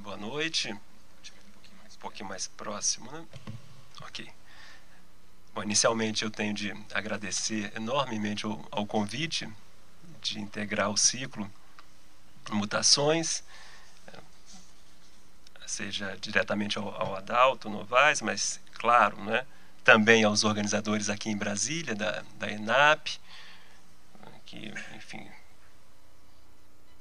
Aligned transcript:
boa 0.00 0.16
noite. 0.16 0.72
Um 0.72 0.78
pouquinho 2.00 2.28
mais 2.28 2.46
próximo, 2.48 3.10
né? 3.12 3.24
Ok. 4.02 4.30
Bom, 5.54 5.62
inicialmente 5.62 6.24
eu 6.24 6.30
tenho 6.30 6.54
de 6.54 6.72
agradecer 6.92 7.72
enormemente 7.76 8.46
ao, 8.46 8.66
ao 8.70 8.86
convite 8.86 9.48
de 10.22 10.40
integrar 10.40 10.90
o 10.90 10.96
ciclo 10.96 11.50
Mutações, 12.50 13.44
seja 15.66 16.16
diretamente 16.20 16.78
ao, 16.78 16.88
ao 16.88 17.16
Adalto 17.16 17.70
Novaes, 17.70 18.20
mas, 18.20 18.58
claro, 18.74 19.22
né, 19.22 19.46
também 19.84 20.24
aos 20.24 20.42
organizadores 20.42 21.08
aqui 21.08 21.30
em 21.30 21.36
Brasília, 21.36 21.94
da, 21.94 22.24
da 22.38 22.50
ENAP, 22.50 23.08
que, 24.46 24.72
enfim, 24.96 25.28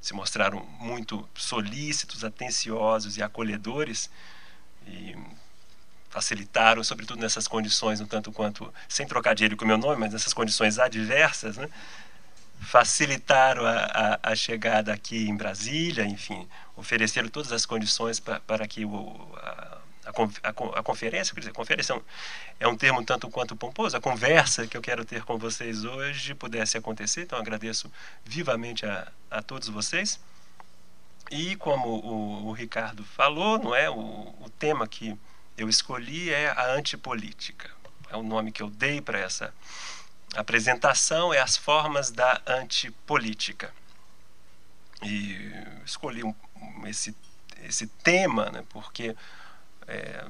se 0.01 0.13
mostraram 0.13 0.65
muito 0.79 1.27
solícitos, 1.35 2.23
atenciosos 2.23 3.17
e 3.17 3.23
acolhedores 3.23 4.09
e 4.87 5.15
facilitaram, 6.09 6.83
sobretudo 6.83 7.21
nessas 7.21 7.47
condições, 7.47 8.01
um 8.01 8.05
tanto 8.05 8.31
quanto, 8.31 8.73
sem 8.87 9.05
trocadilho 9.05 9.55
com 9.55 9.65
o 9.65 9.67
meu 9.67 9.77
nome, 9.77 9.97
mas 9.97 10.13
nessas 10.13 10.33
condições 10.33 10.79
adversas, 10.79 11.57
né? 11.57 11.69
facilitaram 12.59 13.65
a, 13.65 14.17
a, 14.23 14.31
a, 14.31 14.35
chegada 14.35 14.93
aqui 14.93 15.29
em 15.29 15.35
Brasília, 15.35 16.05
enfim, 16.05 16.47
ofereceram 16.75 17.29
todas 17.29 17.51
as 17.51 17.65
condições 17.65 18.19
para 18.19 18.67
que 18.67 18.83
o, 18.83 19.29
a, 19.37 19.68
a, 20.43 20.49
a, 20.49 20.83
conferência, 20.83 21.33
quer 21.33 21.41
dizer, 21.41 21.53
conferência 21.53 21.93
é 21.93 21.95
um, 21.95 22.01
é 22.61 22.67
um 22.67 22.75
termo 22.75 23.03
tanto 23.03 23.29
quanto 23.29 23.55
pomposo, 23.55 23.95
a 23.95 24.01
conversa 24.01 24.67
que 24.67 24.75
eu 24.75 24.81
quero 24.81 25.05
ter 25.05 25.23
com 25.23 25.37
vocês 25.37 25.83
hoje 25.83 26.33
pudesse 26.33 26.77
acontecer, 26.77 27.23
então 27.23 27.37
agradeço 27.37 27.91
vivamente 28.23 28.85
a, 28.85 29.11
a 29.29 29.41
todos 29.41 29.69
vocês. 29.69 30.19
E 31.31 31.55
como 31.57 31.87
o, 31.87 32.47
o 32.47 32.51
Ricardo 32.51 33.03
falou, 33.03 33.59
não 33.59 33.75
é, 33.75 33.89
o, 33.89 33.95
o 33.95 34.51
tema 34.57 34.87
que 34.87 35.17
eu 35.57 35.69
escolhi 35.69 36.31
é 36.31 36.49
a 36.49 36.73
antipolítica. 36.73 37.69
É 38.09 38.17
o 38.17 38.23
nome 38.23 38.51
que 38.51 38.63
eu 38.63 38.69
dei 38.69 38.99
para 39.01 39.19
essa 39.19 39.53
apresentação, 40.35 41.33
é 41.33 41.39
as 41.39 41.55
formas 41.55 42.09
da 42.09 42.41
antipolítica. 42.47 43.71
E 45.03 45.51
escolhi 45.85 46.23
um, 46.23 46.33
esse, 46.87 47.15
esse 47.63 47.87
tema 47.87 48.49
né, 48.49 48.63
porque 48.69 49.15
é, 49.89 50.23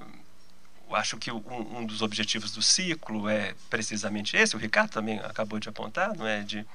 acho 0.91 1.17
que 1.17 1.31
um, 1.31 1.77
um, 1.77 1.85
dos 1.85 2.01
objetivos 2.01 2.51
do 2.51 2.61
ciclo 2.61 3.27
é 3.29 3.53
precisamente 3.69 4.35
esse, 4.37 4.55
o 4.55 4.59
Ricardo 4.59 4.89
também 4.89 5.19
acabou 5.19 5.59
de 5.59 5.69
apontar, 5.69 6.15
não 6.15 6.25
é, 6.25 6.41
de 6.41 6.65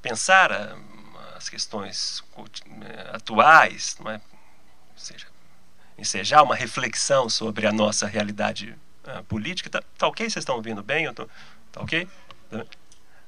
pensar 0.00 0.52
a, 0.52 0.78
as 1.36 1.48
questões 1.48 2.22
é, 2.82 3.16
atuais, 3.16 3.96
não 4.00 4.10
é, 4.10 4.14
ou 4.14 4.98
seja, 4.98 5.26
ensejar 5.98 6.42
uma 6.42 6.54
reflexão 6.54 7.28
sobre 7.28 7.66
a 7.66 7.72
nossa 7.72 8.06
realidade 8.06 8.74
uh, 9.04 9.22
política. 9.24 9.68
Tá, 9.68 9.82
tá, 9.98 10.06
ok? 10.06 10.24
Vocês 10.28 10.42
estão 10.42 10.56
ouvindo 10.56 10.82
bem? 10.82 11.04
Eu 11.04 11.14
tô, 11.14 11.26
tá 11.72 11.80
ok? 11.82 12.08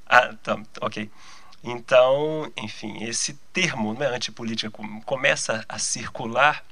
Ah, 0.06 0.34
tá, 0.42 0.59
ok. 0.81 1.11
Então, 1.62 2.50
enfim, 2.56 3.05
esse 3.05 3.34
termo, 3.53 3.94
né, 3.94 4.06
antipolítica, 4.06 4.70
começa 5.05 5.64
a 5.69 5.78
circular 5.78 6.64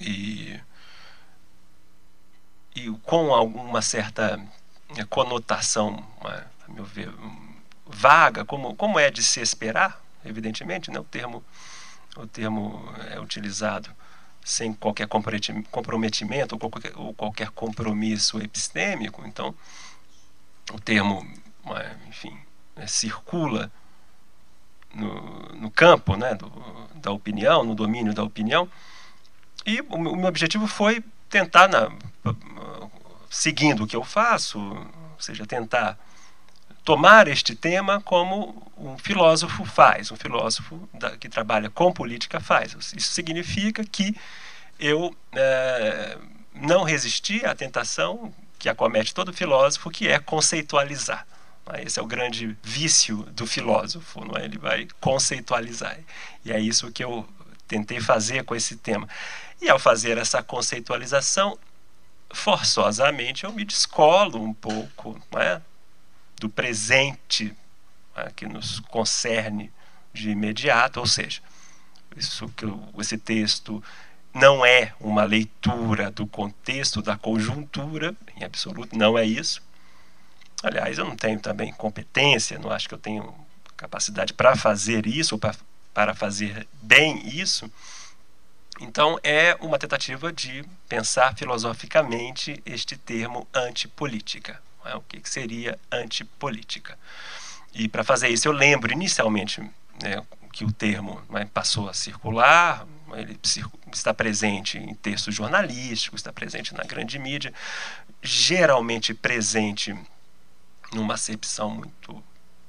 e 0.00 0.58
e 2.76 2.90
com 3.02 3.34
alguma 3.34 3.80
certa 3.80 4.36
né, 4.36 5.04
conotação, 5.08 6.06
a 6.20 6.44
meu 6.68 6.84
ver, 6.84 7.10
vaga, 7.86 8.44
como, 8.44 8.76
como 8.76 8.98
é 8.98 9.10
de 9.10 9.22
se 9.22 9.40
esperar, 9.40 9.98
evidentemente, 10.24 10.90
né? 10.90 11.00
o, 11.00 11.04
termo, 11.04 11.42
o 12.16 12.26
termo 12.26 12.86
é 13.10 13.18
utilizado 13.18 13.88
sem 14.44 14.74
qualquer 14.74 15.08
comprometimento 15.08 16.54
ou 16.54 16.58
qualquer, 16.58 16.92
ou 16.96 17.14
qualquer 17.14 17.50
compromisso 17.50 18.38
epistêmico, 18.40 19.26
então 19.26 19.54
o 20.72 20.78
termo, 20.78 21.26
enfim, 22.06 22.38
né, 22.76 22.86
circula 22.86 23.72
no, 24.94 25.54
no 25.54 25.70
campo 25.70 26.14
né, 26.14 26.34
do, 26.34 26.50
da 26.96 27.10
opinião, 27.10 27.64
no 27.64 27.74
domínio 27.74 28.12
da 28.12 28.22
opinião, 28.22 28.68
e 29.64 29.80
o 29.80 29.98
meu 29.98 30.28
objetivo 30.28 30.66
foi 30.66 31.02
tentar, 31.28 31.68
na, 31.68 31.90
seguindo 33.36 33.84
o 33.84 33.86
que 33.86 33.94
eu 33.94 34.02
faço, 34.02 34.58
ou 34.58 35.20
seja, 35.20 35.46
tentar 35.46 35.98
tomar 36.82 37.28
este 37.28 37.54
tema 37.54 38.00
como 38.00 38.72
um 38.78 38.96
filósofo 38.96 39.62
faz, 39.66 40.10
um 40.10 40.16
filósofo 40.16 40.88
da, 40.94 41.18
que 41.18 41.28
trabalha 41.28 41.68
com 41.68 41.92
política 41.92 42.40
faz. 42.40 42.74
Isso 42.96 43.10
significa 43.10 43.84
que 43.84 44.16
eu 44.78 45.14
é, 45.32 46.16
não 46.54 46.82
resisti 46.82 47.44
à 47.44 47.54
tentação 47.54 48.32
que 48.58 48.70
acomete 48.70 49.12
todo 49.12 49.34
filósofo, 49.34 49.90
que 49.90 50.08
é 50.08 50.18
conceitualizar. 50.18 51.26
É? 51.74 51.82
Esse 51.82 52.00
é 52.00 52.02
o 52.02 52.06
grande 52.06 52.56
vício 52.62 53.18
do 53.32 53.46
filósofo, 53.46 54.24
não 54.24 54.34
é? 54.34 54.46
ele 54.46 54.56
vai 54.56 54.88
conceitualizar. 54.98 55.98
E 56.42 56.52
é 56.52 56.58
isso 56.58 56.90
que 56.90 57.04
eu 57.04 57.28
tentei 57.68 58.00
fazer 58.00 58.44
com 58.44 58.54
esse 58.54 58.76
tema. 58.76 59.06
E 59.60 59.68
ao 59.68 59.78
fazer 59.78 60.16
essa 60.16 60.42
conceitualização, 60.42 61.58
forçosamente 62.32 63.44
eu 63.44 63.52
me 63.52 63.64
descolo 63.64 64.42
um 64.42 64.52
pouco 64.52 65.20
é, 65.36 65.60
do 66.38 66.48
presente 66.48 67.54
é, 68.14 68.30
que 68.34 68.46
nos 68.46 68.80
concerne 68.80 69.72
de 70.12 70.30
imediato, 70.30 71.00
ou 71.00 71.06
seja, 71.06 71.40
isso 72.16 72.48
que 72.56 72.64
eu, 72.64 72.82
esse 72.98 73.18
texto 73.18 73.82
não 74.32 74.64
é 74.64 74.92
uma 75.00 75.24
leitura 75.24 76.10
do 76.10 76.26
contexto, 76.26 77.00
da 77.00 77.16
conjuntura, 77.16 78.14
em 78.36 78.44
absoluto, 78.44 78.96
não 78.96 79.16
é 79.16 79.24
isso. 79.24 79.62
Aliás, 80.62 80.98
eu 80.98 81.04
não 81.04 81.16
tenho 81.16 81.40
também 81.40 81.72
competência, 81.72 82.58
não 82.58 82.70
acho 82.70 82.88
que 82.88 82.94
eu 82.94 82.98
tenho 82.98 83.34
capacidade 83.76 84.32
para 84.32 84.56
fazer 84.56 85.06
isso, 85.06 85.34
ou 85.34 85.40
para 85.92 86.14
fazer 86.14 86.66
bem 86.82 87.26
isso. 87.28 87.70
Então, 88.80 89.18
é 89.22 89.56
uma 89.60 89.78
tentativa 89.78 90.32
de 90.32 90.64
pensar 90.88 91.34
filosoficamente 91.34 92.62
este 92.66 92.96
termo 92.96 93.48
antipolítica. 93.54 94.60
É? 94.84 94.94
O 94.94 95.00
que 95.00 95.20
seria 95.28 95.78
antipolítica? 95.90 96.98
E 97.74 97.88
para 97.88 98.04
fazer 98.04 98.28
isso, 98.28 98.48
eu 98.48 98.52
lembro 98.52 98.92
inicialmente 98.92 99.60
né, 100.02 100.22
que 100.52 100.64
o 100.64 100.72
termo 100.72 101.20
né, 101.28 101.48
passou 101.52 101.88
a 101.88 101.94
circular, 101.94 102.86
ele 103.14 103.38
está 103.92 104.12
presente 104.12 104.78
em 104.78 104.94
textos 104.94 105.34
jornalísticos, 105.34 106.20
está 106.20 106.32
presente 106.32 106.74
na 106.74 106.84
grande 106.84 107.18
mídia, 107.18 107.52
geralmente 108.22 109.14
presente 109.14 109.94
numa 110.92 111.14
acepção 111.14 111.70
muito 111.70 112.22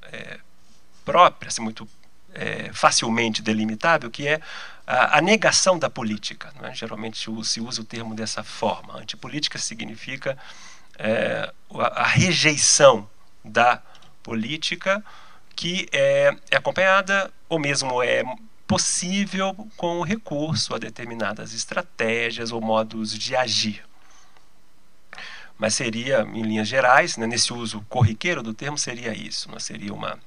é, 0.04 0.40
própria, 1.06 1.48
assim, 1.48 1.62
muito 1.62 1.88
é, 2.38 2.72
facilmente 2.72 3.42
delimitável, 3.42 4.10
que 4.12 4.28
é 4.28 4.40
a, 4.86 5.18
a 5.18 5.22
negação 5.22 5.78
da 5.78 5.90
política. 5.90 6.54
É? 6.62 6.74
Geralmente 6.74 7.18
se 7.18 7.60
usa 7.60 7.82
o 7.82 7.86
termo 7.86 8.16
dessa 8.16 8.44
forma. 8.44 8.98
Antipolítica 8.98 9.58
significa 9.58 10.38
é, 10.98 11.52
a, 11.74 12.02
a, 12.02 12.06
rejeição 12.06 13.10
da 13.44 13.82
política 14.22 15.04
que 15.56 15.88
é, 15.92 16.36
é 16.52 16.58
acompanhada 16.58 17.32
ou 17.50 17.58
mesmo 17.58 18.02
é 18.04 18.24
possível 18.68 19.56
com 19.76 20.00
o 20.00 20.04
recurso 20.04 20.76
a 20.76 20.78
determinadas 20.78 21.54
estratégias 21.54 22.52
ou 22.52 22.62
modos 22.62 23.18
de 23.18 23.36
agir. 23.36 23.84
Mas 25.58 25.74
seria, 25.74 26.22
em 26.22 26.44
linhas 26.44 26.68
gerais, 26.68 27.18
né, 27.18 27.26
nesse 27.26 27.52
uso 27.52 27.84
corriqueiro 27.90 28.44
do 28.44 28.54
termo, 28.54 28.78
seria 28.78 29.12
isso. 29.12 29.50
Não 29.50 29.60
seria 29.60 29.92
uma, 29.92 30.20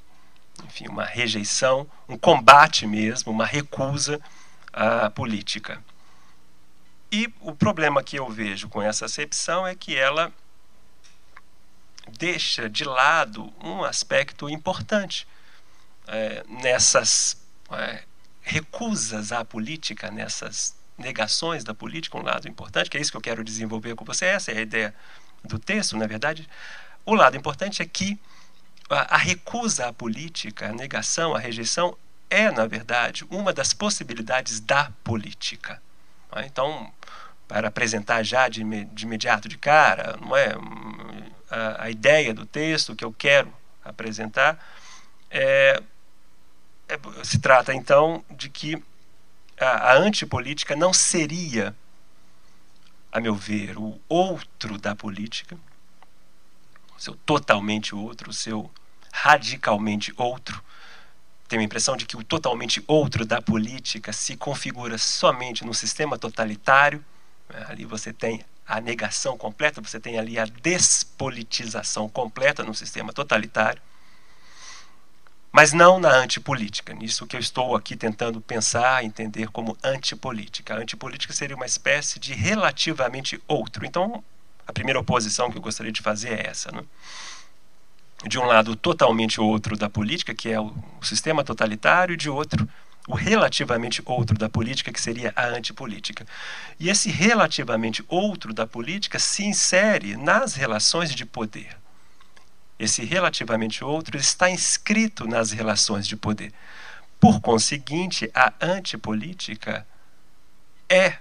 enfim, 0.64 0.88
uma 0.88 1.04
rejeição, 1.04 1.86
um 2.08 2.16
combate 2.16 2.86
mesmo, 2.86 3.32
uma 3.32 3.46
recusa 3.46 4.20
a 4.72 5.10
política. 5.10 5.82
E 7.12 7.32
o 7.40 7.52
problema 7.52 8.02
que 8.02 8.16
eu 8.16 8.28
vejo 8.28 8.68
com 8.68 8.80
essa 8.80 9.06
acepção 9.06 9.66
é 9.66 9.74
que 9.74 9.96
ela 9.96 10.32
deixa 12.18 12.68
de 12.68 12.84
lado 12.84 13.52
um 13.62 13.84
aspecto 13.84 14.48
importante 14.48 15.26
é, 16.06 16.44
nessas 16.48 17.36
é, 17.70 18.04
recusas 18.40 19.32
à 19.32 19.44
política, 19.44 20.10
nessas 20.10 20.76
negações 20.96 21.64
da 21.64 21.74
política, 21.74 22.18
um 22.18 22.22
lado 22.22 22.48
importante, 22.48 22.90
que 22.90 22.96
é 22.96 23.00
isso 23.00 23.10
que 23.10 23.16
eu 23.16 23.22
quero 23.22 23.42
desenvolver 23.42 23.94
com 23.94 24.04
você, 24.04 24.26
essa 24.26 24.52
é 24.52 24.58
a 24.58 24.60
ideia 24.60 24.94
do 25.42 25.58
texto, 25.58 25.96
na 25.96 26.06
verdade. 26.06 26.48
O 27.04 27.14
lado 27.14 27.36
importante 27.36 27.82
é 27.82 27.86
que 27.86 28.18
a, 28.90 29.16
recusa 29.16 29.86
à 29.86 29.92
política, 29.92 30.68
a 30.68 30.72
negação, 30.72 31.34
a 31.34 31.38
rejeição, 31.38 31.96
é, 32.28 32.50
na 32.50 32.66
verdade, 32.66 33.24
uma 33.30 33.52
das 33.52 33.72
possibilidades 33.72 34.58
da 34.60 34.90
política. 35.04 35.80
É? 36.32 36.44
Então, 36.44 36.92
para 37.46 37.68
apresentar 37.68 38.22
já 38.24 38.48
de, 38.48 38.60
imediato, 38.60 39.48
de 39.48 39.56
cara, 39.56 40.16
não 40.20 40.36
é 40.36 40.54
a, 41.50 41.84
a, 41.84 41.90
ideia 41.90 42.34
do 42.34 42.44
texto 42.44 42.96
que 42.96 43.04
eu 43.04 43.12
quero 43.12 43.52
apresentar, 43.84 44.58
é, 45.30 45.82
é, 46.88 46.98
se 47.24 47.38
trata 47.38 47.72
então 47.72 48.24
de 48.30 48.48
que 48.48 48.82
a, 49.58 49.92
a 49.92 49.96
antipolítica 49.96 50.74
não 50.74 50.92
seria, 50.92 51.74
a 53.12 53.20
meu 53.20 53.34
ver, 53.34 53.78
o 53.78 54.00
outro 54.08 54.78
da 54.78 54.96
política, 54.96 55.56
o 56.96 57.00
seu 57.00 57.14
totalmente 57.14 57.94
outro, 57.94 58.30
o 58.30 58.32
seu 58.32 58.70
radicalmente 59.12 60.12
outro. 60.16 60.62
Tenho 61.48 61.62
a 61.62 61.64
impressão 61.64 61.96
de 61.96 62.06
que 62.06 62.16
o 62.16 62.22
totalmente 62.22 62.82
outro 62.86 63.24
da 63.24 63.42
política 63.42 64.12
se 64.12 64.36
configura 64.36 64.96
somente 64.98 65.64
no 65.64 65.74
sistema 65.74 66.18
totalitário. 66.18 67.04
Né? 67.48 67.66
Ali 67.68 67.84
você 67.84 68.12
tem 68.12 68.44
a 68.66 68.80
negação 68.80 69.36
completa, 69.36 69.80
você 69.80 69.98
tem 69.98 70.18
ali 70.18 70.38
a 70.38 70.44
despolitização 70.44 72.08
completa 72.08 72.62
no 72.62 72.74
sistema 72.74 73.12
totalitário 73.12 73.82
mas 75.52 75.72
não 75.72 75.98
na 75.98 76.10
antipolítica. 76.10 76.94
Nisso 76.94 77.26
que 77.26 77.36
eu 77.36 77.40
estou 77.40 77.74
aqui 77.74 77.96
tentando 77.96 78.40
pensar, 78.40 79.04
entender 79.04 79.48
como 79.48 79.76
antipolítica. 79.82 80.74
A 80.74 80.78
antipolítica 80.78 81.32
seria 81.32 81.56
uma 81.56 81.66
espécie 81.66 82.18
de 82.18 82.32
relativamente 82.32 83.40
outro. 83.48 83.84
Então, 83.84 84.22
a 84.66 84.72
primeira 84.72 85.00
oposição 85.00 85.50
que 85.50 85.58
eu 85.58 85.62
gostaria 85.62 85.92
de 85.92 86.00
fazer 86.02 86.38
é 86.38 86.46
essa. 86.46 86.70
Né? 86.70 86.82
De 88.24 88.38
um 88.38 88.44
lado, 88.44 88.76
totalmente 88.76 89.40
outro 89.40 89.76
da 89.76 89.88
política, 89.88 90.34
que 90.34 90.50
é 90.50 90.60
o, 90.60 90.74
sistema 91.02 91.42
totalitário, 91.42 92.14
e 92.14 92.16
de 92.16 92.28
outro, 92.28 92.68
o 93.08 93.14
relativamente 93.14 94.02
outro 94.04 94.36
da 94.36 94.48
política, 94.48 94.92
que 94.92 95.00
seria 95.00 95.32
a 95.34 95.46
antipolítica. 95.46 96.26
E 96.78 96.90
esse 96.90 97.10
relativamente 97.10 98.04
outro 98.08 98.52
da 98.52 98.66
política 98.66 99.18
se 99.18 99.44
insere 99.44 100.16
nas 100.16 100.54
relações 100.54 101.14
de 101.14 101.24
poder 101.24 101.80
esse 102.80 103.04
relativamente 103.04 103.84
outro, 103.84 104.16
está 104.16 104.48
inscrito 104.48 105.28
nas 105.28 105.50
relações 105.50 106.08
de 106.08 106.16
poder. 106.16 106.50
Por 107.20 107.38
conseguinte, 107.42 108.30
a 108.34 108.54
antipolítica 108.58 109.86
é 110.88 111.18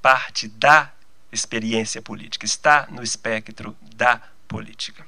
parte 0.00 0.48
da 0.48 0.90
experiência 1.30 2.00
política, 2.00 2.46
está 2.46 2.88
no 2.90 3.02
espectro 3.02 3.76
da 3.94 4.22
política. 4.48 5.06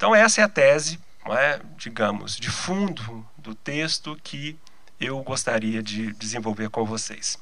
Então, 0.00 0.14
essa 0.14 0.40
é 0.40 0.44
a 0.44 0.48
tese, 0.48 0.98
é, 1.26 1.60
digamos, 1.76 2.36
de 2.36 2.48
fundo 2.48 3.28
do 3.36 3.54
texto 3.54 4.18
que 4.24 4.58
eu 4.98 5.22
gostaria 5.22 5.82
de 5.82 6.10
desenvolver 6.14 6.70
com 6.70 6.86
vocês. 6.86 7.38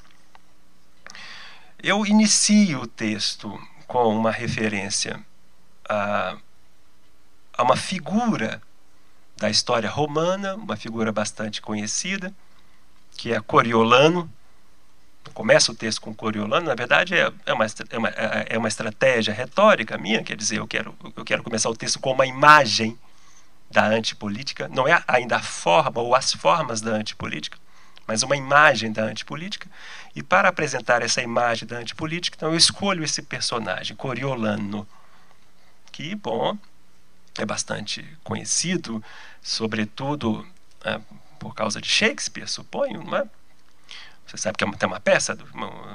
Eu 1.81 2.05
inicio 2.05 2.81
o 2.81 2.87
texto 2.89 3.57
com 3.87 4.09
uma 4.09 4.33
referência 4.33 5.25
a 5.89 6.37
a 7.57 7.63
uma 7.63 7.77
figura 7.77 8.61
da 9.37 9.49
história 9.49 9.89
romana, 9.89 10.57
uma 10.57 10.77
figura 10.77 11.13
bastante 11.13 11.63
conhecida, 11.63 12.35
que 13.13 13.33
é 13.33 13.41
Coriolano. 13.41 14.29
Começa 15.35 15.73
o 15.73 15.75
texto 15.75 16.01
com 16.01 16.15
Coriolano, 16.15 16.67
na 16.67 16.75
verdade 16.75 17.15
é, 17.15 17.33
é, 17.47 17.53
uma, 17.53 17.67
é, 17.67 17.99
uma, 17.99 18.09
é, 18.09 18.47
é 18.51 18.59
uma 18.59 18.69
estratégia 18.69 19.33
retórica 19.33 19.97
minha, 19.99 20.23
quer 20.23 20.37
dizer, 20.37 20.59
eu 20.59 20.67
quero, 20.67 20.95
eu 21.17 21.25
quero 21.25 21.43
começar 21.43 21.69
o 21.71 21.77
texto 21.77 21.99
com 21.99 22.13
uma 22.13 22.27
imagem 22.27 22.99
da 23.71 23.87
antipolítica, 23.87 24.69
não 24.69 24.89
é 24.89 25.03
ainda 25.07 25.37
a 25.37 25.43
forma 25.43 26.01
ou 26.01 26.15
as 26.15 26.33
formas 26.33 26.81
da 26.81 26.93
antipolítica, 26.93 27.59
mas 28.07 28.23
uma 28.23 28.37
imagem 28.37 28.91
da 28.91 29.03
antipolítica. 29.03 29.69
E 30.17 30.23
para 30.23 30.49
apresentar 30.49 31.03
essa 31.03 31.21
imagem 31.21 31.69
da 31.69 31.77
antipolítica, 31.77 32.37
então 32.37 32.51
eu 32.51 32.57
escolho 32.57 33.05
esse 33.05 33.21
personagem, 33.21 33.95
Coriolano, 33.95 34.89
que, 35.93 36.15
bom, 36.15 36.57
é 37.37 37.45
bastante 37.45 38.05
conhecido, 38.25 39.05
sobretudo 39.43 40.47
é, 40.85 40.99
por 41.39 41.55
causa 41.55 41.81
de 41.81 41.89
Shakespeare, 41.89 42.49
suponho, 42.49 43.05
não 43.05 43.19
é? 43.19 43.25
Você 44.29 44.37
sabe 44.37 44.59
que 44.59 44.65
é 44.65 44.87
uma 44.87 45.01
peça 45.01 45.35
do, 45.35 45.45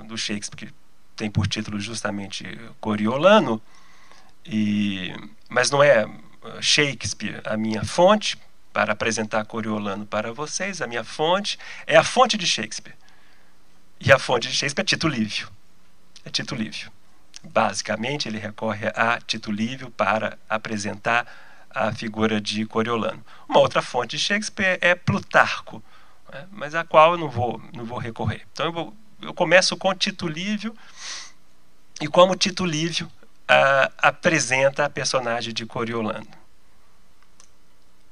do 0.07 0.17
Shakespeare 0.17 0.67
que 0.67 0.73
tem 1.15 1.29
por 1.29 1.47
título 1.47 1.79
justamente 1.79 2.43
Coriolano, 2.79 3.61
e, 4.45 5.13
mas 5.47 5.69
não 5.69 5.81
é 5.81 6.05
uh, 6.05 6.61
Shakespeare 6.61 7.41
a 7.45 7.55
minha 7.55 7.85
fonte 7.85 8.37
para 8.73 8.93
apresentar 8.93 9.45
Coriolano 9.45 10.05
para 10.05 10.33
vocês, 10.33 10.81
a 10.81 10.87
minha 10.87 11.03
fonte 11.03 11.59
é 11.85 11.95
a 11.95 12.03
fonte 12.03 12.37
de 12.37 12.47
Shakespeare. 12.47 12.95
E 13.99 14.11
a 14.11 14.17
fonte 14.17 14.47
de 14.47 14.55
Shakespeare 14.55 14.83
é 14.83 14.87
Tito 14.87 15.07
Livio. 15.07 15.47
É 16.25 16.29
Tito 16.29 16.55
Livio. 16.55 16.91
Basicamente, 17.43 18.27
ele 18.27 18.39
recorre 18.39 18.87
a 18.95 19.19
Tito 19.21 19.51
Livio 19.51 19.91
para 19.91 20.37
apresentar 20.49 21.27
a 21.69 21.91
figura 21.93 22.41
de 22.41 22.65
Coriolano. 22.65 23.23
Uma 23.47 23.59
outra 23.59 23.81
fonte 23.81 24.17
de 24.17 24.23
Shakespeare 24.23 24.77
é 24.81 24.95
Plutarco, 24.95 25.83
né, 26.33 26.47
mas 26.51 26.73
a 26.73 26.83
qual 26.83 27.13
eu 27.13 27.17
não 27.17 27.29
vou, 27.29 27.61
não 27.73 27.85
vou 27.85 27.99
recorrer. 27.99 28.45
Então, 28.51 28.65
eu, 28.65 28.73
vou, 28.73 28.93
eu 29.21 29.33
começo 29.33 29.77
com 29.77 29.93
Tito 29.93 30.27
Livio, 30.27 30.75
e 32.01 32.07
como 32.07 32.35
Tito 32.35 32.65
Livio 32.65 33.07
uh, 33.07 33.93
apresenta 33.97 34.85
a 34.85 34.89
personagem 34.89 35.53
de 35.53 35.65
Coriolano. 35.65 36.27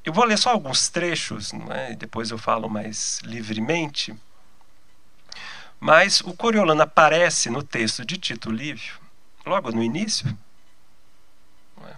Eu 0.04 0.14
vou 0.14 0.24
ler 0.24 0.38
só 0.38 0.52
alguns 0.52 0.90
trechos, 0.90 1.52
é? 1.70 1.96
depois 1.96 2.32
eu 2.32 2.38
falo 2.38 2.70
mais 2.70 3.20
livremente. 3.24 4.16
Mas 5.80 6.22
o 6.22 6.34
Coriolano 6.34 6.82
aparece 6.82 7.50
no 7.50 7.64
texto 7.64 8.06
de 8.06 8.18
Tito 8.18 8.52
Livio 8.52 9.00
logo 9.46 9.72
no 9.72 9.82
início, 9.82 10.28
é? 11.84 11.96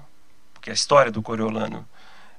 porque 0.54 0.70
a 0.70 0.74
história 0.74 1.12
do 1.12 1.22
Coriolano 1.22 1.88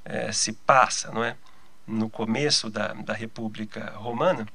é, 0.05 0.33
se 0.33 0.53
passa 0.53 1.11
não 1.13 1.23
é? 1.23 1.37
No 1.87 2.09
começo 2.09 2.71
da, 2.71 2.93
da 2.93 3.13
República 3.13 3.93
Romana. 3.97 4.47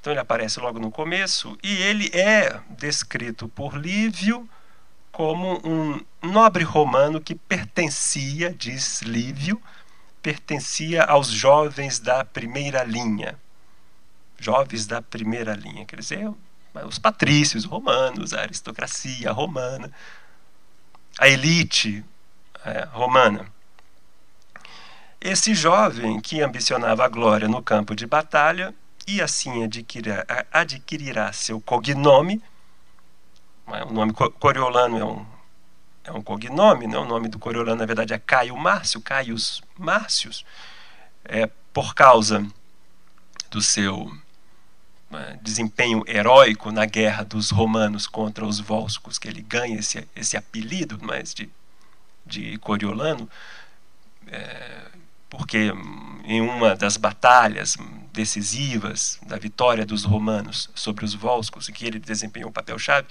Então 0.00 0.12
ele 0.12 0.20
aparece 0.20 0.60
logo 0.60 0.78
no 0.78 0.90
começo 0.90 1.58
e 1.62 1.82
ele 1.82 2.10
é 2.14 2.60
descrito 2.70 3.48
por 3.48 3.76
Lívio 3.76 4.48
como 5.10 5.60
um 5.66 6.00
nobre 6.22 6.62
romano 6.62 7.20
que 7.20 7.34
pertencia, 7.34 8.54
diz 8.54 9.02
Lívio, 9.02 9.60
pertencia 10.22 11.02
aos 11.02 11.28
jovens 11.28 11.98
da 11.98 12.24
primeira 12.24 12.84
linha. 12.84 13.38
Jovens 14.38 14.86
da 14.86 15.02
primeira 15.02 15.54
linha, 15.54 15.84
quer 15.84 15.98
dizer, 15.98 16.32
os 16.86 16.98
patrícios 16.98 17.64
romanos, 17.64 18.32
a 18.32 18.42
aristocracia 18.42 19.32
romana, 19.32 19.90
a 21.18 21.28
elite 21.28 22.04
é, 22.64 22.84
romana. 22.92 23.52
Esse 25.20 25.52
jovem 25.52 26.20
que 26.20 26.40
ambicionava 26.40 27.04
a 27.04 27.08
glória 27.08 27.48
no 27.48 27.60
campo 27.60 27.94
de 27.94 28.06
batalha 28.06 28.72
e 29.06 29.20
assim 29.20 29.64
adquirirá, 29.64 30.24
adquirirá 30.52 31.32
seu 31.32 31.60
cognome. 31.60 32.42
É? 33.68 33.82
O 33.84 33.92
nome 33.92 34.12
Coriolano 34.12 34.98
é 34.98 35.04
um, 35.04 35.26
é 36.04 36.12
um 36.12 36.22
cognome, 36.22 36.86
né? 36.86 36.96
o 36.96 37.04
nome 37.04 37.28
do 37.28 37.38
Coriolano 37.38 37.80
na 37.80 37.86
verdade 37.86 38.14
é 38.14 38.18
Caio 38.18 38.56
Márcio, 38.56 39.00
Caius 39.00 39.60
Márcios, 39.76 40.44
é 41.24 41.48
por 41.72 41.94
causa 41.94 42.46
do 43.50 43.60
seu 43.60 44.10
né, 45.10 45.38
desempenho 45.42 46.04
heróico 46.06 46.70
na 46.70 46.86
guerra 46.86 47.24
dos 47.24 47.50
romanos 47.50 48.06
contra 48.06 48.46
os 48.46 48.60
volscos, 48.60 49.18
que 49.18 49.26
ele 49.26 49.42
ganha 49.42 49.80
esse, 49.80 50.06
esse 50.14 50.36
apelido 50.36 50.98
mas 51.02 51.34
de, 51.34 51.50
de 52.24 52.56
Coriolano, 52.58 53.28
é, 54.26 54.86
porque 55.28 55.72
em 56.24 56.40
uma 56.40 56.74
das 56.74 56.96
batalhas 56.96 57.76
decisivas 58.12 59.18
da 59.22 59.36
vitória 59.36 59.86
dos 59.86 60.04
romanos 60.04 60.70
sobre 60.74 61.04
os 61.04 61.14
volscos, 61.14 61.68
em 61.68 61.72
que 61.72 61.86
ele 61.86 61.98
desempenhou 61.98 62.50
um 62.50 62.52
papel-chave, 62.52 63.06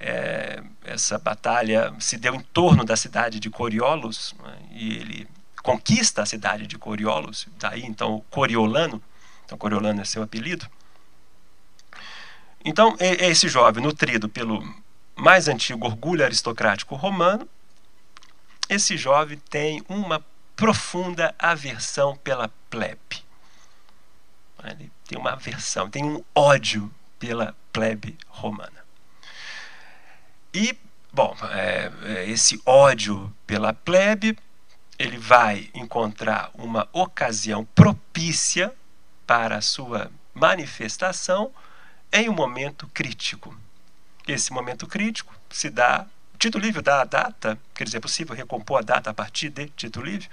é, 0.00 0.62
essa 0.84 1.18
batalha 1.18 1.92
se 1.98 2.16
deu 2.16 2.34
em 2.34 2.40
torno 2.40 2.84
da 2.84 2.96
cidade 2.96 3.40
de 3.40 3.50
Coriolos, 3.50 4.34
né, 4.42 4.58
e 4.70 4.96
ele 4.96 5.28
conquista 5.62 6.22
a 6.22 6.26
cidade 6.26 6.66
de 6.66 6.78
Coriolos, 6.78 7.46
daí 7.58 7.82
então 7.84 8.24
Coriolano, 8.30 9.02
então 9.44 9.58
Coriolano 9.58 10.00
é 10.00 10.04
seu 10.04 10.22
apelido, 10.22 10.68
então, 12.64 12.96
é 12.98 13.28
esse 13.30 13.48
jovem, 13.48 13.82
nutrido 13.82 14.28
pelo 14.28 14.62
mais 15.16 15.48
antigo 15.48 15.86
orgulho 15.86 16.24
aristocrático 16.24 16.94
romano, 16.96 17.48
esse 18.68 18.96
jovem 18.96 19.38
tem 19.48 19.82
uma 19.88 20.24
profunda 20.58 21.32
aversão 21.38 22.16
pela 22.16 22.48
plebe. 22.68 23.24
Ele 24.64 24.90
tem 25.06 25.16
uma 25.16 25.34
aversão, 25.34 25.88
tem 25.88 26.04
um 26.04 26.24
ódio 26.34 26.92
pela 27.16 27.54
plebe 27.72 28.18
romana. 28.26 28.84
E, 30.52 30.76
bom, 31.12 31.36
é, 31.52 31.92
é 32.02 32.28
esse 32.28 32.60
ódio 32.66 33.32
pela 33.46 33.72
plebe, 33.72 34.36
ele 34.98 35.16
vai 35.16 35.70
encontrar 35.72 36.50
uma 36.54 36.88
ocasião 36.92 37.64
propícia 37.64 38.74
para 39.24 39.58
a 39.58 39.62
sua 39.62 40.10
manifestação 40.34 41.52
em 42.12 42.28
um 42.28 42.34
momento 42.34 42.88
crítico. 42.88 43.56
Esse 44.26 44.52
momento 44.52 44.88
crítico 44.88 45.32
se 45.50 45.70
dá. 45.70 46.04
Tito 46.38 46.58
Livio 46.58 46.80
dá 46.80 47.00
a 47.00 47.04
data, 47.04 47.58
quer 47.74 47.84
dizer, 47.84 47.96
é 47.96 48.00
possível 48.00 48.34
recompor 48.34 48.78
a 48.78 48.82
data 48.82 49.10
a 49.10 49.14
partir 49.14 49.48
de 49.48 49.66
Tito 49.70 50.00
Livio, 50.00 50.30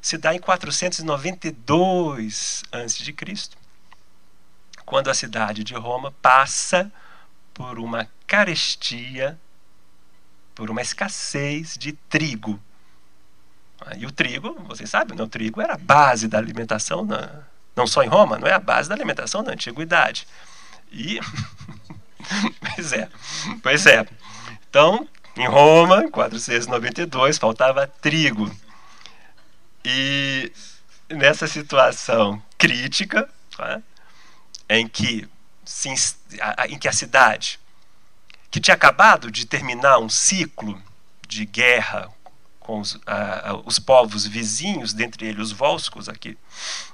se 0.00 0.18
dá 0.18 0.34
em 0.34 0.38
492 0.38 2.62
a.C., 2.70 3.14
quando 4.84 5.10
a 5.10 5.14
cidade 5.14 5.64
de 5.64 5.74
Roma 5.74 6.12
passa 6.22 6.90
por 7.52 7.78
uma 7.78 8.08
carestia, 8.26 9.38
por 10.54 10.70
uma 10.70 10.80
escassez 10.80 11.76
de 11.76 11.92
trigo. 11.92 12.62
E 13.96 14.06
o 14.06 14.10
trigo, 14.10 14.54
vocês 14.66 14.90
sabem, 14.90 15.16
né? 15.16 15.22
o 15.22 15.28
trigo 15.28 15.60
era 15.60 15.74
a 15.74 15.78
base 15.78 16.28
da 16.28 16.38
alimentação, 16.38 17.04
na, 17.04 17.42
não 17.76 17.86
só 17.86 18.02
em 18.02 18.08
Roma, 18.08 18.38
não 18.38 18.48
é 18.48 18.52
a 18.52 18.58
base 18.58 18.88
da 18.88 18.94
alimentação 18.94 19.42
na 19.42 19.52
antiguidade. 19.52 20.26
E. 20.90 21.20
pois 22.74 22.92
é, 22.92 23.08
pois 23.62 23.86
é. 23.86 24.06
Então, 24.68 25.08
em 25.38 25.46
Roma, 25.46 26.04
em 26.04 26.10
492, 26.10 27.38
faltava 27.38 27.86
trigo. 27.86 28.50
E 29.84 30.52
nessa 31.08 31.46
situação 31.46 32.42
crítica, 32.56 33.28
tá? 33.56 33.80
em, 34.68 34.88
que 34.88 35.28
se, 35.64 35.88
em 36.68 36.78
que 36.78 36.88
a 36.88 36.92
cidade, 36.92 37.60
que 38.50 38.60
tinha 38.60 38.74
acabado 38.74 39.30
de 39.30 39.46
terminar 39.46 39.98
um 39.98 40.08
ciclo 40.08 40.80
de 41.26 41.44
guerra 41.46 42.10
com 42.58 42.80
os, 42.80 42.98
os 43.64 43.78
povos 43.78 44.26
vizinhos, 44.26 44.92
dentre 44.92 45.26
eles 45.26 45.40
os 45.40 45.52
Volscos, 45.52 46.08
aqui, 46.08 46.36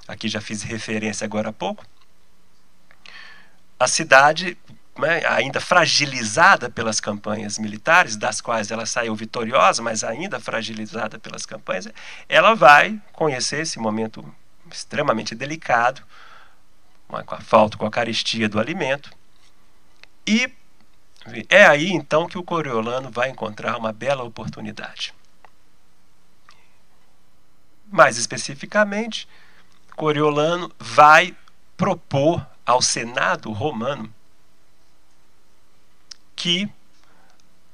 aqui 0.07 0.29
já 0.29 0.41
fiz 0.41 0.63
referência 0.63 1.25
agora 1.25 1.49
há 1.49 1.53
pouco, 1.53 1.85
a 3.79 3.89
cidade 3.89 4.57
né, 4.99 5.23
ainda 5.27 5.61
fragilizada 5.61 6.71
pelas 6.71 7.01
campanhas 7.01 7.59
militares, 7.59 8.17
das 8.17 8.41
quais 8.41 8.71
ela 8.71 8.87
saiu 8.87 9.15
vitoriosa, 9.15 9.83
mas 9.83 10.05
ainda 10.05 10.39
fragilizada 10.39 11.19
pelas 11.19 11.45
campanhas, 11.45 11.89
ela 12.29 12.55
vai 12.55 13.01
conhecer 13.13 13.61
esse 13.61 13.79
momento 13.79 14.25
extremamente 14.71 15.35
delicado, 15.35 16.03
com 17.09 17.35
a 17.35 17.41
falta, 17.41 17.77
com 17.77 17.87
a 17.87 17.91
carestia 17.91 18.49
do 18.49 18.59
alimento. 18.59 19.11
E 20.27 20.51
é 21.49 21.65
aí 21.65 21.91
então 21.91 22.27
que 22.27 22.39
o 22.39 22.43
Coriolano 22.43 23.11
vai 23.11 23.31
encontrar 23.31 23.77
uma 23.77 23.93
bela 23.93 24.25
oportunidade. 24.25 25.15
Mais 27.91 28.17
especificamente, 28.17 29.29
Coriolano 29.97 30.73
vai 30.79 31.37
propor 31.77 32.45
ao 32.65 32.81
Senado 32.81 33.53
romano 33.53 34.13
que 36.37 36.69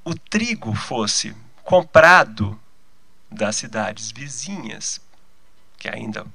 o 0.05 0.14
trigo 0.14 0.75
fosse 0.75 1.35
comprado 1.64 2.61
das 3.31 3.57
cidades 3.57 4.11
vizinhas, 4.11 5.00
que 5.79 5.88
ainda 5.88 6.26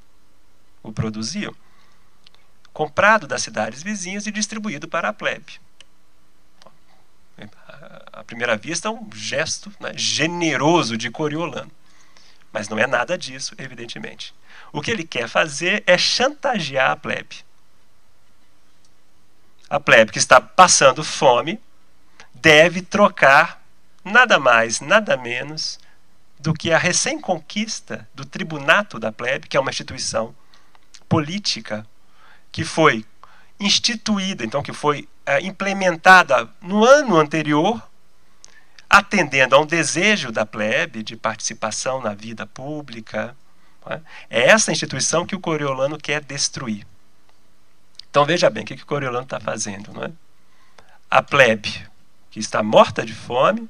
o 0.82 0.92
produziam, 0.92 1.54
comprado 2.72 3.28
das 3.28 3.42
cidades 3.42 3.84
vizinhas 3.84 4.26
e 4.28 4.32
distribuído 4.32 4.88
para 4.88 5.10
a 5.10 5.14
plebe. 5.14 5.60
À 8.12 8.24
primeira 8.24 8.56
vista, 8.56 8.88
é 8.88 8.92
um 8.92 9.10
gesto 9.14 9.72
né, 9.80 9.92
generoso 9.96 10.98
de 10.98 11.12
Coriolano. 11.12 11.72
Mas 12.52 12.70
não 12.70 12.80
é 12.80 12.88
nada 12.88 13.18
disso, 13.18 13.54
evidentemente. 13.58 14.34
O 14.72 14.82
que 14.82 14.90
ele 14.90 15.04
quer 15.04 15.28
fazer 15.28 15.84
é 15.86 15.98
chantagear 15.98 16.92
a 16.92 16.96
plebe. 16.96 17.44
A 19.70 19.80
plebe 19.80 20.14
que 20.14 20.18
está 20.18 20.40
passando 20.40 21.04
fome 21.04 21.60
deve 22.42 22.82
trocar 22.82 23.62
nada 24.04 24.40
mais, 24.40 24.80
nada 24.80 25.18
menos 25.18 25.80
do 26.40 26.54
que 26.54 26.72
a 26.72 26.78
recém-conquista 26.78 28.08
do 28.14 28.26
tribunato 28.26 29.00
da 29.00 29.12
plebe, 29.12 29.48
que 29.48 29.58
é 29.58 29.60
uma 29.60 29.72
instituição 29.72 30.36
política 31.10 31.86
que 32.52 32.64
foi 32.64 33.06
instituída, 33.60 34.44
então 34.44 34.62
que 34.62 34.74
foi 34.74 35.08
é, 35.26 35.42
implementada 35.42 36.48
no 36.62 36.84
ano 36.86 37.18
anterior, 37.18 37.82
atendendo 38.88 39.56
a 39.56 39.60
um 39.60 39.66
desejo 39.66 40.32
da 40.32 40.46
plebe 40.46 41.02
de 41.02 41.16
participação 41.16 42.02
na 42.02 42.14
vida 42.14 42.46
pública. 42.46 43.36
É? 43.88 44.02
é 44.30 44.50
essa 44.50 44.72
instituição 44.72 45.26
que 45.26 45.36
o 45.36 45.40
Coriolano 45.40 45.98
quer 45.98 46.24
destruir. 46.24 46.86
Então 48.10 48.26
veja 48.26 48.50
bem 48.50 48.64
o 48.64 48.66
que, 48.66 48.76
que 48.76 48.84
o 48.84 48.88
Coriolano 48.88 49.24
está 49.24 49.40
fazendo. 49.40 49.92
Não 49.92 50.04
é? 50.04 50.12
A 51.10 51.22
plebe 51.22 51.86
que 52.36 52.40
está 52.42 52.62
morta 52.62 53.06
de 53.06 53.14
fome, 53.14 53.70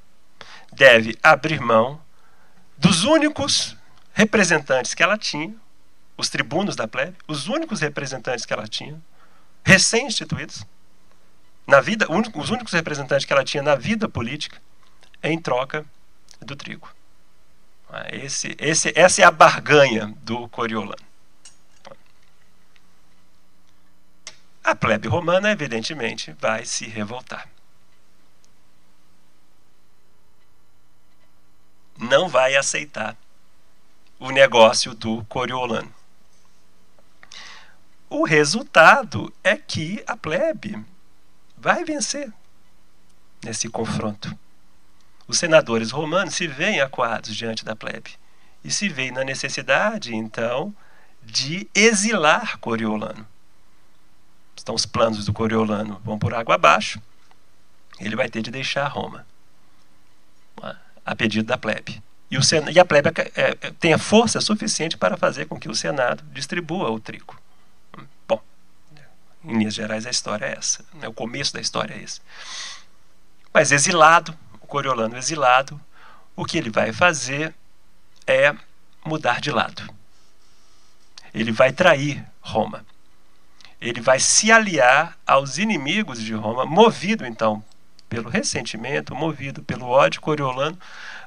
deve 0.73 1.15
abrir 1.21 1.61
mão 1.61 2.01
dos 2.75 3.03
únicos 3.03 3.77
representantes 4.11 4.95
que 4.95 5.03
ela 5.03 5.19
tinha, 5.19 5.53
os 6.17 6.29
tribunos 6.29 6.75
da 6.75 6.87
plebe, 6.87 7.15
os 7.27 7.47
únicos 7.47 7.79
representantes 7.79 8.43
que 8.43 8.51
ela 8.51 8.67
tinha, 8.67 8.99
recém-instituídos, 9.63 10.65
na 11.67 11.79
vida, 11.79 12.07
os 12.09 12.49
únicos 12.49 12.73
representantes 12.73 13.23
que 13.23 13.31
ela 13.31 13.43
tinha 13.43 13.61
na 13.61 13.75
vida 13.75 14.09
política, 14.09 14.59
em 15.21 15.39
troca 15.39 15.85
do 16.41 16.55
trigo. 16.55 16.89
Ah, 17.87 18.07
esse, 18.11 18.55
esse, 18.57 18.91
essa 18.95 19.21
é 19.21 19.25
a 19.25 19.29
barganha 19.29 20.11
do 20.23 20.49
Coriolano. 20.49 21.05
A 24.63 24.73
plebe 24.73 25.07
romana, 25.07 25.51
evidentemente, 25.51 26.35
vai 26.39 26.65
se 26.65 26.87
revoltar. 26.87 27.47
Não 31.97 32.27
vai 32.27 32.55
aceitar 32.55 33.15
o 34.19 34.31
negócio 34.31 34.93
do 34.93 35.23
Coriolano. 35.25 35.93
O 38.09 38.23
resultado 38.23 39.33
é 39.43 39.55
que 39.55 40.03
a 40.07 40.15
plebe 40.15 40.83
vai 41.57 41.83
vencer 41.83 42.31
nesse 43.43 43.67
confronto. 43.69 44.37
Os 45.27 45.39
senadores 45.39 45.91
romanos 45.91 46.35
se 46.35 46.47
veem 46.47 46.81
acuados 46.81 47.35
diante 47.35 47.65
da 47.65 47.75
plebe 47.75 48.11
e 48.63 48.71
se 48.71 48.87
veem 48.87 49.11
na 49.11 49.23
necessidade, 49.23 50.15
então, 50.15 50.73
de 51.21 51.67
exilar 51.73 52.57
Coriolano. 52.59 53.27
Então, 54.61 54.75
os 54.75 54.85
planos 54.85 55.25
do 55.25 55.33
Coriolano 55.33 55.99
vão 56.03 56.17
por 56.17 56.33
água 56.33 56.55
abaixo, 56.55 57.01
ele 57.99 58.15
vai 58.15 58.29
ter 58.29 58.41
de 58.41 58.51
deixar 58.51 58.87
Roma 58.87 59.25
a 61.05 61.15
pedido 61.15 61.47
da 61.47 61.57
plebe. 61.57 62.01
E, 62.29 62.37
o 62.37 62.43
Senado, 62.43 62.71
e 62.71 62.79
a 62.79 62.85
plebe 62.85 63.09
é, 63.09 63.31
é, 63.35 63.71
tem 63.79 63.93
a 63.93 63.97
força 63.99 64.41
suficiente 64.41 64.97
para 64.97 65.15
fazer 65.15 65.45
com 65.45 65.59
que 65.59 65.69
o 65.69 65.75
Senado 65.75 66.23
distribua 66.33 66.89
o 66.89 66.99
trigo. 66.99 67.39
Bom, 68.27 68.41
em 69.43 69.59
linhas 69.59 69.75
gerais 69.75 70.05
a 70.07 70.09
história 70.09 70.45
é 70.45 70.55
essa. 70.57 70.83
Né? 70.95 71.07
O 71.07 71.13
começo 71.13 71.53
da 71.53 71.61
história 71.61 71.93
é 71.93 72.01
esse. 72.01 72.19
Mas 73.53 73.71
exilado, 73.71 74.35
o 74.59 74.67
Coriolano 74.67 75.15
exilado, 75.15 75.79
o 76.35 76.43
que 76.43 76.57
ele 76.57 76.69
vai 76.69 76.91
fazer 76.91 77.53
é 78.25 78.53
mudar 79.05 79.39
de 79.39 79.51
lado. 79.51 79.87
Ele 81.33 81.51
vai 81.51 81.71
trair 81.71 82.25
Roma. 82.41 82.83
Ele 83.79 84.01
vai 84.01 84.19
se 84.19 84.51
aliar 84.51 85.15
aos 85.27 85.57
inimigos 85.57 86.19
de 86.19 86.33
Roma, 86.33 86.65
movido 86.65 87.25
então 87.25 87.63
pelo 88.09 88.29
ressentimento, 88.29 89.15
movido 89.15 89.63
pelo 89.63 89.87
ódio, 89.87 90.21
Coriolano 90.21 90.77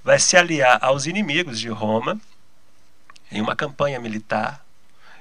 vai 0.02 0.18
se 0.18 0.37
aliar 0.37 0.78
aos 0.82 1.06
inimigos 1.06 1.58
de 1.58 1.68
Roma 1.68 2.20
em 3.30 3.40
uma 3.40 3.56
campanha 3.56 4.00
militar. 4.00 4.64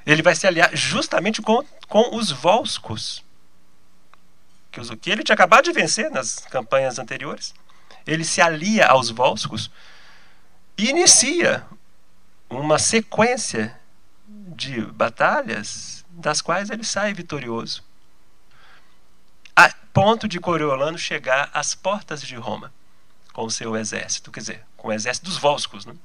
Ele 0.06 0.22
vai 0.22 0.36
se 0.36 0.48
aliar 0.48 0.76
justamente 0.76 1.42
com, 1.42 1.64
com 1.88 2.16
os 2.16 2.32
Volscos, 2.32 3.24
que, 4.72 4.80
os, 4.80 4.90
que 5.02 5.10
ele 5.10 5.24
tinha 5.24 5.34
acabado 5.34 5.66
de 5.66 5.74
vencer 5.74 6.10
nas 6.10 6.40
campanhas 6.50 7.00
anteriores. 7.00 7.54
Ele 8.06 8.24
se 8.24 8.42
alia 8.42 8.88
aos 8.88 9.10
Volscos 9.10 9.70
e 10.78 10.90
inicia 10.90 11.66
uma 12.50 12.80
sequência 12.80 13.78
de 14.28 14.82
batalhas 14.82 16.06
das 16.10 16.42
quais 16.42 16.70
ele 16.70 16.84
sai 16.84 17.14
vitorioso 17.14 17.87
a 19.58 19.74
ponto 19.92 20.28
de 20.28 20.40
Coriolano 20.40 21.00
chegar 21.00 21.50
às 21.52 21.74
portas 21.74 22.22
de 22.22 22.36
Roma 22.36 22.72
com 23.34 23.44
o 23.44 23.50
seu 23.50 23.76
exército, 23.76 24.32
quer 24.32 24.40
dizer, 24.40 24.64
com 24.78 24.90
o 24.90 24.94
exército 24.94 25.26
dos 25.26 25.40
Volscos, 25.40 25.84
né? 25.84 25.96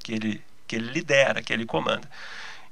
que, 0.00 0.12
ele, 0.12 0.44
que 0.66 0.76
ele 0.76 0.92
lidera, 0.92 1.42
que 1.42 1.52
ele 1.52 1.66
comanda. 1.66 2.08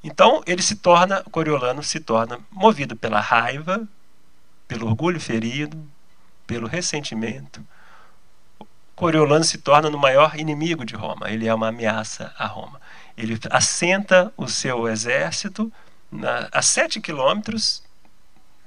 Então 0.02 0.40
ele 0.46 0.62
se 0.62 0.76
torna, 0.76 1.24
Coriolano 1.24 1.82
se 1.82 1.98
torna 1.98 2.38
movido 2.52 2.94
pela 2.94 3.18
raiva, 3.20 3.86
pelo 4.68 4.86
orgulho 4.86 5.20
ferido, 5.20 5.76
pelo 6.46 6.68
ressentimento. 6.68 7.60
Coriolano 8.94 9.44
se 9.44 9.58
torna 9.58 9.90
no 9.90 9.98
maior 9.98 10.38
inimigo 10.38 10.84
de 10.84 10.94
Roma. 10.94 11.30
Ele 11.30 11.48
é 11.48 11.54
uma 11.54 11.68
ameaça 11.68 12.32
a 12.38 12.46
Roma. 12.46 12.80
Ele 13.16 13.38
assenta 13.50 14.32
o 14.36 14.46
seu 14.46 14.88
exército 14.88 15.72
na, 16.12 16.48
a 16.52 16.62
sete 16.62 17.00
quilômetros 17.00 17.82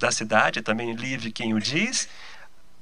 da 0.02 0.12
cidade, 0.12 0.62
também 0.62 0.94
livre 0.94 1.32
quem 1.32 1.54
o 1.54 1.60
diz, 1.60 2.10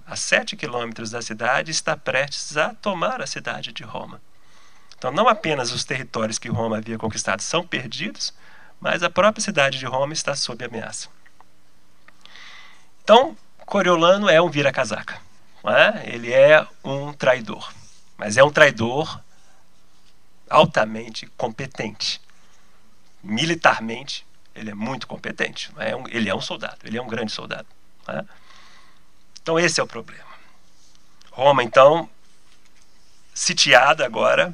a 0.08 0.16
sete 0.16 0.56
quilômetros 0.56 1.12
da 1.12 1.22
cidade, 1.22 1.70
está 1.70 1.96
prestes 1.96 2.58
a 2.58 2.74
tomar 2.74 3.22
a 3.22 3.28
cidade 3.28 3.72
de 3.72 3.84
Roma. 3.84 4.20
Então, 4.98 5.12
não 5.12 5.28
apenas 5.28 5.72
os 5.72 5.86
territórios 5.86 6.40
que 6.40 6.50
Roma 6.50 6.78
havia 6.78 6.98
conquistado 6.98 7.42
são 7.42 7.66
perdidos, 7.66 8.34
mas 8.82 9.04
a 9.04 9.10
própria 9.10 9.44
cidade 9.44 9.78
de 9.78 9.86
Roma 9.86 10.14
está 10.14 10.36
sob 10.36 10.66
ameaça. 10.66 11.08
Então, 13.04 13.38
Coriolano 13.66 14.28
é 14.30 14.42
um 14.42 14.50
vira-casaca. 14.50 15.22
É? 15.64 16.10
Ele 16.14 16.34
é 16.34 16.66
um 16.84 17.14
traidor. 17.14 17.72
Mas 18.18 18.36
é 18.38 18.44
um 18.44 18.52
traidor 18.52 19.22
altamente 20.50 21.28
competente. 21.38 22.20
Militarmente, 23.22 24.26
ele 24.60 24.72
é 24.72 24.76
muito 24.76 25.08
competente. 25.08 25.72
É 25.78 25.96
um, 25.96 26.08
ele 26.10 26.30
é 26.30 26.36
um 26.36 26.42
soldado, 26.42 26.78
ele 26.84 26.98
é 26.98 27.02
um 27.02 27.08
grande 27.08 27.32
soldado. 27.32 27.68
É? 28.08 28.24
Então, 29.42 29.58
esse 29.58 29.80
é 29.80 29.84
o 29.84 29.88
problema. 29.88 30.30
Roma, 31.32 31.64
então, 31.64 32.10
sitiada 33.34 34.06
agora 34.06 34.54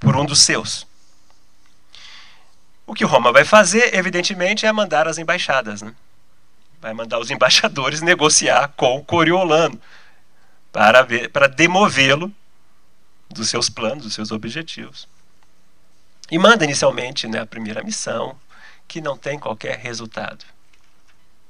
por 0.00 0.16
um 0.16 0.24
dos 0.24 0.40
seus. 0.40 0.86
O 2.84 2.94
que 2.94 3.04
Roma 3.04 3.32
vai 3.32 3.44
fazer, 3.44 3.94
evidentemente, 3.94 4.66
é 4.66 4.72
mandar 4.72 5.06
as 5.06 5.18
embaixadas. 5.18 5.82
Né? 5.82 5.94
Vai 6.80 6.92
mandar 6.92 7.18
os 7.18 7.30
embaixadores 7.30 8.00
negociar 8.00 8.72
com 8.76 9.04
Coriolano 9.04 9.80
para, 10.72 11.06
para 11.32 11.46
demovê-lo 11.46 12.32
dos 13.28 13.48
seus 13.48 13.68
planos, 13.68 14.04
dos 14.04 14.14
seus 14.14 14.32
objetivos. 14.32 15.06
E 16.30 16.38
manda 16.38 16.64
inicialmente 16.64 17.28
né, 17.28 17.40
a 17.40 17.46
primeira 17.46 17.82
missão, 17.82 18.36
que 18.88 19.00
não 19.00 19.16
tem 19.16 19.38
qualquer 19.38 19.78
resultado. 19.78 20.44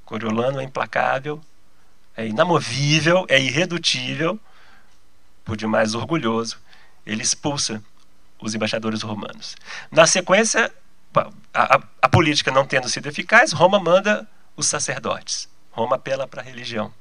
Coriolano 0.05 0.59
é 0.59 0.63
implacável, 0.63 1.41
é 2.15 2.27
inamovível, 2.27 3.25
é 3.29 3.39
irredutível, 3.39 4.37
por 5.45 5.55
demais 5.55 5.95
orgulhoso, 5.95 6.59
ele 7.05 7.23
expulsa 7.23 7.81
os 8.39 8.53
embaixadores 8.53 9.01
romanos. 9.01 9.55
Na 9.89 10.05
sequência, 10.05 10.71
a, 11.53 11.75
a, 11.75 11.81
a 12.01 12.09
política 12.09 12.51
não 12.51 12.65
tendo 12.65 12.89
sido 12.89 13.07
eficaz, 13.07 13.51
Roma 13.51 13.79
manda 13.79 14.27
os 14.55 14.67
sacerdotes. 14.67 15.47
Roma 15.71 15.95
apela 15.95 16.27
para 16.27 16.41
a 16.41 16.45
religião. 16.45 16.93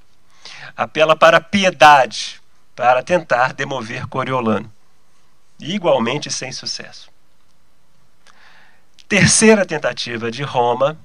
Apela 0.76 1.16
para 1.16 1.38
a 1.38 1.40
piedade, 1.40 2.40
para 2.74 3.02
tentar 3.02 3.52
demover 3.52 4.06
Coriolano. 4.06 4.72
igualmente 5.60 6.30
sem 6.30 6.52
sucesso. 6.52 7.10
Terceira 9.08 9.64
tentativa 9.64 10.30
de 10.30 10.42
Roma, 10.42 10.98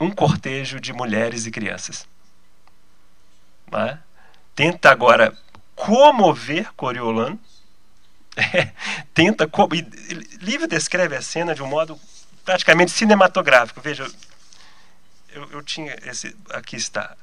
um 0.00 0.10
cortejo 0.10 0.80
de 0.80 0.92
mulheres 0.92 1.46
e 1.46 1.50
crianças. 1.50 2.08
É? 3.72 3.98
Tenta 4.54 4.90
agora 4.90 5.36
comover 5.74 6.72
Coriolano. 6.74 7.38
É, 8.54 8.70
tenta. 9.12 9.48
Co 9.48 9.68
Livro 10.40 10.68
descreve 10.68 11.16
a 11.16 11.20
cena 11.20 11.56
de 11.56 11.60
um 11.60 11.66
modo 11.66 11.98
praticamente 12.44 12.92
cinematográfico. 12.92 13.80
Veja, 13.80 14.08
eu, 15.30 15.50
eu 15.50 15.60
tinha 15.60 15.96
esse. 16.04 16.36
Aqui 16.50 16.76
está. 16.76 17.16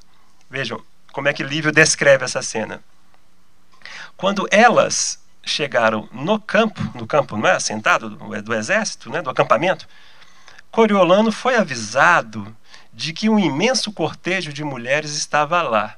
Vejam 0.50 0.84
como 1.12 1.28
é 1.28 1.32
que 1.32 1.42
Lívio 1.42 1.72
descreve 1.72 2.26
essa 2.26 2.42
cena. 2.42 2.84
Quando 4.14 4.46
elas 4.50 5.18
chegaram 5.46 6.08
no 6.12 6.38
campo, 6.40 6.80
no 6.94 7.06
campo 7.06 7.36
não 7.36 7.48
é, 7.48 7.52
assentado 7.52 8.10
do, 8.10 8.42
do 8.42 8.54
exército, 8.54 9.08
né, 9.08 9.22
do 9.22 9.30
acampamento, 9.30 9.88
Coriolano 10.70 11.32
foi 11.32 11.56
avisado 11.56 12.54
de 12.92 13.12
que 13.12 13.30
um 13.30 13.38
imenso 13.38 13.92
cortejo 13.92 14.52
de 14.52 14.64
mulheres 14.64 15.12
estava 15.16 15.62
lá. 15.62 15.96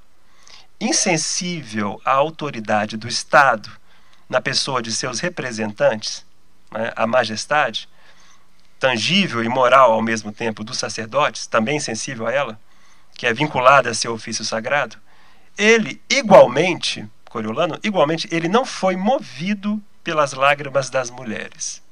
Insensível 0.81 2.00
à 2.05 2.12
autoridade 2.12 2.97
do 2.97 3.09
Estado, 3.09 3.71
na 4.28 4.40
pessoa 4.40 4.83
de 4.83 4.93
seus 4.93 5.19
representantes, 5.19 6.25
né, 6.71 6.93
a 6.95 7.07
majestade, 7.07 7.88
tangível 8.78 9.43
e 9.43 9.49
moral 9.49 9.93
ao 9.93 10.02
mesmo 10.02 10.31
tempo 10.31 10.62
dos 10.62 10.78
sacerdotes, 10.78 11.47
também 11.47 11.81
sensível 11.81 12.26
a 12.26 12.33
ela, 12.33 12.61
que 13.14 13.26
é 13.26 13.33
vinculada 13.33 13.90
a 13.90 13.95
seu 13.95 14.12
ofício 14.12 14.45
sagrado, 14.45 14.97
ele 15.57 16.00
igualmente, 16.09 17.05
Coriolano, 17.28 17.78
igualmente, 17.82 18.28
ele 18.30 18.49
não 18.49 18.64
foi 18.64 18.96
movido 18.96 19.83
pelas 20.03 20.33
lágrimas 20.33 20.88
das 20.88 21.11
mulheres. 21.11 21.83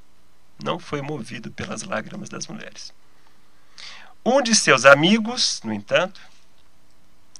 Não 0.62 0.78
foi 0.78 1.02
movido 1.02 1.50
pelas 1.50 1.82
lágrimas 1.82 2.28
das 2.28 2.46
mulheres. 2.46 2.92
Um 4.24 4.42
de 4.42 4.54
seus 4.54 4.84
amigos, 4.84 5.60
no 5.62 5.72
entanto, 5.72 6.20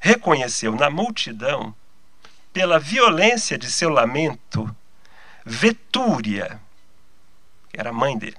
reconheceu 0.01 0.75
na 0.77 0.91
multidão, 0.91 1.75
pela 2.53 2.79
violência 2.79 3.59
de 3.59 3.71
seu 3.71 3.89
lamento, 3.89 4.75
Vetúria, 5.45 6.61
que 7.71 7.81
era 7.81 7.91
a 7.91 7.93
mãe 7.93 8.17
dele. 8.17 8.37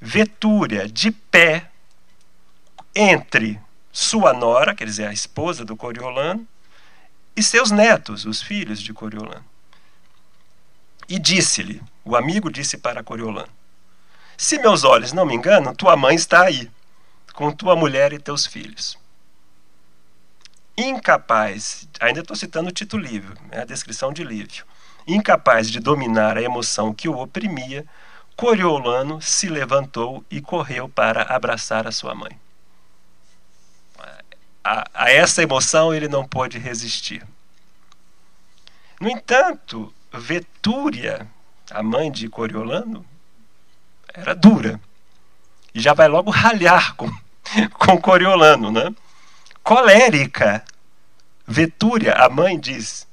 Vetúria, 0.00 0.88
de 0.88 1.10
pé, 1.10 1.70
entre 2.94 3.60
sua 3.92 4.32
nora, 4.32 4.74
quer 4.74 4.84
dizer, 4.84 5.06
a 5.06 5.12
esposa 5.12 5.64
do 5.64 5.76
Coriolano, 5.76 6.46
e 7.38 7.42
seus 7.42 7.70
netos, 7.70 8.24
os 8.24 8.42
filhos 8.42 8.82
de 8.82 8.92
Coriolano. 8.92 9.44
E 11.08 11.20
disse-lhe, 11.20 11.80
o 12.04 12.16
amigo 12.16 12.50
disse 12.50 12.76
para 12.76 13.04
Coriolano: 13.04 13.52
Se 14.36 14.58
meus 14.58 14.82
olhos 14.82 15.12
não 15.12 15.24
me 15.24 15.36
enganam, 15.36 15.72
tua 15.72 15.96
mãe 15.96 16.16
está 16.16 16.42
aí, 16.42 16.68
com 17.32 17.52
tua 17.52 17.76
mulher 17.76 18.12
e 18.12 18.18
teus 18.18 18.44
filhos. 18.44 18.98
Incapaz, 20.76 21.88
ainda 22.00 22.20
estou 22.20 22.36
citando 22.36 22.70
o 22.70 22.72
Tito 22.72 22.98
Livio, 22.98 23.34
é 23.52 23.60
a 23.60 23.64
descrição 23.64 24.12
de 24.12 24.24
Lívio. 24.24 24.64
Incapaz 25.06 25.70
de 25.70 25.78
dominar 25.78 26.36
a 26.36 26.42
emoção 26.42 26.92
que 26.92 27.08
o 27.08 27.18
oprimia, 27.18 27.86
Coriolano 28.36 29.22
se 29.22 29.48
levantou 29.48 30.24
e 30.28 30.40
correu 30.40 30.88
para 30.88 31.22
abraçar 31.22 31.86
a 31.86 31.92
sua 31.92 32.16
mãe 32.16 32.38
a, 34.68 34.86
a 34.92 35.10
essa 35.10 35.42
emoção 35.42 35.94
ele 35.94 36.08
não 36.08 36.28
pôde 36.28 36.58
resistir. 36.58 37.26
No 39.00 39.08
entanto, 39.08 39.92
Vetúria, 40.12 41.26
a 41.70 41.82
mãe 41.82 42.12
de 42.12 42.28
Coriolano, 42.28 43.04
era 44.12 44.34
dura. 44.34 44.78
E 45.74 45.80
já 45.80 45.94
vai 45.94 46.08
logo 46.08 46.30
ralhar 46.30 46.94
com, 46.96 47.10
com 47.78 47.98
Coriolano. 47.98 48.70
Né? 48.70 48.94
Colérica, 49.62 50.62
Vetúria, 51.46 52.12
a 52.14 52.28
mãe, 52.28 52.58
diz 52.58 53.06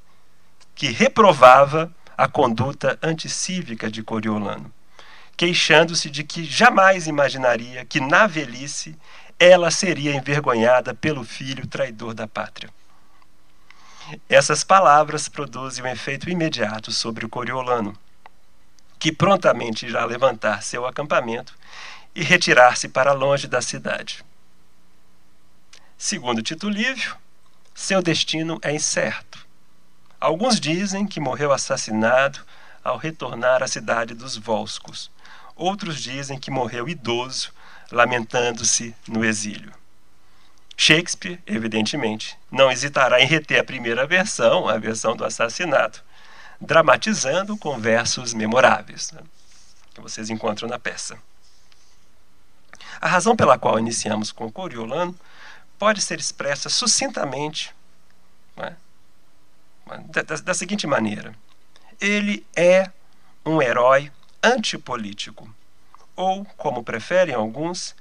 que 0.73 0.87
reprovava 0.87 1.89
a 2.17 2.27
conduta 2.27 2.99
anticívica 3.01 3.89
de 3.89 4.03
Coriolano, 4.03 4.73
queixando-se 5.37 6.09
de 6.09 6.23
que 6.23 6.43
jamais 6.43 7.07
imaginaria 7.07 7.85
que 7.85 8.01
na 8.01 8.27
velhice 8.27 8.97
ela 9.39 9.69
seria 9.69 10.15
envergonhada 10.15 10.93
pelo 10.93 11.23
filho 11.23 11.67
traidor 11.67 12.13
da 12.13 12.27
pátria. 12.27 12.69
Essas 14.29 14.63
palavras 14.63 15.27
produzem 15.27 15.83
um 15.83 15.87
efeito 15.87 16.29
imediato 16.29 16.91
sobre 16.91 17.25
o 17.25 17.29
Coriolano, 17.29 17.97
que 18.97 19.11
prontamente 19.11 19.85
irá 19.85 20.05
levantar 20.05 20.63
seu 20.63 20.85
acampamento 20.85 21.53
e 22.13 22.23
retirar-se 22.23 22.87
para 22.87 23.11
longe 23.13 23.47
da 23.47 23.61
cidade. 23.61 24.23
Segundo 25.97 26.41
Tito 26.41 26.69
Lívio, 26.69 27.15
seu 27.73 28.01
destino 28.01 28.59
é 28.61 28.71
incerto. 28.73 29.45
Alguns 30.19 30.59
dizem 30.59 31.05
que 31.05 31.19
morreu 31.19 31.51
assassinado 31.51 32.39
ao 32.83 32.97
retornar 32.97 33.61
à 33.61 33.67
cidade 33.67 34.13
dos 34.13 34.37
Volscos. 34.37 35.11
Outros 35.55 36.01
dizem 36.01 36.39
que 36.39 36.51
morreu 36.51 36.87
idoso 36.87 37.51
lamentando-se 37.91 38.95
no 39.07 39.23
exílio. 39.23 39.73
Shakespeare, 40.77 41.41
evidentemente, 41.45 42.37
não 42.51 42.71
hesitará 42.71 43.21
em 43.21 43.25
reter 43.25 43.59
a 43.59 43.63
primeira 43.63 44.05
versão, 44.05 44.67
a 44.67 44.77
versão 44.77 45.15
do 45.15 45.23
assassinato, 45.23 46.03
dramatizando 46.59 47.55
com 47.57 47.79
versos 47.79 48.33
memoráveis, 48.33 49.11
né, 49.11 49.21
que 49.93 50.01
vocês 50.01 50.29
encontram 50.29 50.67
na 50.67 50.77
peça. 50.77 51.17
A 52.99 53.07
razão 53.07 53.35
pela 53.35 53.57
qual 53.57 53.79
iniciamos 53.79 54.31
com 54.31 54.51
Coriolano 54.51 55.17
pode 55.77 56.01
ser 56.01 56.19
expressa 56.19 56.69
sucintamente 56.69 57.73
né, 58.55 58.75
da, 60.07 60.35
da 60.37 60.53
seguinte 60.53 60.87
maneira: 60.87 61.33
ele 61.99 62.45
é 62.55 62.89
um 63.45 63.61
herói 63.61 64.11
antipolítico 64.43 65.53
ou, 66.15 66.45
como 66.57 66.83
preferem 66.83 67.35
alguns, 67.35 67.95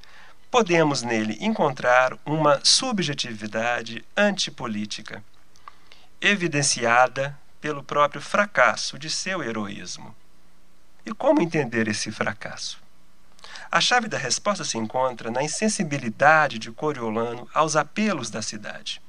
podemos 0.50 1.03
nele 1.03 1.37
encontrar 1.40 2.16
uma 2.24 2.61
subjetividade 2.62 4.05
antipolítica, 4.16 5.22
evidenciada 6.20 7.37
pelo 7.61 7.83
próprio 7.83 8.20
fracasso 8.20 8.98
de 8.98 9.11
seu 9.11 9.42
heroísmo. 9.42 10.14
E 11.05 11.12
como 11.12 11.42
entender 11.42 11.88
esse 11.88 12.12
fracasso? 12.12 12.79
A 13.70 13.81
chave 13.81 14.07
da 14.07 14.16
resposta 14.16 14.64
se 14.64 14.79
encontra 14.79 15.31
na 15.31 15.42
insensibilidade 15.42 16.59
de 16.59 16.70
Coriolano 16.70 17.48
aos 17.53 17.74
apelos 17.74 18.31
da 18.31 18.40
cidade, 18.40 19.03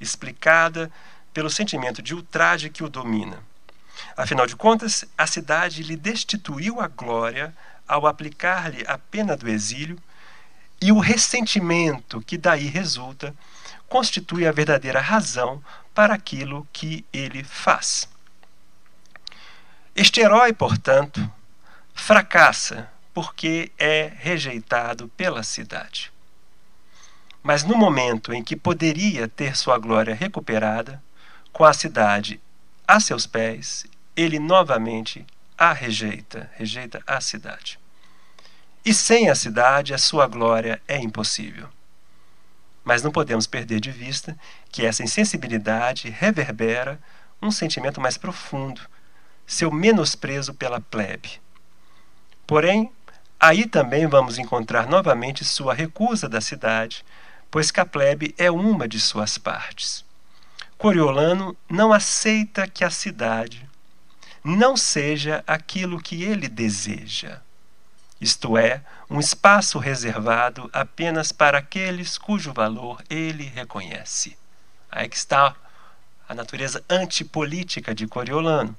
explicada 0.00 0.90
pelo 1.34 1.50
sentimento 1.50 2.00
de 2.00 2.14
ultraje 2.14 2.70
que 2.70 2.82
o 2.82 2.88
domina. 2.88 3.42
Afinal 4.16 4.46
de 4.46 4.56
contas, 4.56 5.04
a 5.18 5.26
cidade 5.26 5.82
lhe 5.82 5.96
destituiu 5.96 6.80
a 6.80 6.88
glória 6.88 7.54
ao 7.86 8.06
aplicar-lhe 8.06 8.84
a 8.86 8.98
pena 8.98 9.36
do 9.36 9.48
exílio 9.48 9.98
e 10.80 10.92
o 10.92 10.98
ressentimento 10.98 12.20
que 12.20 12.36
daí 12.36 12.66
resulta 12.66 13.34
constitui 13.88 14.46
a 14.46 14.52
verdadeira 14.52 15.00
razão 15.00 15.62
para 15.94 16.14
aquilo 16.14 16.66
que 16.72 17.04
ele 17.12 17.42
faz. 17.42 18.08
Este 19.94 20.20
herói, 20.20 20.52
portanto, 20.52 21.30
fracassa 21.94 22.90
porque 23.14 23.72
é 23.78 24.12
rejeitado 24.14 25.08
pela 25.16 25.42
cidade. 25.42 26.12
Mas 27.42 27.64
no 27.64 27.76
momento 27.76 28.34
em 28.34 28.42
que 28.44 28.56
poderia 28.56 29.26
ter 29.28 29.56
sua 29.56 29.78
glória 29.78 30.14
recuperada, 30.14 31.02
com 31.52 31.64
a 31.64 31.72
cidade 31.72 32.40
a 32.86 33.00
seus 33.00 33.26
pés, 33.26 33.86
ele 34.14 34.38
novamente 34.38 35.24
a 35.56 35.72
rejeita, 35.72 36.50
rejeita 36.54 37.02
a 37.06 37.20
cidade. 37.20 37.78
E 38.84 38.94
sem 38.94 39.28
a 39.30 39.34
cidade, 39.34 39.94
a 39.94 39.98
sua 39.98 40.26
glória 40.26 40.80
é 40.86 40.96
impossível. 40.98 41.68
Mas 42.84 43.02
não 43.02 43.10
podemos 43.10 43.46
perder 43.46 43.80
de 43.80 43.90
vista 43.90 44.38
que 44.70 44.86
essa 44.86 45.02
insensibilidade 45.02 46.08
reverbera 46.08 47.00
um 47.42 47.50
sentimento 47.50 48.00
mais 48.00 48.16
profundo, 48.16 48.80
seu 49.46 49.70
menosprezo 49.72 50.54
pela 50.54 50.80
plebe. 50.80 51.40
Porém, 52.46 52.92
aí 53.40 53.66
também 53.66 54.06
vamos 54.06 54.38
encontrar 54.38 54.86
novamente 54.86 55.44
sua 55.44 55.74
recusa 55.74 56.28
da 56.28 56.40
cidade, 56.40 57.04
pois 57.50 57.70
que 57.70 57.80
a 57.80 57.86
plebe 57.86 58.34
é 58.38 58.50
uma 58.50 58.86
de 58.86 59.00
suas 59.00 59.36
partes. 59.36 60.04
Coriolano 60.78 61.56
não 61.68 61.92
aceita 61.92 62.68
que 62.68 62.84
a 62.84 62.90
cidade 62.90 63.65
não 64.46 64.76
seja 64.76 65.42
aquilo 65.46 66.00
que 66.00 66.22
ele 66.22 66.48
deseja, 66.48 67.40
isto 68.20 68.56
é, 68.56 68.80
um 69.10 69.18
espaço 69.18 69.78
reservado 69.78 70.70
apenas 70.72 71.32
para 71.32 71.58
aqueles 71.58 72.16
cujo 72.16 72.52
valor 72.52 73.02
ele 73.10 73.44
reconhece. 73.44 74.38
Aí 74.90 75.08
que 75.08 75.16
está 75.16 75.54
a 76.28 76.34
natureza 76.34 76.82
antipolítica 76.88 77.94
de 77.94 78.06
Coriolano. 78.06 78.74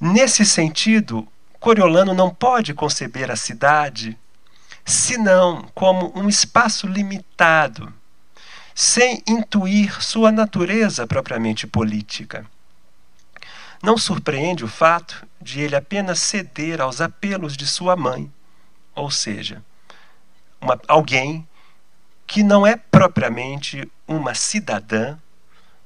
Nesse 0.00 0.44
sentido, 0.44 1.28
Coriolano 1.60 2.14
não 2.14 2.32
pode 2.32 2.72
conceber 2.74 3.30
a 3.30 3.36
cidade 3.36 4.16
senão 4.84 5.68
como 5.74 6.12
um 6.18 6.28
espaço 6.28 6.86
limitado, 6.86 7.92
sem 8.74 9.22
intuir 9.26 10.02
sua 10.02 10.30
natureza 10.32 11.06
propriamente 11.06 11.66
política. 11.66 12.46
Não 13.84 13.98
surpreende 13.98 14.64
o 14.64 14.68
fato 14.68 15.26
de 15.38 15.60
ele 15.60 15.76
apenas 15.76 16.18
ceder 16.18 16.80
aos 16.80 17.02
apelos 17.02 17.54
de 17.54 17.66
sua 17.66 17.94
mãe, 17.94 18.32
ou 18.94 19.10
seja, 19.10 19.62
uma, 20.58 20.80
alguém 20.88 21.46
que 22.26 22.42
não 22.42 22.66
é 22.66 22.78
propriamente 22.78 23.86
uma 24.08 24.34
cidadã, 24.34 25.18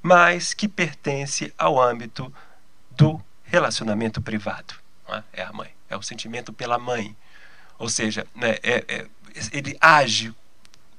mas 0.00 0.54
que 0.54 0.68
pertence 0.68 1.52
ao 1.58 1.82
âmbito 1.82 2.32
do 2.92 3.20
relacionamento 3.42 4.22
privado. 4.22 4.74
É? 5.08 5.22
é 5.32 5.42
a 5.42 5.52
mãe, 5.52 5.74
é 5.90 5.96
o 5.96 6.02
sentimento 6.02 6.52
pela 6.52 6.78
mãe. 6.78 7.16
Ou 7.80 7.88
seja, 7.88 8.24
né, 8.32 8.58
é, 8.62 8.84
é, 8.87 9.06
ele 9.50 9.76
age 9.80 10.32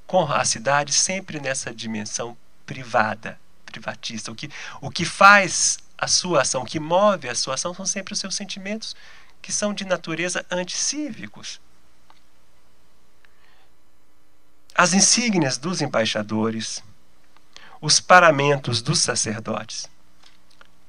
com 0.06 0.30
a 0.30 0.44
cidade 0.44 0.92
sempre 0.92 1.40
nessa 1.40 1.72
dimensão 1.72 2.36
privada, 2.66 3.40
privatista. 3.64 4.30
O 4.30 4.34
que, 4.34 4.50
o 4.82 4.90
que 4.90 5.06
faz 5.06 5.78
a 6.00 6.08
sua 6.08 6.40
ação, 6.40 6.62
o 6.62 6.64
que 6.64 6.80
move 6.80 7.28
a 7.28 7.34
sua 7.34 7.54
ação, 7.54 7.74
são 7.74 7.84
sempre 7.84 8.14
os 8.14 8.18
seus 8.18 8.34
sentimentos, 8.34 8.96
que 9.42 9.52
são 9.52 9.74
de 9.74 9.84
natureza 9.84 10.44
anticívicos. 10.50 11.60
As 14.74 14.94
insígnias 14.94 15.58
dos 15.58 15.82
embaixadores, 15.82 16.82
os 17.82 18.00
paramentos 18.00 18.80
dos 18.80 19.00
sacerdotes, 19.00 19.90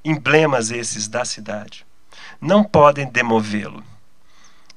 emblemas 0.03 0.71
esses 0.71 1.09
da 1.09 1.25
cidade, 1.25 1.85
não 2.39 2.63
podem 2.63 3.05
demovê-lo. 3.05 3.83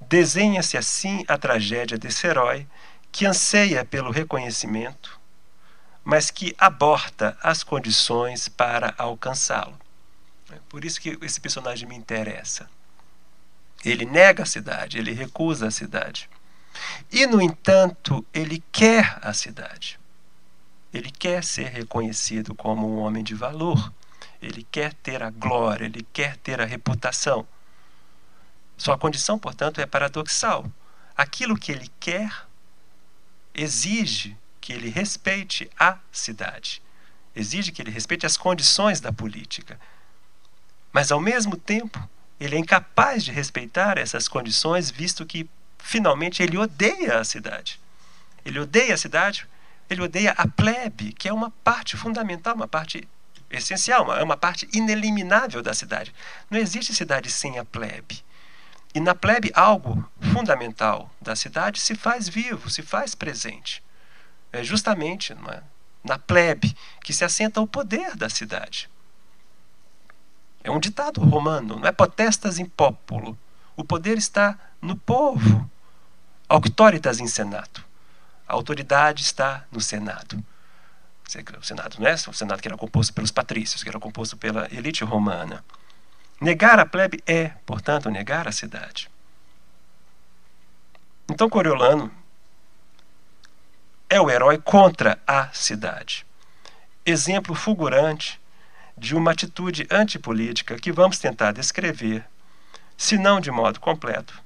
Desenha-se 0.00 0.76
assim 0.76 1.24
a 1.28 1.38
tragédia 1.38 1.96
desse 1.96 2.26
herói 2.26 2.66
que 3.12 3.24
anseia 3.24 3.84
pelo 3.84 4.10
reconhecimento, 4.10 5.20
mas 6.02 6.28
que 6.28 6.54
aborta 6.58 7.38
as 7.40 7.62
condições 7.62 8.48
para 8.48 8.92
alcançá-lo. 8.98 9.83
É 10.54 10.60
por 10.68 10.84
isso 10.84 11.00
que 11.00 11.18
esse 11.22 11.40
personagem 11.40 11.88
me 11.88 11.96
interessa. 11.96 12.70
Ele 13.84 14.04
nega 14.04 14.44
a 14.44 14.46
cidade, 14.46 14.98
ele 14.98 15.12
recusa 15.12 15.66
a 15.66 15.70
cidade. 15.70 16.30
E, 17.10 17.26
no 17.26 17.40
entanto, 17.40 18.24
ele 18.32 18.62
quer 18.72 19.18
a 19.20 19.32
cidade. 19.32 19.98
Ele 20.92 21.10
quer 21.10 21.42
ser 21.42 21.68
reconhecido 21.68 22.54
como 22.54 22.88
um 22.88 22.98
homem 22.98 23.22
de 23.22 23.34
valor. 23.34 23.92
Ele 24.40 24.66
quer 24.70 24.94
ter 24.94 25.22
a 25.22 25.30
glória, 25.30 25.86
ele 25.86 26.06
quer 26.12 26.36
ter 26.36 26.60
a 26.60 26.64
reputação. 26.64 27.46
Sua 28.76 28.96
condição, 28.96 29.38
portanto, 29.38 29.80
é 29.80 29.86
paradoxal. 29.86 30.70
Aquilo 31.16 31.56
que 31.56 31.72
ele 31.72 31.90
quer 32.00 32.46
exige 33.54 34.36
que 34.60 34.72
ele 34.72 34.88
respeite 34.88 35.70
a 35.78 35.98
cidade, 36.10 36.82
exige 37.36 37.70
que 37.70 37.82
ele 37.82 37.90
respeite 37.90 38.24
as 38.24 38.36
condições 38.36 39.00
da 39.00 39.12
política. 39.12 39.78
Mas, 40.94 41.10
ao 41.10 41.20
mesmo 41.20 41.56
tempo, 41.56 42.08
ele 42.38 42.54
é 42.54 42.58
incapaz 42.58 43.24
de 43.24 43.32
respeitar 43.32 43.98
essas 43.98 44.28
condições, 44.28 44.92
visto 44.92 45.26
que, 45.26 45.50
finalmente, 45.76 46.40
ele 46.40 46.56
odeia 46.56 47.18
a 47.18 47.24
cidade. 47.24 47.80
Ele 48.44 48.60
odeia 48.60 48.94
a 48.94 48.96
cidade, 48.96 49.44
ele 49.90 50.02
odeia 50.02 50.30
a 50.36 50.46
plebe, 50.46 51.12
que 51.12 51.28
é 51.28 51.32
uma 51.32 51.50
parte 51.64 51.96
fundamental, 51.96 52.54
uma 52.54 52.68
parte 52.68 53.08
essencial, 53.50 54.16
é 54.16 54.22
uma 54.22 54.36
parte 54.36 54.68
ineliminável 54.72 55.60
da 55.60 55.74
cidade. 55.74 56.14
Não 56.48 56.60
existe 56.60 56.94
cidade 56.94 57.28
sem 57.28 57.58
a 57.58 57.64
plebe. 57.64 58.24
E 58.94 59.00
na 59.00 59.16
plebe, 59.16 59.50
algo 59.52 60.08
fundamental 60.32 61.12
da 61.20 61.34
cidade 61.34 61.80
se 61.80 61.96
faz 61.96 62.28
vivo, 62.28 62.70
se 62.70 62.82
faz 62.82 63.16
presente. 63.16 63.82
É 64.52 64.62
justamente 64.62 65.32
é? 65.32 65.62
na 66.04 66.20
plebe 66.20 66.76
que 67.02 67.12
se 67.12 67.24
assenta 67.24 67.60
o 67.60 67.66
poder 67.66 68.14
da 68.14 68.28
cidade. 68.28 68.88
É 70.64 70.70
um 70.70 70.80
ditado 70.80 71.20
romano, 71.20 71.76
não 71.76 71.86
é 71.86 71.92
potestas 71.92 72.58
in 72.58 72.64
populo. 72.64 73.38
O 73.76 73.84
poder 73.84 74.16
está 74.16 74.58
no 74.80 74.96
povo. 74.96 75.70
Auctoritas 76.48 77.20
in 77.20 77.26
senato. 77.26 77.84
A 78.48 78.54
autoridade 78.54 79.22
está 79.22 79.64
no 79.70 79.80
Senado. 79.80 80.42
O 81.58 81.64
Senado 81.64 81.96
não 81.98 82.06
é 82.06 82.14
o 82.14 82.32
Senado 82.32 82.60
que 82.60 82.68
era 82.68 82.76
composto 82.76 83.12
pelos 83.12 83.30
patrícios, 83.30 83.82
que 83.82 83.88
era 83.88 83.98
composto 83.98 84.36
pela 84.36 84.66
elite 84.72 85.04
romana. 85.04 85.64
Negar 86.40 86.78
a 86.78 86.86
plebe 86.86 87.22
é, 87.26 87.48
portanto, 87.66 88.10
negar 88.10 88.48
a 88.48 88.52
cidade. 88.52 89.10
Então 91.28 91.48
Coriolano 91.48 92.10
é 94.08 94.20
o 94.20 94.30
herói 94.30 94.58
contra 94.58 95.18
a 95.26 95.48
cidade. 95.52 96.26
Exemplo 97.04 97.54
fulgurante 97.54 98.40
de 98.96 99.14
uma 99.14 99.32
atitude 99.32 99.86
antipolítica 99.90 100.78
que 100.78 100.92
vamos 100.92 101.18
tentar 101.18 101.52
descrever, 101.52 102.24
se 102.96 103.18
não 103.18 103.40
de 103.40 103.50
modo 103.50 103.80
completo, 103.80 104.42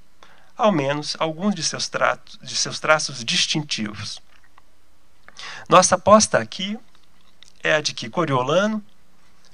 ao 0.56 0.72
menos 0.72 1.16
alguns 1.18 1.54
de 1.54 1.62
seus, 1.62 1.88
tratos, 1.88 2.38
de 2.42 2.56
seus 2.56 2.80
traços 2.80 3.24
distintivos. 3.24 4.20
Nossa 5.68 5.94
aposta 5.94 6.38
aqui 6.38 6.78
é 7.62 7.74
a 7.74 7.80
de 7.80 7.92
que 7.92 8.08
Coriolano 8.08 8.82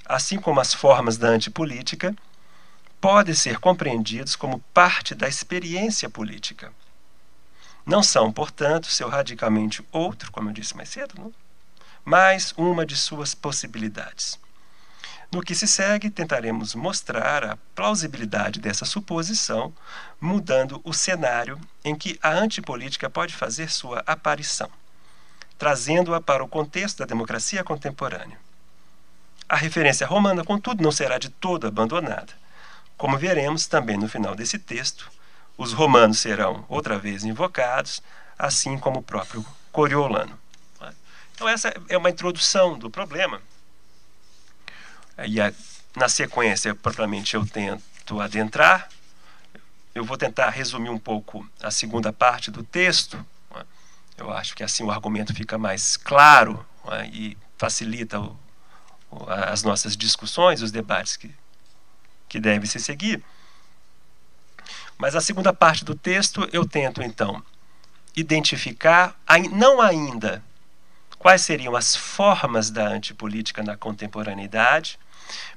assim 0.05 0.39
como 0.39 0.61
as 0.61 0.75
formas 0.75 1.17
da 1.17 1.29
antipolítica, 1.29 2.15
podem 3.01 3.35
ser 3.35 3.59
compreendidos 3.59 4.37
como 4.37 4.61
parte 4.73 5.15
da 5.15 5.29
experiência 5.29 6.09
política. 6.09 6.73
Não 7.85 8.03
são, 8.03 8.33
portanto, 8.33 8.87
seu 8.87 9.09
radicalmente 9.09 9.85
outro, 9.93 10.33
como 10.33 10.49
eu 10.49 10.53
disse 10.53 10.77
mais 10.77 10.89
cedo, 10.89 11.15
não? 11.19 11.33
mas 12.05 12.53
uma 12.57 12.85
de 12.85 12.97
suas 12.97 13.35
possibilidades. 13.35 14.39
No 15.35 15.43
que 15.43 15.53
se 15.53 15.67
segue, 15.67 16.11
tentaremos 16.11 16.77
mostrar 16.77 17.45
a 17.45 17.59
plausibilidade 17.75 18.61
dessa 18.61 18.85
suposição, 18.85 19.75
mudando 20.21 20.81
o 20.85 20.93
cenário 20.93 21.61
em 21.85 21.93
que 21.97 22.17
a 22.23 22.31
antipolítica 22.31 23.11
pode 23.11 23.35
fazer 23.35 23.69
sua 23.69 24.01
aparição, 24.07 24.71
trazendo-a 25.59 26.21
para 26.21 26.45
o 26.45 26.47
contexto 26.47 26.99
da 26.99 27.05
democracia 27.05 27.65
contemporânea. 27.65 28.39
A 29.49 29.57
referência 29.57 30.07
romana, 30.07 30.45
contudo, 30.45 30.85
não 30.85 30.93
será 30.93 31.19
de 31.19 31.29
todo 31.29 31.67
abandonada. 31.67 32.33
Como 32.97 33.19
veremos 33.19 33.67
também 33.67 33.97
no 33.97 34.09
final 34.09 34.37
desse 34.37 34.57
texto, 34.57 35.11
os 35.59 35.73
romanos 35.73 36.21
serão 36.21 36.65
outra 36.69 36.97
vez 36.97 37.25
invocados, 37.25 38.01
assim 38.39 38.79
como 38.79 39.01
o 39.01 39.03
próprio 39.03 39.45
Coriolano. 39.73 40.39
Então, 41.35 41.49
essa 41.49 41.75
é 41.89 41.99
uma 41.99 42.11
introdução 42.11 42.79
do 42.79 42.89
problema. 42.89 43.43
E 45.27 45.41
a, 45.41 45.53
na 45.97 46.09
sequência, 46.09 46.75
propriamente, 46.75 47.35
eu 47.35 47.47
tento 47.47 48.21
adentrar. 48.21 48.89
Eu 49.95 50.05
vou 50.05 50.17
tentar 50.17 50.51
resumir 50.51 50.91
um 50.91 50.99
pouco 50.99 51.49
a 51.63 51.71
segunda 51.71 52.13
parte 52.13 52.51
do 52.51 52.63
texto. 52.63 53.25
Eu 54.17 54.33
acho 54.33 54.55
que 54.55 54.63
assim 54.63 54.83
o 54.83 54.91
argumento 54.91 55.35
fica 55.35 55.57
mais 55.59 55.97
claro 55.97 56.65
é? 56.91 57.07
e 57.07 57.37
facilita 57.57 58.21
o, 58.21 58.37
o, 59.11 59.31
as 59.31 59.63
nossas 59.63 59.97
discussões, 59.97 60.63
os 60.63 60.73
debates 60.73 61.17
que, 61.17 61.35
que 62.29 62.41
devem 62.41 62.69
se 62.69 62.81
seguir. 62.81 63.23
Mas 64.99 65.15
a 65.15 65.21
segunda 65.21 65.53
parte 65.53 65.85
do 65.85 65.95
texto 65.95 66.49
eu 66.53 66.67
tento 66.67 67.03
então 67.03 67.43
identificar, 68.17 69.17
não 69.51 69.81
ainda 69.81 70.43
quais 71.19 71.41
seriam 71.43 71.75
as 71.75 71.97
formas 71.97 72.71
da 72.71 72.87
antipolítica 72.87 73.63
na 73.63 73.77
contemporaneidade, 73.77 74.99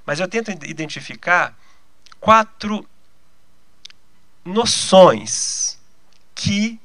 mas 0.06 0.20
eu 0.20 0.28
tento 0.28 0.52
identificar 0.66 1.58
quatro 2.20 2.88
noções 4.44 5.80
que 6.34 6.80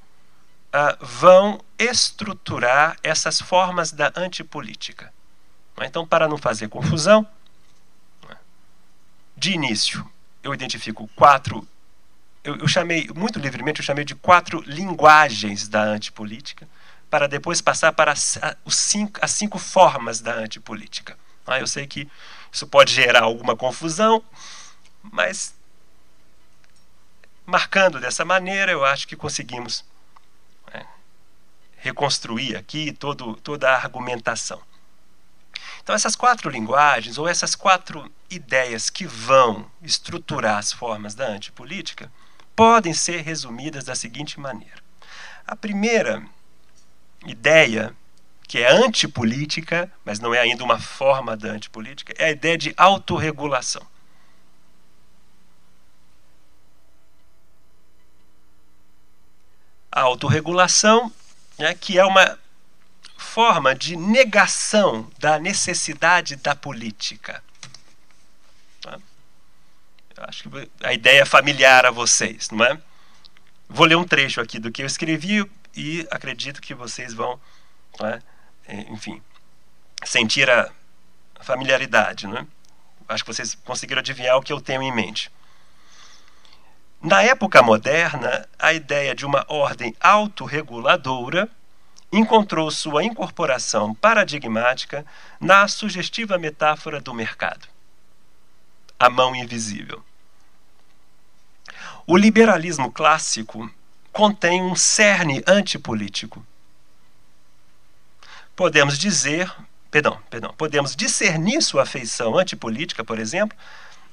uh, 0.75 1.05
vão 1.05 1.61
estruturar 1.79 2.97
essas 3.03 3.41
formas 3.41 3.93
da 3.93 4.13
antipolítica. 4.17 5.13
Então, 5.81 6.07
para 6.07 6.29
não 6.29 6.39
fazer 6.39 6.69
confusão, 6.69 7.27
de 9.43 9.51
início, 9.51 10.09
eu 10.41 10.55
identifico 10.55 11.09
quatro. 11.17 11.67
Eu, 12.45 12.57
eu, 12.59 12.69
chamei, 12.69 13.09
muito 13.15 13.41
livremente, 13.41 13.81
eu 13.81 13.85
chamei 13.85 14.05
de 14.05 14.15
quatro 14.15 14.63
linguagens 14.65 15.67
da 15.67 15.83
antipolítica, 15.83 16.69
para 17.11 17.27
depois 17.27 17.61
passar 17.61 17.93
para 17.93 18.13
as, 18.13 18.39
os 18.65 18.77
cinco, 18.77 19.19
as 19.21 19.33
cinco 19.33 19.59
formas 19.59 20.21
da 20.21 20.35
antipolítica. 20.35 21.19
Ah, 21.45 21.59
eu 21.59 21.67
sei 21.67 21.89
que 21.89 22.09
isso 22.53 22.67
pode 22.67 22.93
gerar 22.93 23.23
alguma 23.23 23.57
confusão, 23.57 24.23
mas 25.03 25.55
marcando 27.47 27.99
dessa 27.99 28.25
maneira, 28.25 28.71
eu 28.71 28.85
acho 28.85 29.09
que 29.09 29.17
conseguimos 29.17 29.85
né, 30.73 30.87
reconstruir 31.79 32.57
aqui 32.57 32.93
todo, 32.93 33.35
toda 33.37 33.71
a 33.71 33.77
argumentação. 33.77 34.61
Então, 35.83 35.95
essas 35.95 36.15
quatro 36.15 36.49
linguagens, 36.49 37.19
ou 37.19 37.27
essas 37.27 37.55
quatro 37.55 38.11
ideias 38.31 38.89
que 38.89 39.05
vão 39.05 39.69
estruturar 39.83 40.59
as 40.59 40.73
formas 40.73 41.15
da 41.15 41.27
antipolítica, 41.27 42.13
podem 42.55 42.95
ser 42.95 43.23
resumidas 43.23 43.85
da 43.85 43.95
seguinte 43.97 44.39
maneira. 44.39 44.81
A 45.45 45.57
primeira 45.57 46.25
ideia, 47.27 47.97
que 48.53 48.59
é 48.59 48.71
antipolítica, 48.71 49.91
mas 50.05 50.21
não 50.21 50.35
é 50.35 50.39
ainda 50.39 50.63
uma 50.63 50.79
forma 50.79 51.35
da 51.35 51.49
antipolítica, 51.49 52.13
é 52.19 52.27
a 52.27 52.31
ideia 52.33 52.59
de 52.59 52.75
autorregulação. 52.77 53.81
A 59.91 60.03
autorregulação, 60.03 61.11
né, 61.59 61.73
que 61.73 61.99
é 61.99 62.05
uma 62.05 62.39
forma 63.17 63.75
de 63.75 63.97
negação 63.97 65.11
da 65.19 65.39
necessidade 65.39 66.37
da 66.37 66.55
política. 66.55 67.43
Tá? 68.83 68.99
Eu 70.15 70.25
acho 70.25 70.43
que 70.43 70.71
a 70.83 70.93
ideia 70.93 71.23
é 71.23 71.25
familiar 71.25 71.87
a 71.87 71.91
vocês, 71.91 72.51
não 72.51 72.63
é? 72.67 72.79
Vou 73.67 73.87
ler 73.87 73.97
um 73.97 74.05
trecho 74.05 74.43
aqui 74.43 74.59
do 74.59 74.71
que 74.71 74.83
eu 74.83 74.87
escrevi 74.87 75.51
e 75.75 76.07
acredito 76.11 76.61
que 76.61 76.75
vocês 76.75 77.15
vão, 77.15 77.41
é? 78.03 78.21
Enfim, 78.69 79.23
sentir 80.05 80.49
a 80.51 80.71
familiaridade. 81.41 82.27
Não 82.27 82.39
é? 82.39 82.47
Acho 83.09 83.25
que 83.25 83.33
vocês 83.33 83.55
conseguiram 83.65 84.01
adivinhar 84.01 84.37
o 84.37 84.43
que 84.43 84.53
eu 84.53 84.61
tenho 84.61 84.83
em 84.83 84.93
mente. 84.93 85.31
Na 87.01 87.23
época 87.23 87.63
moderna, 87.63 88.49
a 88.59 88.73
ideia 88.73 89.15
de 89.15 89.27
uma 89.27 89.45
ordem 89.49 89.95
autorreguladora 90.01 91.49
encontrou 92.13 92.71
sua 92.71 93.03
incorporação 93.03 93.95
paradigmática 93.95 95.05
na 95.41 95.67
sugestiva 95.67 96.39
metáfora 96.39 97.01
do 97.01 97.13
mercado 97.13 97.73
a 99.03 99.11
mão 99.11 99.35
invisível. 99.35 100.01
O 102.07 102.17
liberalismo 102.17 102.93
clássico 102.93 103.69
contém 104.13 104.63
um 104.63 104.77
cerne 104.77 105.43
antipolítico. 105.45 106.47
Podemos 108.63 108.97
dizer, 108.97 109.53
perdão, 109.91 110.21
perdão, 110.31 110.55
podemos 110.57 110.95
discernir 110.95 111.61
sua 111.63 111.83
afeição 111.83 112.39
antipolítica, 112.39 113.03
por 113.03 113.19
exemplo, 113.19 113.59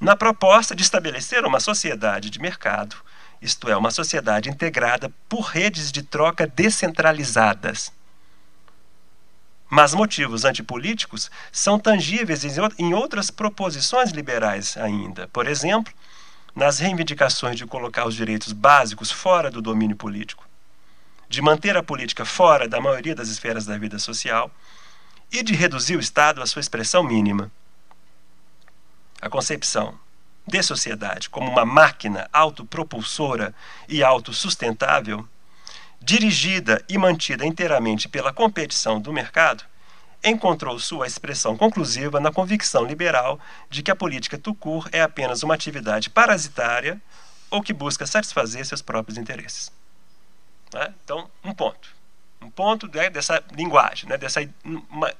na 0.01 0.15
proposta 0.15 0.75
de 0.75 0.81
estabelecer 0.81 1.45
uma 1.45 1.59
sociedade 1.59 2.31
de 2.31 2.39
mercado 2.39 2.95
isto 3.39 3.69
é, 3.69 3.77
uma 3.77 3.91
sociedade 3.91 4.49
integrada 4.49 5.13
por 5.29 5.41
redes 5.41 5.91
de 5.91 6.01
troca 6.01 6.47
descentralizadas. 6.47 7.93
Mas 9.69 9.93
motivos 9.93 10.45
antipolíticos 10.45 11.29
são 11.51 11.77
tangíveis 11.77 12.43
em 12.79 12.95
outras 12.95 13.29
proposições 13.29 14.09
liberais 14.09 14.75
ainda. 14.77 15.27
Por 15.27 15.45
exemplo, 15.45 15.93
nas 16.55 16.79
reivindicações 16.79 17.55
de 17.55 17.67
colocar 17.67 18.07
os 18.07 18.15
direitos 18.15 18.51
básicos 18.51 19.11
fora 19.11 19.51
do 19.51 19.61
domínio 19.61 19.95
político, 19.95 20.48
de 21.29 21.41
manter 21.41 21.77
a 21.77 21.83
política 21.83 22.25
fora 22.25 22.67
da 22.67 22.81
maioria 22.81 23.13
das 23.13 23.29
esferas 23.29 23.65
da 23.65 23.77
vida 23.77 23.99
social 23.99 24.51
e 25.31 25.43
de 25.43 25.53
reduzir 25.53 25.95
o 25.95 25.99
Estado 25.99 26.41
à 26.41 26.45
sua 26.47 26.59
expressão 26.59 27.03
mínima. 27.03 27.51
A 29.21 29.29
concepção 29.29 29.97
de 30.47 30.63
sociedade 30.63 31.29
como 31.29 31.51
uma 31.51 31.63
máquina 31.63 32.27
autopropulsora 32.33 33.53
e 33.87 34.03
autossustentável, 34.03 35.27
dirigida 36.01 36.83
e 36.89 36.97
mantida 36.97 37.45
inteiramente 37.45 38.09
pela 38.09 38.33
competição 38.33 38.99
do 38.99 39.13
mercado, 39.13 39.63
encontrou 40.23 40.79
sua 40.79 41.05
expressão 41.05 41.55
conclusiva 41.55 42.19
na 42.19 42.31
convicção 42.31 42.85
liberal 42.85 43.39
de 43.69 43.83
que 43.83 43.91
a 43.91 43.95
política 43.95 44.37
tucur 44.37 44.89
é 44.91 45.01
apenas 45.01 45.43
uma 45.43 45.53
atividade 45.53 46.09
parasitária 46.09 46.99
ou 47.51 47.61
que 47.61 47.71
busca 47.71 48.07
satisfazer 48.07 48.65
seus 48.65 48.81
próprios 48.81 49.17
interesses. 49.17 49.71
Né? 50.73 50.93
Então, 51.03 51.29
um 51.43 51.53
ponto. 51.53 51.89
Um 52.41 52.49
ponto 52.49 52.87
né, 52.87 53.09
dessa 53.09 53.43
linguagem, 53.51 54.09
né, 54.09 54.17
dessa 54.17 54.39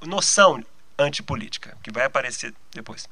noção 0.02 0.64
antipolítica, 0.98 1.78
que 1.84 1.92
vai 1.92 2.06
aparecer 2.06 2.54
depois. 2.72 3.08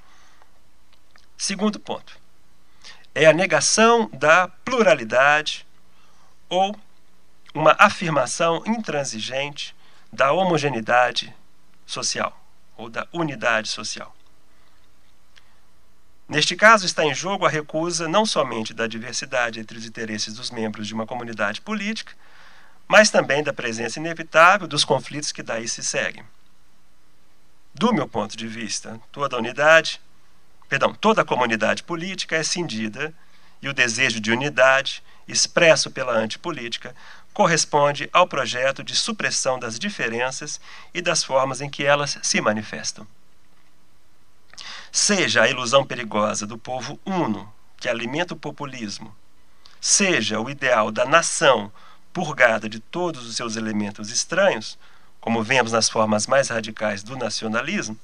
Segundo 1.38 1.80
ponto 1.80 2.18
é 3.14 3.26
a 3.26 3.34
negação 3.34 4.08
da 4.14 4.48
pluralidade 4.48 5.66
ou 6.48 6.78
uma 7.52 7.76
afirmação 7.80 8.62
intransigente 8.66 9.76
da 10.14 10.32
homogeneidade 10.32 11.34
social 11.86 12.40
ou 12.78 12.90
da 12.90 13.08
unidade 13.12 13.70
social. 13.70 14.16
Neste 16.30 16.56
caso, 16.56 16.86
está 16.86 17.04
em 17.06 17.16
jogo 17.16 17.46
a 17.46 17.50
recusa 17.50 18.08
não 18.08 18.26
somente 18.26 18.74
da 18.74 18.86
diversidade 18.86 19.60
entre 19.60 19.78
os 19.78 19.86
interesses 19.86 20.36
dos 20.36 20.52
membros 20.52 20.86
de 20.86 20.94
uma 20.94 21.08
comunidade 21.08 21.62
política, 21.62 22.14
mas 22.88 23.10
também 23.10 23.44
da 23.44 23.54
presença 23.54 24.00
inevitável 24.00 24.68
dos 24.68 24.86
conflitos 24.86 25.32
que 25.32 25.44
daí 25.44 25.68
se 25.68 25.84
seguem. 25.84 26.24
Do 27.74 27.94
meu 27.94 28.08
ponto 28.08 28.36
de 28.36 28.48
vista, 28.48 29.00
toda 29.12 29.38
unidade 29.38 30.02
perdão, 30.68 30.94
toda 30.94 31.26
comunidade 31.26 31.84
política 31.84 32.36
é 32.36 32.44
cindida 32.44 33.14
e 33.62 33.70
o 33.70 33.74
desejo 33.74 34.20
de 34.20 34.32
unidade, 34.32 35.04
expresso 35.28 35.90
pela 35.90 36.14
antipolítica, 36.14 36.96
corresponde 37.34 38.10
ao 38.12 38.28
projeto 38.28 38.84
de 38.84 38.96
supressão 38.96 39.60
das 39.60 39.80
diferenças 39.80 40.60
e 40.94 41.02
das 41.02 41.24
formas 41.24 41.62
em 41.62 41.70
que 41.70 41.84
elas 41.84 42.18
se 42.22 42.42
manifestam. 42.42 43.08
Seja 44.92 45.44
a 45.44 45.50
ilusão 45.50 45.86
perigosa 45.86 46.46
do 46.48 46.58
povo 46.58 47.00
uno, 47.06 47.52
que 47.78 47.88
alimenta 47.88 48.34
o 48.34 48.38
populismo, 48.38 49.16
seja 49.80 50.40
o 50.40 50.50
ideal 50.50 50.92
da 50.92 51.06
nação 51.06 51.72
purgada 52.18 52.68
de 52.68 52.80
todos 52.80 53.28
os 53.28 53.36
seus 53.36 53.56
elementos 53.56 54.10
estranhos, 54.10 54.76
como 55.22 55.44
vemos 55.44 55.72
nas 55.72 55.88
formas 55.88 56.26
mais 56.26 56.50
radicais 56.50 57.04
do 57.04 57.16
nacionalismo, 57.16 57.96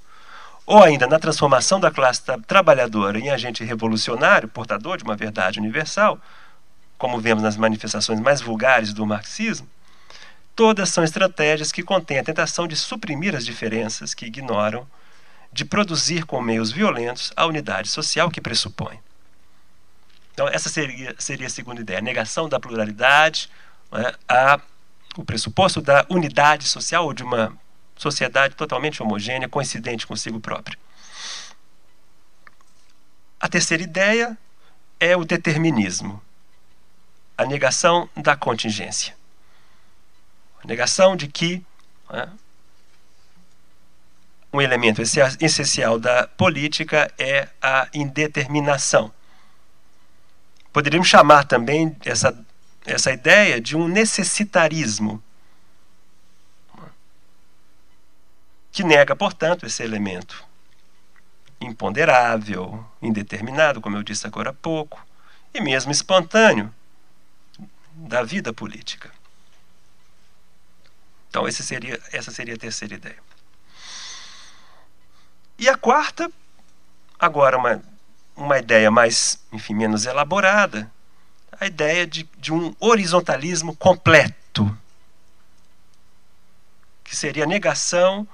ou 0.67 0.83
ainda 0.83 1.07
na 1.07 1.17
transformação 1.17 1.79
da 1.79 1.89
classe 1.89 2.21
tra 2.21 2.37
trabalhadora 2.37 3.17
em 3.17 3.31
agente 3.31 3.63
revolucionário, 3.63 4.47
portador 4.47 4.97
de 4.97 5.03
uma 5.03 5.15
verdade 5.15 5.59
universal, 5.59 6.19
como 6.95 7.19
vemos 7.19 7.41
nas 7.41 7.57
manifestações 7.57 8.19
mais 8.19 8.39
vulgares 8.39 8.93
do 8.93 9.03
marxismo, 9.03 9.67
todas 10.55 10.89
são 10.89 11.03
estratégias 11.03 11.71
que 11.71 11.81
contêm 11.81 12.19
a 12.19 12.23
tentação 12.23 12.67
de 12.67 12.75
suprimir 12.75 13.35
as 13.35 13.43
diferenças 13.43 14.13
que 14.13 14.27
ignoram, 14.27 14.85
de 15.51 15.65
produzir 15.65 16.23
com 16.23 16.39
meios 16.39 16.71
violentos 16.71 17.33
a 17.35 17.47
unidade 17.47 17.89
social 17.89 18.29
que 18.29 18.39
pressupõe. 18.39 18.99
Então, 20.33 20.47
essa 20.47 20.69
seria, 20.69 21.15
seria 21.17 21.47
a 21.47 21.49
segunda 21.49 21.81
ideia, 21.81 21.97
a 21.97 22.01
negação 22.03 22.47
da 22.47 22.59
pluralidade, 22.59 23.49
né, 23.93 24.13
a, 24.27 24.59
o 25.17 25.23
pressuposto 25.23 25.81
da 25.81 26.05
unidade 26.09 26.67
social 26.67 27.05
ou 27.05 27.13
de 27.13 27.23
uma 27.23 27.55
sociedade 27.95 28.55
totalmente 28.55 29.01
homogênea, 29.01 29.47
coincidente 29.47 30.07
consigo 30.07 30.39
próprio. 30.39 30.77
A 33.39 33.47
terceira 33.47 33.83
ideia 33.83 34.37
é 34.99 35.15
o 35.15 35.23
determinismo, 35.23 36.21
a 37.37 37.45
negação 37.45 38.09
da 38.15 38.35
contingência. 38.35 39.15
A 40.63 40.67
negação 40.67 41.15
de 41.15 41.27
que 41.27 41.63
né, 42.09 42.29
um 44.51 44.61
elemento 44.61 45.01
essencial 45.01 45.99
da 45.99 46.27
política 46.27 47.11
é 47.17 47.49
a 47.61 47.87
indeterminação. 47.93 49.11
Poderíamos 50.71 51.07
chamar 51.07 51.45
também 51.45 51.95
essa, 52.05 52.42
essa 52.85 53.11
ideia 53.11 53.61
de 53.61 53.75
um 53.75 53.87
necessitarismo, 53.87 55.23
que 58.71 58.83
nega, 58.83 59.15
portanto, 59.15 59.65
esse 59.65 59.83
elemento 59.83 60.43
imponderável, 61.61 62.85
indeterminado, 63.01 63.79
como 63.79 63.95
eu 63.95 64.03
disse 64.03 64.27
agora 64.27 64.49
há 64.49 64.53
pouco, 64.53 64.99
e 65.53 65.61
mesmo 65.61 65.91
espontâneo 65.91 66.73
da 67.93 68.23
vida 68.23 68.51
política. 68.51 69.11
Então, 71.29 71.49
seria, 71.51 71.99
essa 72.11 72.31
seria 72.31 72.55
a 72.55 72.57
terceira 72.57 72.95
ideia. 72.95 73.17
E 75.57 75.69
a 75.69 75.77
quarta, 75.77 76.31
agora 77.17 77.57
uma, 77.57 77.81
uma 78.35 78.57
ideia 78.57 78.91
mais, 78.91 79.39
enfim, 79.51 79.73
menos 79.73 80.05
elaborada, 80.05 80.91
a 81.59 81.65
ideia 81.65 82.05
de, 82.05 82.27
de 82.37 82.53
um 82.53 82.75
horizontalismo 82.79 83.75
completo, 83.75 84.77
que 87.03 87.15
seria 87.15 87.43
a 87.43 87.47
negação 87.47 88.27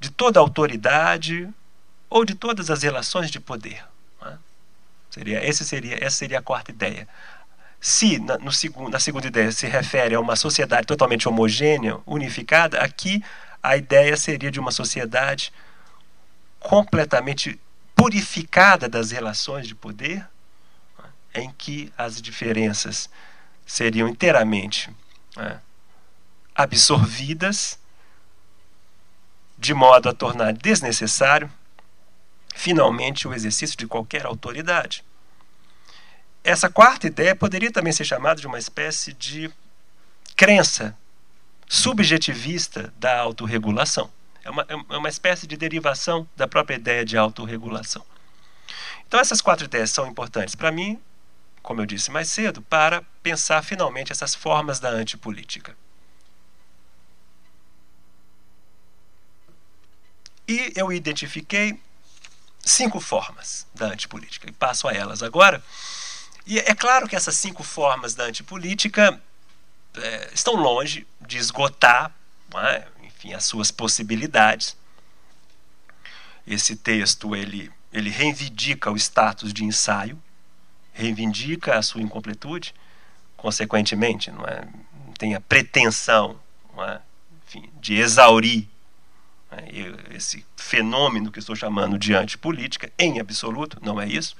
de 0.00 0.10
toda 0.10 0.40
autoridade 0.40 1.48
ou 2.10 2.24
de 2.24 2.34
todas 2.34 2.70
as 2.70 2.82
relações 2.82 3.30
de 3.30 3.38
poder. 3.38 3.84
É? 4.24 4.34
Seria, 5.10 5.46
esse 5.46 5.64
seria, 5.64 6.04
essa 6.04 6.16
seria 6.16 6.38
a 6.38 6.42
quarta 6.42 6.70
ideia. 6.70 7.08
Se 7.80 8.18
na, 8.18 8.38
no 8.38 8.52
segundo, 8.52 8.90
na 8.90 9.00
segunda 9.00 9.26
ideia 9.26 9.52
se 9.52 9.66
refere 9.66 10.14
a 10.14 10.20
uma 10.20 10.36
sociedade 10.36 10.86
totalmente 10.86 11.28
homogênea, 11.28 11.98
unificada, 12.06 12.80
aqui 12.80 13.22
a 13.62 13.76
ideia 13.76 14.16
seria 14.16 14.50
de 14.50 14.58
uma 14.58 14.72
sociedade 14.72 15.52
completamente 16.58 17.60
purificada 17.94 18.88
das 18.88 19.10
relações 19.10 19.66
de 19.66 19.74
poder, 19.74 20.26
em 21.34 21.50
que 21.52 21.92
as 21.96 22.20
diferenças 22.20 23.08
seriam 23.66 24.08
inteiramente 24.08 24.90
né, 25.36 25.60
absorvidas, 26.54 27.78
de 29.58 29.72
modo 29.72 30.08
a 30.08 30.12
tornar 30.12 30.52
desnecessário, 30.52 31.50
finalmente, 32.54 33.26
o 33.26 33.34
exercício 33.34 33.76
de 33.76 33.86
qualquer 33.86 34.26
autoridade. 34.26 35.04
Essa 36.44 36.68
quarta 36.68 37.06
ideia 37.06 37.36
poderia 37.36 37.70
também 37.70 37.92
ser 37.92 38.04
chamada 38.04 38.40
de 38.40 38.46
uma 38.46 38.58
espécie 38.58 39.12
de 39.12 39.50
crença 40.34 40.96
subjetivista 41.68 42.92
da 42.98 43.20
autorregulação. 43.20 44.10
É 44.44 44.50
uma, 44.50 44.66
é 44.68 44.96
uma 44.96 45.08
espécie 45.08 45.46
de 45.46 45.56
derivação 45.56 46.28
da 46.36 46.48
própria 46.48 46.74
ideia 46.74 47.04
de 47.04 47.16
autorregulação. 47.16 48.04
Então, 49.06 49.20
essas 49.20 49.40
quatro 49.40 49.66
ideias 49.66 49.90
são 49.90 50.06
importantes 50.06 50.54
para 50.54 50.72
mim, 50.72 51.00
como 51.62 51.80
eu 51.80 51.86
disse 51.86 52.10
mais 52.10 52.28
cedo, 52.28 52.60
para 52.62 53.02
pensar 53.22 53.62
finalmente 53.62 54.12
essas 54.12 54.34
formas 54.34 54.80
da 54.80 54.88
antipolítica. 54.88 55.76
E 60.46 60.72
eu 60.74 60.92
identifiquei 60.92 61.80
cinco 62.60 63.00
formas 63.00 63.66
da 63.74 63.86
antipolítica, 63.86 64.48
e 64.48 64.52
passo 64.52 64.88
a 64.88 64.92
elas 64.92 65.22
agora. 65.22 65.62
E 66.44 66.58
é 66.58 66.74
claro 66.74 67.08
que 67.08 67.16
essas 67.16 67.36
cinco 67.36 67.62
formas 67.62 68.14
da 68.14 68.24
antipolítica 68.24 69.20
é, 69.94 70.30
estão 70.34 70.54
longe 70.54 71.06
de 71.20 71.38
esgotar 71.38 72.12
é, 72.56 72.86
enfim, 73.02 73.32
as 73.34 73.44
suas 73.44 73.70
possibilidades. 73.70 74.76
Esse 76.46 76.74
texto 76.74 77.36
ele, 77.36 77.72
ele 77.92 78.10
reivindica 78.10 78.90
o 78.90 78.96
status 78.96 79.52
de 79.52 79.64
ensaio, 79.64 80.20
reivindica 80.92 81.76
a 81.76 81.82
sua 81.82 82.02
incompletude, 82.02 82.74
consequentemente, 83.36 84.30
não, 84.30 84.44
é, 84.46 84.66
tem 85.18 85.34
a 85.34 85.40
pretensão 85.40 86.38
não 86.74 86.84
é, 86.84 87.00
enfim, 87.46 87.70
de 87.80 87.94
exaurir 87.94 88.66
é, 89.50 90.14
esse 90.14 90.44
fenômeno 90.56 91.30
que 91.30 91.38
estou 91.38 91.54
chamando 91.54 91.98
de 91.98 92.14
antipolítica, 92.14 92.90
em 92.98 93.20
absoluto, 93.20 93.78
não 93.82 94.00
é 94.00 94.06
isso. 94.06 94.36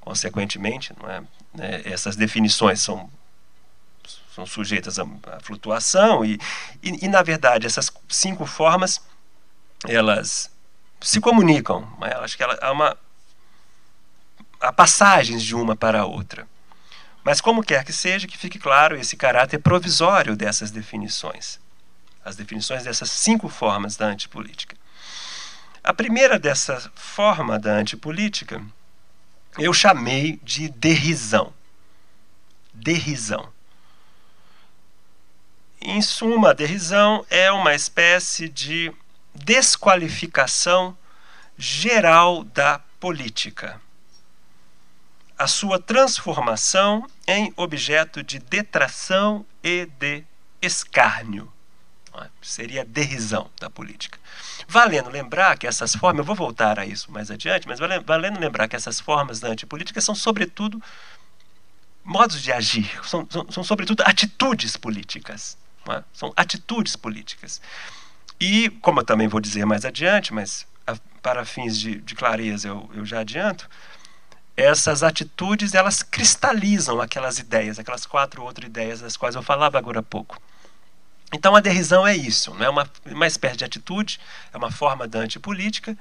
Consequentemente, 0.00 0.92
não 1.00 1.10
é, 1.10 1.22
né, 1.52 1.82
essas 1.84 2.16
definições 2.16 2.80
são 2.80 3.10
são 4.38 4.46
sujeitas 4.46 5.00
à, 5.00 5.06
flutuação 5.42 6.24
e, 6.24 6.38
e, 6.80 7.04
e, 7.04 7.08
na 7.08 7.22
verdade, 7.22 7.66
essas 7.66 7.90
cinco 8.08 8.46
formas, 8.46 9.04
elas 9.84 10.48
se 11.00 11.20
comunicam. 11.20 11.80
Né? 11.98 12.12
Acho 12.20 12.36
que 12.36 12.44
ela, 12.44 12.56
há, 12.62 12.70
uma, 12.70 12.96
há 14.60 14.72
passagens 14.72 15.42
de 15.42 15.54
uma 15.54 15.76
para 15.76 16.00
a 16.00 16.06
outra. 16.06 16.46
Mas 17.24 17.40
como 17.40 17.62
quer 17.62 17.84
que 17.84 17.92
seja, 17.92 18.26
que 18.26 18.38
fique 18.38 18.58
claro 18.58 18.96
esse 18.96 19.16
caráter 19.16 19.58
provisório 19.58 20.36
dessas 20.36 20.70
definições. 20.70 21.60
As 22.24 22.36
definições 22.36 22.84
dessas 22.84 23.10
cinco 23.10 23.48
formas 23.48 23.96
da 23.96 24.06
antipolítica. 24.06 24.76
A 25.82 25.94
primeira 25.94 26.38
dessa 26.38 26.90
forma 26.94 27.58
da 27.58 27.72
antipolítica 27.72 28.62
eu 29.58 29.72
chamei 29.72 30.38
de 30.42 30.68
derrisão. 30.68 31.52
Derrisão. 32.72 33.52
Em 35.80 36.02
suma, 36.02 36.50
a 36.50 36.52
derrisão 36.52 37.24
é 37.30 37.50
uma 37.50 37.74
espécie 37.74 38.48
de 38.48 38.92
desqualificação 39.34 40.96
geral 41.56 42.44
da 42.44 42.80
política. 43.00 43.80
A 45.38 45.46
sua 45.46 45.78
transformação 45.78 47.06
em 47.26 47.52
objeto 47.56 48.22
de 48.22 48.38
detração 48.38 49.46
e 49.62 49.86
de 49.98 50.24
escárnio. 50.60 51.52
Seria 52.42 52.80
a 52.82 52.84
derrisão 52.84 53.48
da 53.60 53.70
política. 53.70 54.18
Valendo 54.66 55.08
lembrar 55.08 55.56
que 55.56 55.66
essas 55.66 55.94
formas, 55.94 56.18
eu 56.18 56.24
vou 56.24 56.34
voltar 56.34 56.78
a 56.78 56.84
isso 56.84 57.12
mais 57.12 57.30
adiante, 57.30 57.68
mas 57.68 57.78
valendo 58.04 58.40
lembrar 58.40 58.66
que 58.66 58.74
essas 58.74 58.98
formas 58.98 59.38
da 59.38 59.48
antipolítica 59.48 60.00
são, 60.00 60.16
sobretudo, 60.16 60.82
modos 62.02 62.42
de 62.42 62.50
agir, 62.50 62.90
são, 63.04 63.26
são, 63.30 63.46
são 63.50 63.62
sobretudo, 63.62 64.02
atitudes 64.02 64.76
políticas. 64.76 65.56
É? 65.88 66.02
São 66.12 66.32
atitudes 66.36 66.96
políticas. 66.96 67.62
E, 68.40 68.68
como 68.82 69.00
eu 69.00 69.04
também 69.04 69.28
vou 69.28 69.40
dizer 69.40 69.64
mais 69.64 69.84
adiante, 69.84 70.34
mas 70.34 70.66
para 71.22 71.44
fins 71.44 71.78
de, 71.78 72.00
de 72.00 72.14
clareza 72.14 72.68
eu, 72.68 72.90
eu 72.94 73.04
já 73.04 73.20
adianto, 73.20 73.68
essas 74.60 75.04
atitudes 75.04 75.72
elas 75.72 76.02
cristalizam 76.02 77.00
aquelas 77.00 77.38
ideias, 77.38 77.78
aquelas 77.78 78.04
quatro 78.04 78.42
outras 78.42 78.66
ideias 78.66 79.00
das 79.00 79.16
quais 79.16 79.36
eu 79.36 79.42
falava 79.42 79.78
agora 79.78 80.00
há 80.00 80.02
pouco. 80.02 80.36
Então 81.32 81.54
a 81.54 81.60
derrisão 81.60 82.04
é 82.04 82.16
isso, 82.16 82.52
não 82.54 82.64
é 82.64 82.68
uma, 82.68 82.90
uma 83.06 83.26
espécie 83.26 83.58
de 83.58 83.64
atitude, 83.64 84.18
é 84.52 84.56
uma 84.56 84.72
forma 84.72 85.06
da 85.06 85.20
antipolítica 85.20 85.96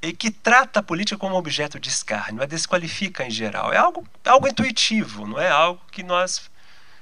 e 0.00 0.12
que 0.12 0.30
trata 0.30 0.78
a 0.78 0.82
política 0.82 1.18
como 1.18 1.34
objeto 1.34 1.80
de 1.80 1.88
escárnio, 1.88 2.40
a 2.40 2.46
desqualifica 2.46 3.24
em 3.24 3.30
geral. 3.30 3.72
É 3.72 3.78
algo, 3.78 4.06
algo 4.24 4.46
intuitivo, 4.46 5.26
não 5.26 5.40
é 5.40 5.48
algo 5.48 5.80
que 5.90 6.04
nós 6.04 6.48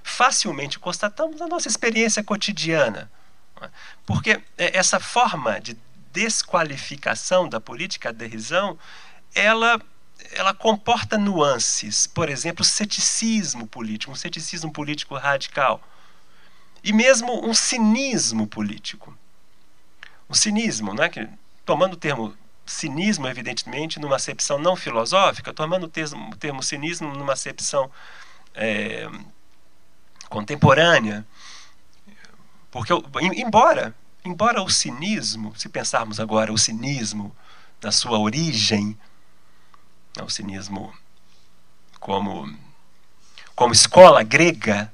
facilmente 0.02 0.78
constatamos 0.78 1.38
na 1.38 1.46
nossa 1.46 1.68
experiência 1.68 2.24
cotidiana. 2.24 3.10
Porque 4.06 4.40
é, 4.56 4.78
essa 4.78 4.98
forma 4.98 5.60
de 5.60 5.76
desqualificação 6.10 7.46
da 7.46 7.60
política, 7.60 8.08
a 8.08 8.12
derrisão, 8.12 8.78
ela, 9.34 9.80
ela 10.32 10.54
comporta 10.54 11.18
nuances. 11.18 12.06
Por 12.06 12.28
exemplo, 12.28 12.64
ceticismo 12.64 13.66
político, 13.66 14.12
um 14.12 14.16
ceticismo 14.16 14.72
político 14.72 15.16
radical. 15.16 15.82
E 16.82 16.92
mesmo 16.92 17.46
um 17.46 17.52
cinismo 17.52 18.46
político. 18.46 19.16
O 20.28 20.34
cinismo, 20.34 20.94
né, 20.94 21.08
que, 21.08 21.28
tomando 21.64 21.94
o 21.94 21.96
termo 21.96 22.34
cinismo, 22.64 23.26
evidentemente, 23.26 23.98
numa 23.98 24.16
acepção 24.16 24.58
não 24.58 24.76
filosófica, 24.76 25.52
tomando 25.52 25.84
o 25.84 25.88
termo, 25.88 26.30
o 26.30 26.36
termo 26.36 26.62
cinismo 26.62 27.12
numa 27.14 27.32
acepção 27.32 27.90
é, 28.54 29.08
contemporânea. 30.28 31.26
Porque, 32.70 32.92
embora, 33.36 33.94
embora 34.24 34.62
o 34.62 34.70
cinismo, 34.70 35.52
se 35.56 35.68
pensarmos 35.68 36.20
agora 36.20 36.52
o 36.52 36.58
cinismo 36.58 37.34
na 37.82 37.90
sua 37.90 38.18
origem, 38.18 38.96
né, 40.16 40.22
o 40.22 40.28
cinismo 40.28 40.92
como, 41.98 42.52
como 43.54 43.72
escola 43.72 44.22
grega, 44.22 44.92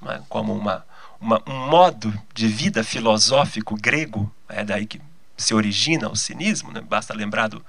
né, 0.00 0.22
como 0.28 0.54
uma, 0.54 0.84
uma, 1.20 1.42
um 1.46 1.68
modo 1.68 2.12
de 2.34 2.48
vida 2.48 2.82
filosófico 2.82 3.76
grego, 3.76 4.32
é 4.48 4.64
daí 4.64 4.86
que 4.86 5.00
se 5.36 5.54
origina 5.54 6.08
o 6.08 6.16
cinismo, 6.16 6.72
né? 6.72 6.80
basta 6.80 7.14
lembrar 7.14 7.48
do, 7.48 7.64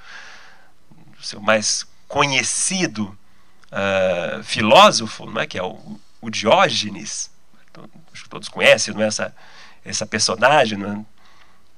do, 0.90 1.24
seu 1.24 1.40
mais 1.40 1.86
conhecido 2.08 3.18
uh, 3.72 4.44
filósofo, 4.44 5.26
não 5.26 5.42
é? 5.42 5.48
que 5.48 5.58
é 5.58 5.64
o, 5.64 6.00
o 6.20 6.30
Diógenes, 6.30 7.32
acho 8.14 8.24
que 8.24 8.30
todos 8.30 8.50
conhecem 8.50 8.94
não 8.94 9.02
é? 9.02 9.08
essa, 9.08 9.34
essa 9.86 10.06
personagem, 10.06 10.84
é? 10.84 11.06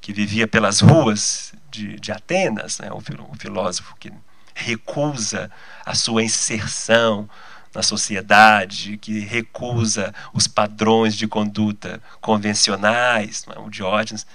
que 0.01 0.11
vivia 0.11 0.47
pelas 0.47 0.81
ruas 0.81 1.53
de, 1.71 1.99
de 1.99 2.11
Atenas, 2.11 2.79
né, 2.79 2.91
o, 2.91 2.97
o 2.97 3.35
filósofo 3.35 3.95
que 3.99 4.11
recusa 4.53 5.51
a 5.85 5.95
sua 5.95 6.23
inserção 6.23 7.29
na 7.73 7.81
sociedade, 7.81 8.97
que 8.97 9.19
recusa 9.19 10.13
os 10.33 10.47
padrões 10.47 11.15
de 11.15 11.27
conduta 11.27 12.01
convencionais, 12.21 13.45
né, 13.47 13.55
o 13.57 13.69
Diógenes 13.69 14.27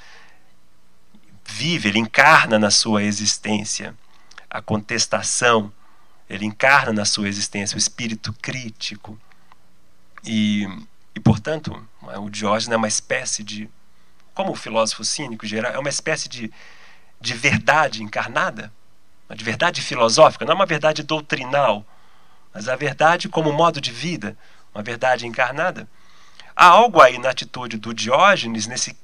vive, 1.45 1.89
ele 1.89 1.99
encarna 1.99 2.59
na 2.59 2.71
sua 2.71 3.03
existência 3.03 3.95
a 4.51 4.61
contestação, 4.61 5.73
ele 6.29 6.45
encarna 6.45 6.93
na 6.93 7.05
sua 7.05 7.29
existência 7.29 7.77
o 7.77 7.79
espírito 7.79 8.35
crítico. 8.43 9.19
E, 10.25 10.67
e 11.15 11.21
portanto, 11.21 11.87
o 12.03 12.29
Diógenes 12.29 12.75
é 12.75 12.77
uma 12.77 12.89
espécie 12.89 13.43
de, 13.43 13.69
como 14.35 14.53
o 14.53 14.57
filósofo 14.57 15.05
cínico 15.05 15.47
geral, 15.47 15.73
é 15.73 15.79
uma 15.79 15.89
espécie 15.89 16.29
de, 16.29 16.53
de 17.21 17.35
verdade 17.35 18.03
encarnada, 18.03 18.73
de 19.35 19.45
verdade 19.45 19.83
filosófica, 19.83 20.45
não 20.45 20.53
é 20.53 20.55
uma 20.55 20.67
verdade 20.67 21.03
doutrinal, 21.03 21.85
mas 22.53 22.69
a 22.69 22.77
verdade 22.77 23.29
como 23.29 23.53
modo 23.53 23.81
de 23.81 23.93
vida, 23.93 24.37
uma 24.75 24.83
verdade 24.83 25.27
encarnada. 25.27 25.89
Há 26.57 26.67
algo 26.67 27.01
aí 27.01 27.19
na 27.19 27.31
atitude 27.31 27.77
do 27.77 27.95
Diógenes, 27.95 28.67
nesse 28.67 28.97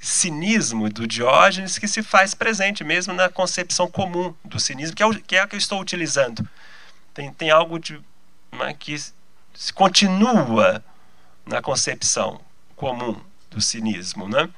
cinismo 0.00 0.90
do 0.90 1.06
Diógenes 1.06 1.78
que 1.78 1.86
se 1.86 2.02
faz 2.02 2.34
presente 2.34 2.82
mesmo 2.82 3.14
na 3.14 3.28
concepção 3.28 3.88
comum 3.88 4.34
do 4.44 4.58
cinismo, 4.58 4.96
que 4.96 5.02
é, 5.02 5.06
o, 5.06 5.14
que, 5.14 5.36
é 5.36 5.40
a 5.40 5.46
que 5.46 5.54
eu 5.54 5.58
estou 5.58 5.80
utilizando. 5.80 6.46
Tem, 7.14 7.32
tem 7.32 7.50
algo 7.50 7.78
de, 7.78 8.00
né, 8.50 8.74
que 8.78 8.96
se 9.54 9.72
continua 9.72 10.84
na 11.46 11.62
concepção 11.62 12.40
comum 12.74 13.20
do 13.48 13.60
cinismo. 13.60 14.28
Né? 14.28 14.48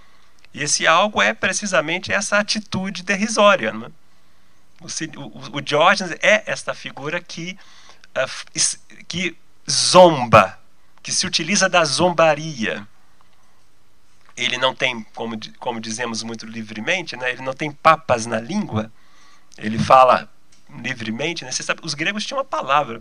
E 0.52 0.62
esse 0.62 0.86
algo 0.86 1.20
é 1.20 1.34
precisamente 1.34 2.12
essa 2.12 2.38
atitude 2.38 3.02
derrisória. 3.02 3.72
Né? 3.72 3.88
O, 5.16 5.57
o, 5.57 5.61
Diógenes 5.61 6.16
é 6.20 6.43
esta 6.47 6.74
figura 6.74 7.20
que, 7.20 7.57
uh, 8.16 9.05
que 9.09 9.37
zomba, 9.70 10.59
que 11.03 11.11
se 11.11 11.26
utiliza 11.26 11.68
da 11.68 11.85
zombaria 11.85 12.87
ele 14.37 14.59
não 14.59 14.74
tem, 14.74 15.05
como, 15.14 15.39
como 15.59 15.80
dizemos 15.80 16.22
muito 16.22 16.45
livremente, 16.47 17.16
né, 17.16 17.30
ele 17.30 17.43
não 17.43 17.53
tem 17.53 17.70
papas 17.70 18.26
na 18.26 18.41
língua, 18.41 18.91
ele 19.57 19.78
fala 19.78 20.28
livremente. 20.82 21.45
Né, 21.45 21.53
sabe, 21.53 21.80
os 21.85 21.95
gregos 21.95 22.26
tinham 22.26 22.39
uma 22.39 22.45
palavra, 22.45 23.01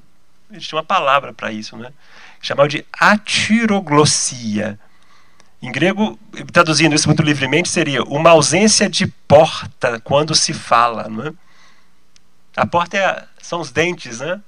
eles 0.52 0.68
tinham 0.68 0.78
uma 0.78 0.86
palavra 0.86 1.34
para 1.34 1.52
isso, 1.52 1.76
né, 1.76 1.92
chamado 2.42 2.70
de 2.70 2.86
atiroglossia. 2.92 4.80
Em 5.62 5.72
grego, 5.72 6.20
traduzindo 6.52 6.94
isso 6.94 7.08
muito 7.08 7.24
livremente, 7.24 7.70
seria 7.70 8.04
uma 8.04 8.32
ausência 8.32 8.90
de 8.90 9.08
porta 9.08 10.00
quando 10.02 10.36
se 10.36 10.54
fala. 10.54 11.08
Né? 11.08 11.34
A 12.56 12.66
porta 12.66 12.98
é 12.98 13.06
a, 13.06 13.28
são 13.42 13.60
os 13.60 13.72
dentes, 13.72 14.20
né? 14.20 14.40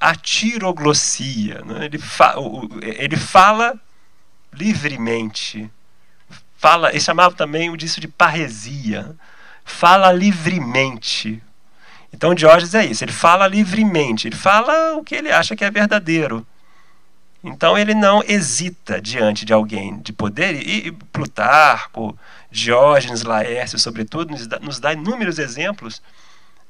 A 0.00 0.14
tiroglossia. 0.14 1.62
Né? 1.64 1.86
Ele, 1.86 1.98
fa, 1.98 2.34
ele 2.82 3.16
fala 3.16 3.78
livremente. 4.52 5.70
Fala, 6.56 6.90
ele 6.90 7.00
chamava 7.00 7.34
também 7.34 7.74
disso 7.76 8.00
de 8.00 8.08
parresia. 8.08 9.16
Fala 9.64 10.12
livremente. 10.12 11.42
Então 12.12 12.34
Diógenes 12.34 12.74
é 12.74 12.84
isso, 12.84 13.02
ele 13.02 13.12
fala 13.12 13.46
livremente, 13.46 14.28
ele 14.28 14.36
fala 14.36 14.96
o 14.96 15.02
que 15.02 15.14
ele 15.14 15.32
acha 15.32 15.56
que 15.56 15.64
é 15.64 15.70
verdadeiro. 15.70 16.46
Então 17.42 17.76
ele 17.76 17.94
não 17.94 18.22
hesita 18.22 19.00
diante 19.00 19.44
de 19.44 19.52
alguém 19.52 19.98
de 19.98 20.12
poder, 20.12 20.54
e 20.54 20.92
Plutarco, 20.92 22.16
Diógenes, 22.50 23.22
Laércio, 23.22 23.78
sobretudo, 23.78 24.30
nos 24.30 24.46
dá, 24.46 24.60
nos 24.60 24.78
dá 24.78 24.92
inúmeros 24.92 25.38
exemplos 25.38 26.02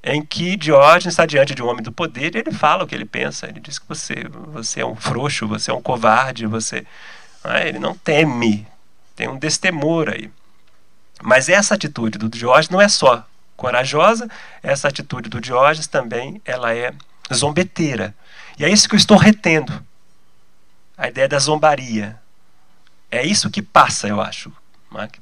em 0.02 0.24
que 0.24 0.56
Diógenes 0.56 1.12
está 1.12 1.24
diante 1.26 1.54
de 1.54 1.62
um 1.62 1.68
homem 1.68 1.82
do 1.82 1.92
poder 1.92 2.34
e 2.34 2.38
ele 2.38 2.52
fala 2.52 2.84
o 2.84 2.86
que 2.86 2.94
ele 2.94 3.04
pensa. 3.04 3.46
Ele 3.46 3.60
diz 3.60 3.78
que 3.78 3.88
você, 3.88 4.14
você 4.52 4.80
é 4.80 4.86
um 4.86 4.96
frouxo, 4.96 5.46
você 5.46 5.70
é 5.70 5.74
um 5.74 5.82
covarde, 5.82 6.46
você 6.46 6.84
né? 7.44 7.68
Ele 7.68 7.78
não 7.78 7.94
teme, 7.94 8.66
tem 9.16 9.28
um 9.28 9.38
destemor 9.38 10.08
aí. 10.08 10.30
Mas 11.22 11.48
essa 11.48 11.74
atitude 11.74 12.18
do 12.18 12.28
Diógenes 12.28 12.70
não 12.70 12.80
é 12.80 12.88
só 12.88 13.26
corajosa, 13.56 14.28
essa 14.62 14.88
atitude 14.88 15.28
do 15.28 15.40
Diógenes 15.40 15.86
também 15.86 16.40
ela 16.44 16.74
é 16.74 16.92
zombeteira. 17.32 18.14
E 18.58 18.64
é 18.64 18.68
isso 18.68 18.88
que 18.88 18.94
eu 18.94 18.98
estou 18.98 19.16
retendo. 19.16 19.84
A 20.96 21.08
ideia 21.08 21.28
da 21.28 21.38
zombaria. 21.38 22.20
É 23.10 23.24
isso 23.24 23.50
que 23.50 23.60
passa, 23.60 24.08
eu 24.08 24.20
acho, 24.20 24.50
né? 24.90 25.06
que 25.08 25.20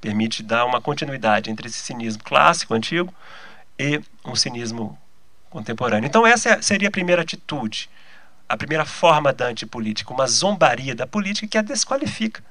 permite 0.00 0.42
dar 0.42 0.64
uma 0.64 0.80
continuidade 0.80 1.50
entre 1.50 1.68
esse 1.68 1.78
cinismo 1.78 2.22
clássico, 2.24 2.72
antigo, 2.72 3.12
e 3.78 4.00
um 4.24 4.34
cinismo 4.34 4.98
contemporâneo. 5.50 6.06
Então, 6.06 6.26
essa 6.26 6.60
seria 6.62 6.88
a 6.88 6.92
primeira 6.92 7.22
atitude 7.22 7.88
a 8.48 8.56
primeira 8.56 8.84
forma 8.84 9.32
da 9.32 9.46
antipolítica, 9.46 10.12
uma 10.12 10.26
zombaria 10.26 10.94
da 10.94 11.06
política 11.06 11.46
que 11.46 11.58
a 11.58 11.62
desqualifica 11.62 12.42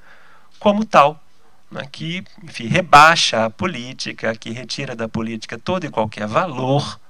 como 0.58 0.84
tal, 0.84 1.22
né, 1.70 1.86
que 1.90 2.24
enfim, 2.42 2.66
rebaixa 2.66 3.46
a 3.46 3.50
política, 3.50 4.34
que 4.36 4.50
retira 4.50 4.94
da 4.94 5.08
política 5.08 5.58
todo 5.58 5.84
e 5.84 5.90
qualquer 5.90 6.26
valor. 6.26 7.00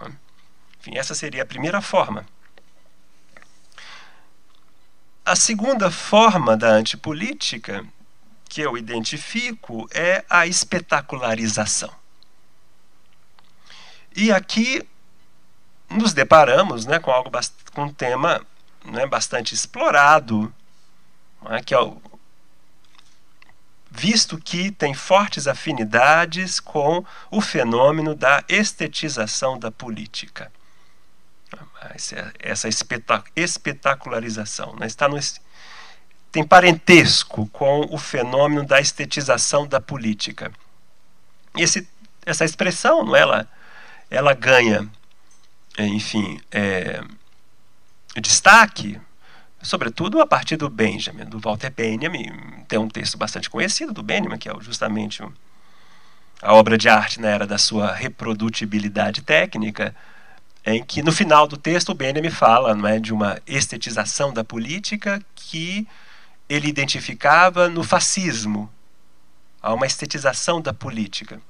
Né. 0.00 0.12
Enfim, 0.78 0.98
essa 0.98 1.14
seria 1.14 1.42
a 1.42 1.46
primeira 1.46 1.80
forma. 1.80 2.26
A 5.24 5.36
segunda 5.36 5.90
forma 5.90 6.56
da 6.56 6.70
antipolítica 6.70 7.84
que 8.48 8.60
eu 8.60 8.76
identifico 8.76 9.88
é 9.92 10.24
a 10.28 10.46
espetacularização. 10.46 11.99
E 14.14 14.32
aqui 14.32 14.86
nos 15.88 16.12
deparamos 16.12 16.86
né, 16.86 16.98
com 16.98 17.10
algo 17.10 17.30
com 17.72 17.84
um 17.84 17.92
tema 17.92 18.44
né, 18.84 19.06
bastante 19.06 19.54
explorado, 19.54 20.52
né, 21.42 21.62
que 21.62 21.74
é 21.74 21.80
o, 21.80 22.00
visto 23.90 24.38
que 24.38 24.70
tem 24.70 24.94
fortes 24.94 25.48
afinidades 25.48 26.60
com 26.60 27.04
o 27.30 27.40
fenômeno 27.40 28.14
da 28.14 28.44
estetização 28.48 29.58
da 29.58 29.70
política. 29.70 30.52
Essa 32.38 32.68
espetacularização 33.34 34.76
né, 34.76 34.86
está 34.86 35.08
no, 35.08 35.18
tem 36.30 36.46
parentesco 36.46 37.48
com 37.48 37.80
o 37.90 37.98
fenômeno 37.98 38.64
da 38.64 38.80
estetização 38.80 39.66
da 39.66 39.80
política. 39.80 40.52
Esse, 41.56 41.88
essa 42.24 42.44
expressão, 42.44 43.04
não 43.04 43.16
é, 43.16 43.20
ela, 43.20 43.48
ela 44.10 44.34
ganha 44.34 44.90
é, 45.80 45.86
enfim, 45.86 46.40
é, 46.50 47.02
destaque, 48.20 49.00
sobretudo 49.62 50.20
a 50.20 50.26
partir 50.26 50.56
do 50.56 50.68
Benjamin, 50.68 51.24
do 51.24 51.38
Walter 51.38 51.70
Benjamin. 51.70 52.64
Tem 52.68 52.78
um 52.78 52.88
texto 52.88 53.16
bastante 53.16 53.48
conhecido 53.48 53.92
do 53.92 54.02
Benjamin, 54.02 54.38
que 54.38 54.48
é 54.48 54.52
justamente 54.60 55.22
a 56.42 56.54
obra 56.54 56.76
de 56.76 56.88
arte 56.88 57.20
na 57.20 57.28
era 57.28 57.46
da 57.46 57.58
sua 57.58 57.94
reprodutibilidade 57.94 59.22
técnica, 59.22 59.94
em 60.66 60.84
que 60.84 61.02
no 61.02 61.12
final 61.12 61.46
do 61.46 61.56
texto 61.56 61.90
o 61.90 61.94
Benjamin 61.94 62.30
fala 62.30 62.74
não 62.74 62.86
é, 62.86 62.98
de 62.98 63.12
uma 63.12 63.40
estetização 63.46 64.32
da 64.32 64.44
política 64.44 65.22
que 65.34 65.86
ele 66.48 66.68
identificava 66.68 67.68
no 67.68 67.82
fascismo, 67.82 68.70
há 69.62 69.72
uma 69.72 69.86
estetização 69.86 70.60
da 70.60 70.74
política. 70.74 71.40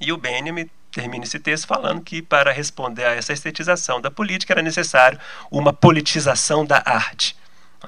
E 0.00 0.12
o 0.12 0.16
Benjamin 0.16 0.68
termina 0.90 1.24
esse 1.24 1.38
texto 1.38 1.66
falando 1.66 2.00
que 2.02 2.20
para 2.20 2.52
responder 2.52 3.04
a 3.04 3.14
essa 3.14 3.32
estetização 3.32 4.00
da 4.00 4.10
política 4.10 4.52
era 4.52 4.62
necessário 4.62 5.18
uma 5.50 5.72
politização 5.72 6.64
da 6.64 6.82
arte. 6.84 7.36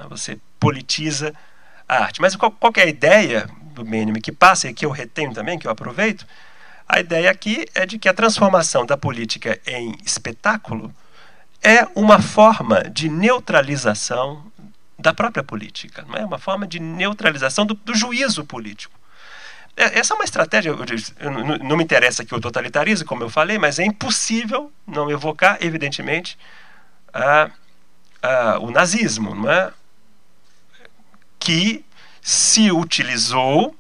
Você 0.09 0.39
politiza 0.59 1.35
a 1.89 2.05
arte. 2.05 2.21
Mas 2.21 2.37
qual, 2.37 2.55
é 2.77 2.83
a 2.83 2.87
ideia 2.87 3.49
do 3.75 3.85
Benjamin 3.85 4.21
que 4.21 4.33
passa 4.33 4.69
e 4.69 4.75
que 4.75 4.87
eu 4.87 4.91
retenho 4.91 5.33
também, 5.33 5.59
que 5.59 5.67
eu 5.67 5.71
aproveito? 5.71 6.27
A 6.89 7.01
ideia 7.01 7.31
aqui 7.31 7.67
é 7.75 7.87
de 7.87 7.99
que 7.99 8.09
a 8.09 8.15
transformação 8.15 8.85
da 8.85 8.97
política 8.97 9.59
em 9.67 9.97
espetáculo 10.05 10.95
é 11.63 11.87
uma 11.95 12.21
forma 12.21 12.83
de 12.91 13.09
neutralização 13.09 14.45
da 14.99 15.13
própria 15.13 15.43
política, 15.43 16.05
não 16.07 16.17
é 16.17 16.25
uma 16.25 16.39
forma 16.39 16.67
de 16.67 16.79
neutralização 16.79 17.67
do, 17.67 17.75
do 17.75 17.95
juízo 17.95 18.45
político. 18.45 19.02
É, 19.77 19.99
essa 19.99 20.12
é 20.12 20.16
uma 20.16 20.25
estratégia, 20.25 20.70
eu, 20.70 21.31
não 21.59 21.77
me 21.77 21.85
interessa 21.85 22.25
que 22.25 22.35
o 22.35 22.41
totalitarismo, 22.41 23.07
como 23.07 23.25
eu 23.25 23.31
falei, 23.31 23.59
mas 23.59 23.79
é 23.79 23.85
impossível 23.85 24.70
não 24.87 25.11
evocar, 25.11 25.57
evidentemente, 25.61 26.39
a, 27.12 27.51
a, 28.23 28.59
o 28.59 28.70
nazismo, 28.70 29.35
não 29.35 29.51
é? 29.51 29.73
que 31.39 31.85
se 32.20 32.70
utilizou 32.70 33.77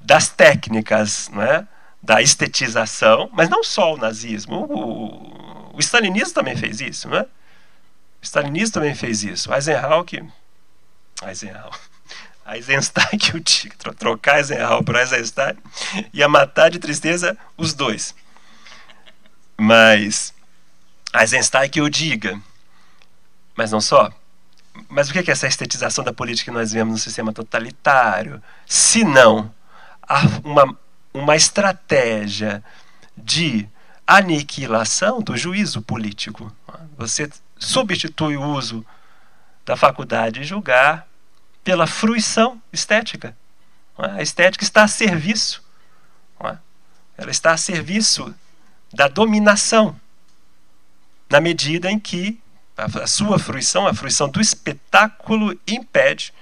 das 0.00 0.28
técnicas 0.28 1.28
não 1.30 1.42
é? 1.42 1.66
da 2.02 2.22
estetização, 2.22 3.28
mas 3.32 3.48
não 3.48 3.64
só 3.64 3.94
o 3.94 3.96
nazismo, 3.96 4.66
o, 4.70 5.74
o 5.74 5.80
stalinismo 5.80 6.34
também 6.34 6.56
fez 6.56 6.80
isso, 6.80 7.08
não 7.08 7.18
é? 7.18 7.22
O 7.22 8.24
stalinismo 8.24 8.74
também 8.74 8.94
fez 8.94 9.24
isso. 9.24 9.52
Eisenhower, 9.52 10.04
que, 10.04 10.22
Eisenhower 11.26 11.74
Eisenstein 12.48 13.16
que 13.18 13.36
o 13.36 13.40
diga, 13.40 13.76
trocar 13.94 14.38
Eisenhower 14.38 14.82
por 14.82 14.96
Eisenstein, 14.96 15.56
ia 16.12 16.28
matar 16.28 16.70
de 16.70 16.78
tristeza 16.78 17.36
os 17.56 17.74
dois. 17.74 18.14
Mas 19.56 20.32
Eisenstein 21.14 21.68
que 21.68 21.80
o 21.80 21.88
diga. 21.88 22.40
Mas 23.56 23.72
não 23.72 23.80
só. 23.80 24.12
Mas 24.88 25.08
o 25.08 25.12
que 25.12 25.18
é 25.18 25.32
essa 25.32 25.46
estetização 25.46 26.04
da 26.04 26.12
política 26.12 26.50
que 26.50 26.56
nós 26.56 26.72
vemos 26.72 26.92
no 26.92 26.98
sistema 26.98 27.32
totalitário? 27.32 28.42
Se 28.66 29.02
não 29.02 29.50
uma, 30.44 30.78
uma 31.12 31.36
estratégia 31.36 32.62
de 33.16 33.68
aniquilação 34.06 35.20
do 35.20 35.36
juízo 35.36 35.82
político. 35.82 36.52
Você 36.96 37.28
substitui 37.58 38.36
o 38.36 38.42
uso 38.42 38.86
da 39.64 39.76
faculdade 39.76 40.40
de 40.40 40.46
julgar 40.46 41.06
pela 41.66 41.88
fruição 41.88 42.62
estética. 42.72 43.36
A 43.98 44.22
estética 44.22 44.62
está 44.62 44.84
a 44.84 44.88
serviço. 44.88 45.60
Ela 47.18 47.30
está 47.30 47.50
a 47.50 47.56
serviço 47.56 48.32
da 48.92 49.08
dominação, 49.08 49.98
na 51.28 51.40
medida 51.40 51.90
em 51.90 51.98
que 51.98 52.38
a 52.76 53.06
sua 53.08 53.36
fruição, 53.36 53.84
a 53.84 53.92
fruição 53.92 54.28
do 54.28 54.40
espetáculo, 54.40 55.58
impede 55.66 56.32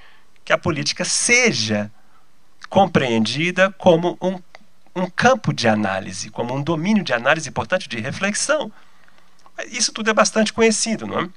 que 0.45 0.53
a 0.53 0.59
política 0.59 1.07
seja 1.07 1.91
compreendida 2.69 3.73
como 3.79 4.19
um, 4.21 4.39
um 4.95 5.09
campo 5.09 5.55
de 5.55 5.67
análise, 5.67 6.29
como 6.29 6.55
um 6.55 6.63
domínio 6.63 7.03
de 7.03 7.15
análise 7.15 7.49
importante 7.49 7.89
de 7.89 7.99
reflexão. 7.99 8.71
Isso 9.71 9.91
tudo 9.91 10.11
é 10.11 10.13
bastante 10.13 10.53
conhecido, 10.53 11.07
não 11.07 11.21
é? 11.21 11.31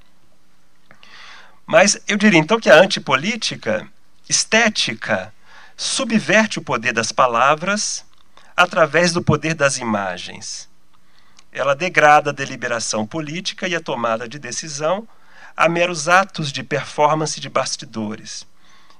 Mas 1.67 1.99
eu 2.07 2.15
diria 2.15 2.39
então 2.39 2.61
que 2.61 2.69
a 2.69 2.79
antipolítica 2.79 3.85
estética 4.29 5.33
subverte 5.75 6.59
o 6.59 6.61
poder 6.61 6.93
das 6.93 7.11
palavras 7.11 8.05
através 8.55 9.11
do 9.11 9.21
poder 9.21 9.53
das 9.53 9.77
imagens. 9.77 10.69
Ela 11.51 11.75
degrada 11.75 12.29
a 12.29 12.33
deliberação 12.33 13.05
política 13.05 13.67
e 13.67 13.75
a 13.75 13.81
tomada 13.81 14.29
de 14.29 14.39
decisão 14.39 15.05
a 15.57 15.67
meros 15.67 16.07
atos 16.07 16.53
de 16.53 16.63
performance 16.63 17.37
de 17.39 17.49
bastidores. 17.49 18.47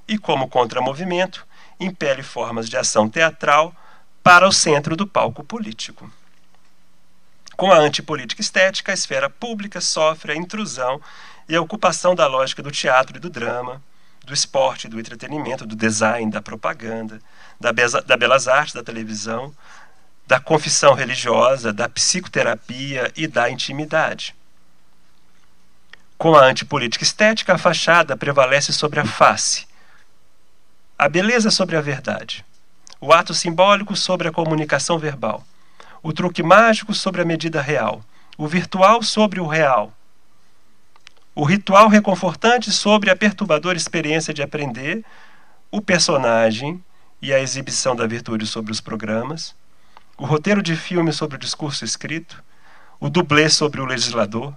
E 0.06 0.18
como 0.18 0.50
contramovimento, 0.50 1.48
impele 1.80 2.22
formas 2.22 2.68
de 2.68 2.76
ação 2.76 3.08
teatral 3.08 3.74
para 4.22 4.46
o 4.46 4.52
centro 4.52 4.98
do 4.98 5.08
palco 5.08 5.42
político. 5.42 6.12
Com 7.56 7.72
a 7.72 7.78
antipolítica 7.78 8.42
estética, 8.42 8.92
a 8.92 8.94
esfera 8.94 9.30
pública 9.30 9.80
sofre 9.80 10.34
a 10.34 10.36
intrusão 10.36 11.02
e 11.48 11.56
a 11.56 11.62
ocupação 11.62 12.14
da 12.14 12.28
lógica 12.28 12.62
do 12.62 12.72
teatro 12.72 13.18
e 13.18 13.20
do 13.20 13.30
drama, 13.30 13.82
do 14.26 14.34
esporte, 14.34 14.90
do 14.90 15.00
entretenimento, 15.00 15.66
do 15.66 15.76
design, 15.76 16.30
da 16.30 16.42
propaganda, 16.42 17.22
da, 17.60 17.72
da 17.72 18.18
belas 18.18 18.48
artes, 18.48 18.74
da 18.74 18.84
televisão, 18.84 19.54
da 20.28 20.40
confissão 20.40 20.94
religiosa, 20.94 21.72
da 21.72 21.88
psicoterapia 21.88 23.12
e 23.16 23.26
da 23.26 23.50
intimidade. 23.50 24.36
Com 26.18 26.36
a 26.36 26.44
antipolítica 26.44 27.04
estética, 27.04 27.54
a 27.54 27.58
fachada 27.58 28.18
prevalece 28.18 28.74
sobre 28.74 29.00
a 29.00 29.06
face, 29.06 29.66
a 31.00 31.08
beleza 31.08 31.50
sobre 31.50 31.78
a 31.78 31.82
verdade, 31.82 32.44
o 33.00 33.14
ato 33.14 33.34
simbólico 33.34 33.96
sobre 33.96 34.28
a 34.28 34.32
comunicação 34.32 35.00
verbal, 35.00 35.46
o 36.04 36.12
truque 36.12 36.44
mágico 36.44 36.94
sobre 36.94 37.22
a 37.22 37.26
medida 37.26 37.62
real, 37.62 38.04
o 38.38 38.48
virtual 38.48 39.02
sobre 39.02 39.40
o 39.40 39.48
real, 39.48 39.94
o 41.38 41.44
ritual 41.44 41.88
reconfortante 41.88 42.72
sobre 42.72 43.12
a 43.12 43.16
perturbadora 43.16 43.78
experiência 43.78 44.34
de 44.34 44.42
aprender, 44.42 45.06
o 45.70 45.80
personagem 45.80 46.84
e 47.22 47.32
a 47.32 47.40
exibição 47.40 47.96
da 47.96 48.08
virtude 48.08 48.48
sobre 48.48 48.72
os 48.72 48.82
programas, 48.82 49.56
o 50.18 50.26
roteiro 50.26 50.64
de 50.64 50.76
filme 50.76 51.14
sobre 51.14 51.36
o 51.36 51.40
discurso 51.40 51.86
escrito, 51.86 52.44
o 53.00 53.08
dublê 53.08 53.50
sobre 53.50 53.80
o 53.80 53.86
legislador, 53.86 54.52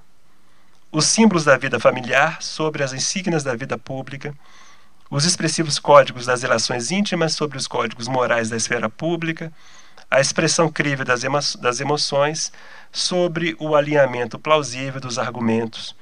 os 0.91 1.05
símbolos 1.05 1.45
da 1.45 1.59
vida 1.59 1.79
familiar 1.79 2.41
sobre 2.41 2.83
as 2.83 2.95
insígnias 2.95 3.45
da 3.45 3.55
vida 3.55 3.77
pública, 3.77 4.35
os 5.11 5.27
expressivos 5.27 5.79
códigos 5.79 6.25
das 6.25 6.41
relações 6.41 6.91
íntimas 6.91 7.35
sobre 7.35 7.59
os 7.59 7.67
códigos 7.67 8.09
morais 8.09 8.49
da 8.49 8.57
esfera 8.57 8.89
pública, 8.89 9.53
a 10.11 10.19
expressão 10.19 10.73
crível 10.73 11.05
das, 11.05 11.25
emo 11.25 11.41
das 11.61 11.79
emoções 11.79 12.51
sobre 12.91 13.55
o 13.61 13.77
alinhamento 13.77 14.39
plausível 14.39 14.99
dos 14.99 15.19
argumentos, 15.19 15.95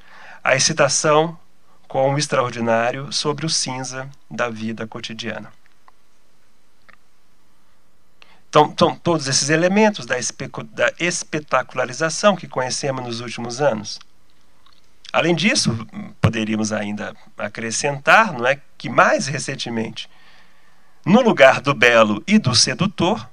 a 0.49 0.57
excitação 0.57 1.39
com 1.87 2.15
o 2.15 2.19
extraordinário 2.19 3.13
sobre 3.13 3.47
o 3.47 3.49
cinza 3.49 4.09
da 4.31 4.49
vida 4.49 4.87
cotidiana. 4.87 5.53
Então, 8.49 8.67
então 8.67 8.95
todos 8.97 9.27
esses 9.27 9.51
elementos 9.51 10.07
da, 10.07 10.17
da 10.73 10.93
espetacularização 10.99 12.35
que 12.37 12.49
conhecemos 12.49 13.05
nos 13.05 13.21
últimos 13.21 13.61
anos 13.61 13.99
Além 15.13 15.35
disso, 15.35 15.87
poderíamos 16.21 16.71
ainda 16.71 17.15
acrescentar, 17.37 18.33
não 18.33 18.47
é, 18.47 18.61
que 18.77 18.91
mais 18.91 19.27
recentemente, 19.27 20.09
no 21.05 21.23
lugar 21.23 21.61
do 21.61 21.75
belo 21.75 22.23
e 22.27 22.39
do 22.39 22.55
sedutor, 22.55 23.29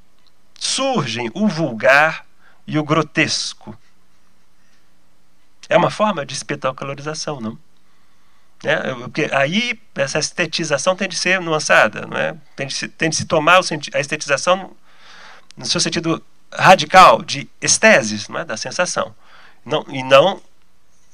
surgem 0.57 1.29
o 1.33 1.47
vulgar 1.47 2.25
e 2.65 2.79
o 2.79 2.83
grotesco. 2.83 3.77
É 5.67 5.77
uma 5.77 5.89
forma 5.89 6.25
de 6.25 6.33
espetacularização, 6.33 7.39
não? 7.41 7.57
É, 8.63 8.93
porque 8.95 9.29
aí 9.31 9.79
essa 9.95 10.17
estetização 10.17 10.95
tem 10.95 11.07
de 11.07 11.15
ser 11.15 11.39
nuançada, 11.39 12.07
não 12.07 12.17
é? 12.17 12.35
tem, 12.55 12.67
de 12.67 12.73
se, 12.73 12.87
tem 12.87 13.09
de 13.09 13.15
se 13.15 13.25
tomar 13.25 13.59
a 13.93 13.99
estetização 13.99 14.71
no 15.55 15.65
seu 15.65 15.79
sentido 15.79 16.23
radical 16.51 17.21
de 17.21 17.49
esteses, 17.61 18.27
não 18.27 18.39
é? 18.39 18.45
da 18.45 18.57
sensação, 18.57 19.13
não, 19.63 19.85
e 19.89 20.01
não 20.01 20.41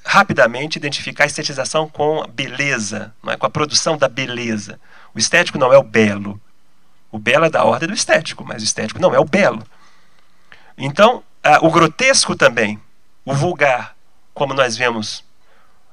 rapidamente 0.06 0.78
identificar 0.78 1.26
a 1.26 1.28
estetização 1.28 1.90
com 1.90 2.22
a 2.22 2.28
beleza, 2.28 3.14
não 3.22 3.34
é? 3.34 3.38
com 3.38 3.46
a 3.46 3.50
produção 3.50 3.98
da 3.98 4.08
beleza. 4.08 4.80
O 5.14 5.20
estético 5.20 5.58
não 5.58 5.74
é 5.74 5.78
o 5.78 5.84
belo. 5.84 6.40
O 7.12 7.20
belo 7.20 7.46
é 7.46 7.50
da 7.50 7.66
ordem 7.66 7.90
do 7.90 7.94
estético, 7.94 8.46
mas 8.46 8.62
o 8.62 8.66
estético 8.66 9.00
não 9.00 9.14
é 9.14 9.20
o 9.20 9.26
belo. 9.26 9.64
Então, 10.78 11.22
o 11.62 11.70
grotesco 11.70 12.36
também, 12.36 12.82
o 13.26 13.34
vulgar, 13.34 13.96
como 14.42 14.56
nós 14.56 14.76
vemos 14.76 15.24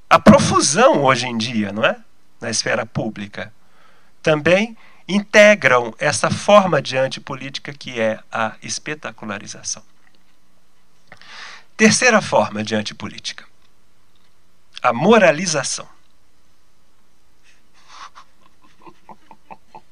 a 0.09 0.19
profusão 0.19 1.05
hoje 1.05 1.27
em 1.27 1.37
dia, 1.37 1.71
não 1.71 1.85
é? 1.85 2.03
Na 2.41 2.49
esfera 2.49 2.87
pública, 2.87 3.53
também 4.23 4.75
integram 5.07 5.95
essa 5.99 6.31
forma 6.31 6.81
de 6.81 6.97
antipolítica 6.97 7.75
que 7.75 8.01
é 8.01 8.19
a 8.33 8.57
espetacularização. 8.63 9.83
Terceira 11.77 12.23
forma 12.23 12.65
de 12.65 12.75
antipolítica 12.75 13.45
a 14.81 14.95
moralização. 14.95 15.87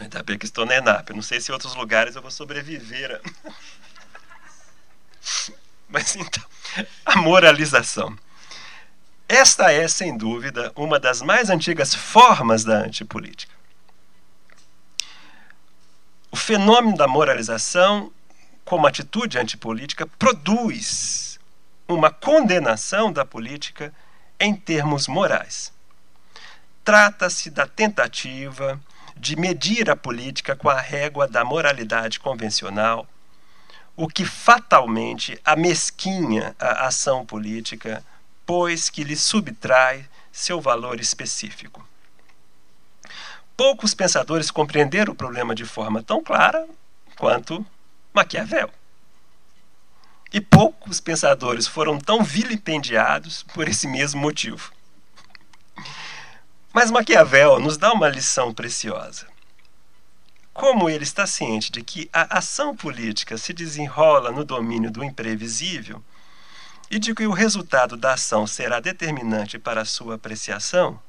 Ainda 0.00 0.22
bem 0.22 0.38
que 0.38 0.46
estou 0.46 0.64
na 0.64 0.76
ENAP. 0.76 1.10
Não 1.10 1.20
sei 1.20 1.42
se 1.42 1.50
em 1.50 1.52
outros 1.52 1.74
lugares 1.74 2.16
eu 2.16 2.22
vou 2.22 2.30
sobreviver. 2.30 3.20
Mas 6.04 6.16
então, 6.16 6.44
a 7.06 7.16
moralização. 7.16 8.16
Esta 9.26 9.72
é, 9.72 9.88
sem 9.88 10.16
dúvida, 10.16 10.70
uma 10.76 11.00
das 11.00 11.22
mais 11.22 11.48
antigas 11.48 11.94
formas 11.94 12.62
da 12.62 12.76
antipolítica. 12.76 13.54
O 16.30 16.36
fenômeno 16.36 16.96
da 16.96 17.08
moralização, 17.08 18.12
como 18.64 18.86
atitude 18.86 19.38
antipolítica, 19.38 20.06
produz 20.18 21.38
uma 21.88 22.10
condenação 22.10 23.10
da 23.10 23.24
política 23.24 23.92
em 24.38 24.54
termos 24.54 25.08
morais. 25.08 25.72
Trata-se 26.84 27.50
da 27.50 27.66
tentativa 27.66 28.78
de 29.16 29.36
medir 29.36 29.88
a 29.88 29.96
política 29.96 30.54
com 30.54 30.68
a 30.68 30.80
régua 30.80 31.26
da 31.26 31.44
moralidade 31.44 32.20
convencional, 32.20 33.08
o 33.96 34.08
que 34.08 34.24
fatalmente 34.24 35.40
amesquinha 35.44 36.54
a 36.58 36.86
ação 36.86 37.24
política, 37.24 38.04
pois 38.44 38.90
que 38.90 39.04
lhe 39.04 39.16
subtrai 39.16 40.08
seu 40.32 40.60
valor 40.60 41.00
específico. 41.00 41.86
Poucos 43.56 43.94
pensadores 43.94 44.50
compreenderam 44.50 45.12
o 45.12 45.16
problema 45.16 45.54
de 45.54 45.64
forma 45.64 46.02
tão 46.02 46.22
clara 46.22 46.66
quanto 47.16 47.64
Maquiavel. 48.12 48.70
E 50.32 50.40
poucos 50.40 50.98
pensadores 50.98 51.68
foram 51.68 51.98
tão 51.98 52.24
vilipendiados 52.24 53.44
por 53.54 53.68
esse 53.68 53.86
mesmo 53.86 54.20
motivo. 54.20 54.72
Mas 56.72 56.90
Maquiavel 56.90 57.60
nos 57.60 57.76
dá 57.76 57.92
uma 57.92 58.08
lição 58.08 58.52
preciosa. 58.52 59.28
Como 60.54 60.88
ele 60.88 61.02
está 61.02 61.26
ciente 61.26 61.72
de 61.72 61.82
que 61.82 62.08
a 62.12 62.38
ação 62.38 62.76
política 62.76 63.36
se 63.36 63.52
desenrola 63.52 64.30
no 64.30 64.44
domínio 64.44 64.88
do 64.88 65.02
imprevisível 65.02 66.00
e 66.88 66.96
de 66.96 67.12
que 67.12 67.26
o 67.26 67.32
resultado 67.32 67.96
da 67.96 68.14
ação 68.14 68.46
será 68.46 68.78
determinante 68.78 69.58
para 69.58 69.80
a 69.80 69.84
sua 69.84 70.14
apreciação, 70.14 71.02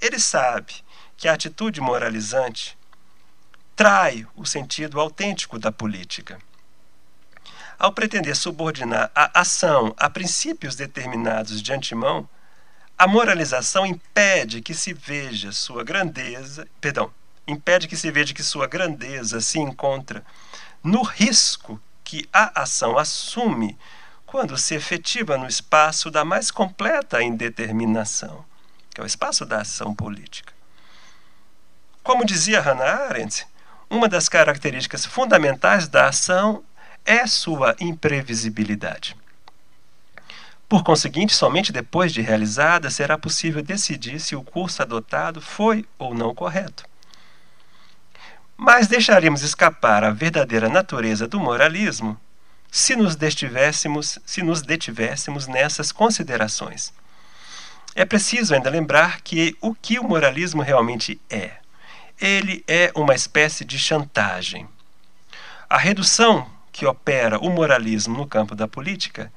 ele 0.00 0.18
sabe 0.18 0.76
que 1.14 1.28
a 1.28 1.34
atitude 1.34 1.78
moralizante 1.78 2.76
trai 3.76 4.26
o 4.34 4.46
sentido 4.46 4.98
autêntico 4.98 5.58
da 5.58 5.70
política. 5.70 6.38
Ao 7.78 7.92
pretender 7.92 8.34
subordinar 8.34 9.10
a 9.14 9.40
ação 9.40 9.94
a 9.98 10.08
princípios 10.08 10.74
determinados 10.74 11.60
de 11.60 11.70
antemão, 11.70 12.26
a 12.96 13.06
moralização 13.06 13.84
impede 13.84 14.62
que 14.62 14.72
se 14.72 14.94
veja 14.94 15.52
sua 15.52 15.84
grandeza, 15.84 16.66
perdão, 16.80 17.12
impede 17.46 17.88
que 17.88 17.96
se 17.96 18.10
veja 18.10 18.34
que 18.34 18.42
sua 18.42 18.66
grandeza 18.66 19.40
se 19.40 19.58
encontra 19.58 20.24
no 20.82 21.02
risco 21.02 21.80
que 22.02 22.28
a 22.32 22.62
ação 22.62 22.98
assume 22.98 23.78
quando 24.26 24.58
se 24.58 24.74
efetiva 24.74 25.38
no 25.38 25.46
espaço 25.46 26.10
da 26.10 26.24
mais 26.24 26.50
completa 26.50 27.22
indeterminação, 27.22 28.44
que 28.90 29.00
é 29.00 29.04
o 29.04 29.06
espaço 29.06 29.46
da 29.46 29.60
ação 29.60 29.94
política. 29.94 30.52
Como 32.02 32.24
dizia 32.24 32.60
Hannah 32.60 33.06
Arendt, 33.06 33.46
uma 33.88 34.08
das 34.08 34.28
características 34.28 35.06
fundamentais 35.06 35.88
da 35.88 36.08
ação 36.08 36.62
é 37.04 37.26
sua 37.26 37.76
imprevisibilidade. 37.80 39.16
Por 40.68 40.82
conseguinte, 40.82 41.34
somente 41.34 41.70
depois 41.70 42.12
de 42.12 42.20
realizada 42.20 42.90
será 42.90 43.16
possível 43.16 43.62
decidir 43.62 44.18
se 44.18 44.34
o 44.34 44.42
curso 44.42 44.82
adotado 44.82 45.40
foi 45.40 45.86
ou 45.98 46.14
não 46.14 46.34
correto. 46.34 46.84
Mas 48.56 48.86
deixaríamos 48.86 49.42
escapar 49.42 50.04
a 50.04 50.10
verdadeira 50.10 50.68
natureza 50.68 51.26
do 51.26 51.40
moralismo 51.40 52.18
se 52.70 52.96
nos 52.96 53.14
detivéssemos, 53.14 54.18
se 54.26 54.42
nos 54.42 54.62
detivéssemos 54.62 55.46
nessas 55.46 55.92
considerações. 55.92 56.92
É 57.94 58.04
preciso 58.04 58.54
ainda 58.54 58.68
lembrar 58.68 59.20
que 59.20 59.56
o 59.60 59.74
que 59.74 59.98
o 59.98 60.04
moralismo 60.04 60.62
realmente 60.62 61.20
é. 61.30 61.52
Ele 62.20 62.64
é 62.66 62.90
uma 62.94 63.14
espécie 63.14 63.64
de 63.64 63.78
chantagem. 63.78 64.68
A 65.70 65.78
redução 65.78 66.50
que 66.72 66.84
opera 66.84 67.38
o 67.38 67.50
moralismo 67.50 68.16
no 68.16 68.26
campo 68.26 68.56
da 68.56 68.66
política, 68.66 69.32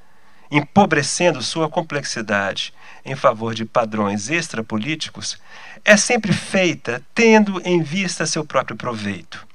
empobrecendo 0.50 1.40
sua 1.40 1.68
complexidade 1.68 2.74
em 3.04 3.14
favor 3.14 3.54
de 3.54 3.64
padrões 3.64 4.30
extrapolíticos, 4.30 5.38
é 5.84 5.96
sempre 5.96 6.32
feita 6.32 7.02
tendo 7.14 7.60
em 7.64 7.82
vista 7.82 8.26
seu 8.26 8.44
próprio 8.44 8.76
proveito. 8.76 9.46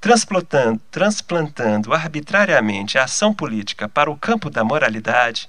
Transplantando, 0.00 0.80
transplantando 0.90 1.94
arbitrariamente 1.94 2.98
a 2.98 3.04
ação 3.04 3.32
política 3.32 3.88
para 3.88 4.10
o 4.10 4.16
campo 4.16 4.50
da 4.50 4.62
moralidade, 4.62 5.48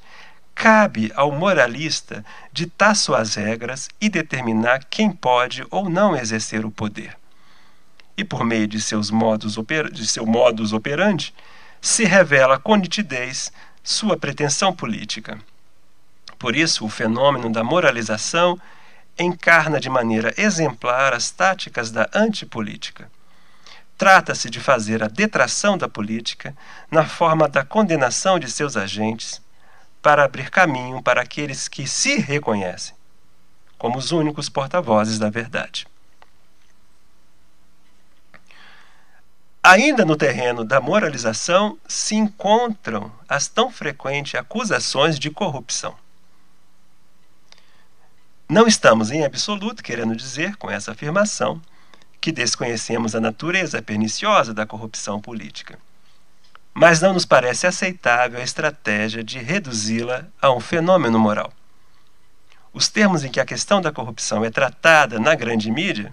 cabe 0.54 1.12
ao 1.16 1.32
moralista 1.32 2.24
ditar 2.54 2.96
suas 2.96 3.36
regras 3.36 3.90
e 4.00 4.08
determinar 4.08 4.86
quem 4.90 5.12
pode 5.12 5.66
ou 5.70 5.90
não 5.90 6.16
exercer 6.16 6.66
o 6.66 6.72
poder 6.72 7.18
e 8.18 8.24
por 8.24 8.44
meio 8.44 8.68
de, 8.68 8.82
seus 8.82 9.12
modus 9.12 9.58
de 9.92 10.08
seu 10.08 10.26
modus 10.26 10.74
operandi, 10.74 11.34
se 11.82 12.06
revela 12.06 12.58
com 12.58 12.76
nitidez 12.76 13.52
sua 13.84 14.18
pretensão 14.18 14.74
política. 14.74 15.38
Por 16.46 16.56
isso, 16.56 16.86
o 16.86 16.90
fenômeno 16.90 17.52
da 17.52 17.64
moralização 17.64 18.56
encarna 19.18 19.80
de 19.80 19.90
maneira 19.90 20.32
exemplar 20.38 21.12
as 21.12 21.32
táticas 21.32 21.90
da 21.90 22.08
antipolítica. 22.14 23.10
Trata-se 23.98 24.48
de 24.48 24.60
fazer 24.60 25.02
a 25.02 25.08
detração 25.08 25.76
da 25.76 25.90
política 25.90 26.56
na 26.92 27.04
forma 27.04 27.48
da 27.48 27.66
condenação 27.66 28.38
de 28.38 28.48
seus 28.48 28.78
agentes, 28.78 29.42
para 30.04 30.24
abrir 30.24 30.52
caminho 30.52 31.02
para 31.02 31.20
aqueles 31.20 31.68
que 31.68 31.88
se 31.88 32.20
reconhecem 32.20 32.94
como 33.76 33.98
os 33.98 34.12
únicos 34.12 34.48
porta-vozes 34.48 35.18
da 35.18 35.32
verdade. 35.32 35.88
Ainda 39.64 40.06
no 40.06 40.16
terreno 40.16 40.64
da 40.64 40.80
moralização 40.80 41.76
se 41.88 42.14
encontram 42.14 43.12
as 43.28 43.48
tão 43.48 43.72
frequentes 43.72 44.36
acusações 44.36 45.18
de 45.18 45.32
corrupção. 45.32 46.05
Não 48.48 48.68
estamos 48.68 49.10
em 49.10 49.26
absoluto 49.26 49.82
querendo 49.82 50.16
dizer 50.16 50.56
com 50.58 50.70
essa 50.70 50.92
afirmação 50.92 51.60
que 52.22 52.32
desconhecemos 52.32 53.16
a 53.16 53.20
natureza 53.20 53.82
perniciosa 53.82 54.54
da 54.54 54.68
corrupção 54.68 55.20
política. 55.20 55.80
Mas 56.72 57.02
não 57.02 57.12
nos 57.12 57.26
parece 57.26 57.66
aceitável 57.66 58.40
a 58.40 58.44
estratégia 58.44 59.24
de 59.24 59.40
reduzi-la 59.40 60.28
a 60.40 60.52
um 60.52 60.60
fenômeno 60.60 61.18
moral. 61.18 61.52
Os 62.72 62.88
termos 62.88 63.24
em 63.24 63.32
que 63.32 63.40
a 63.40 63.46
questão 63.46 63.82
da 63.82 63.92
corrupção 63.92 64.46
é 64.46 64.52
tratada 64.52 65.20
na 65.20 65.34
grande 65.34 65.72
mídia, 65.72 66.12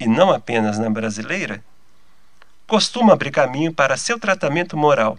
e 0.00 0.06
não 0.06 0.30
apenas 0.30 0.78
na 0.78 0.88
brasileira, 0.88 1.62
costuma 2.66 3.12
abrir 3.12 3.30
caminho 3.30 3.72
para 3.72 3.98
seu 3.98 4.18
tratamento 4.18 4.78
moral, 4.78 5.18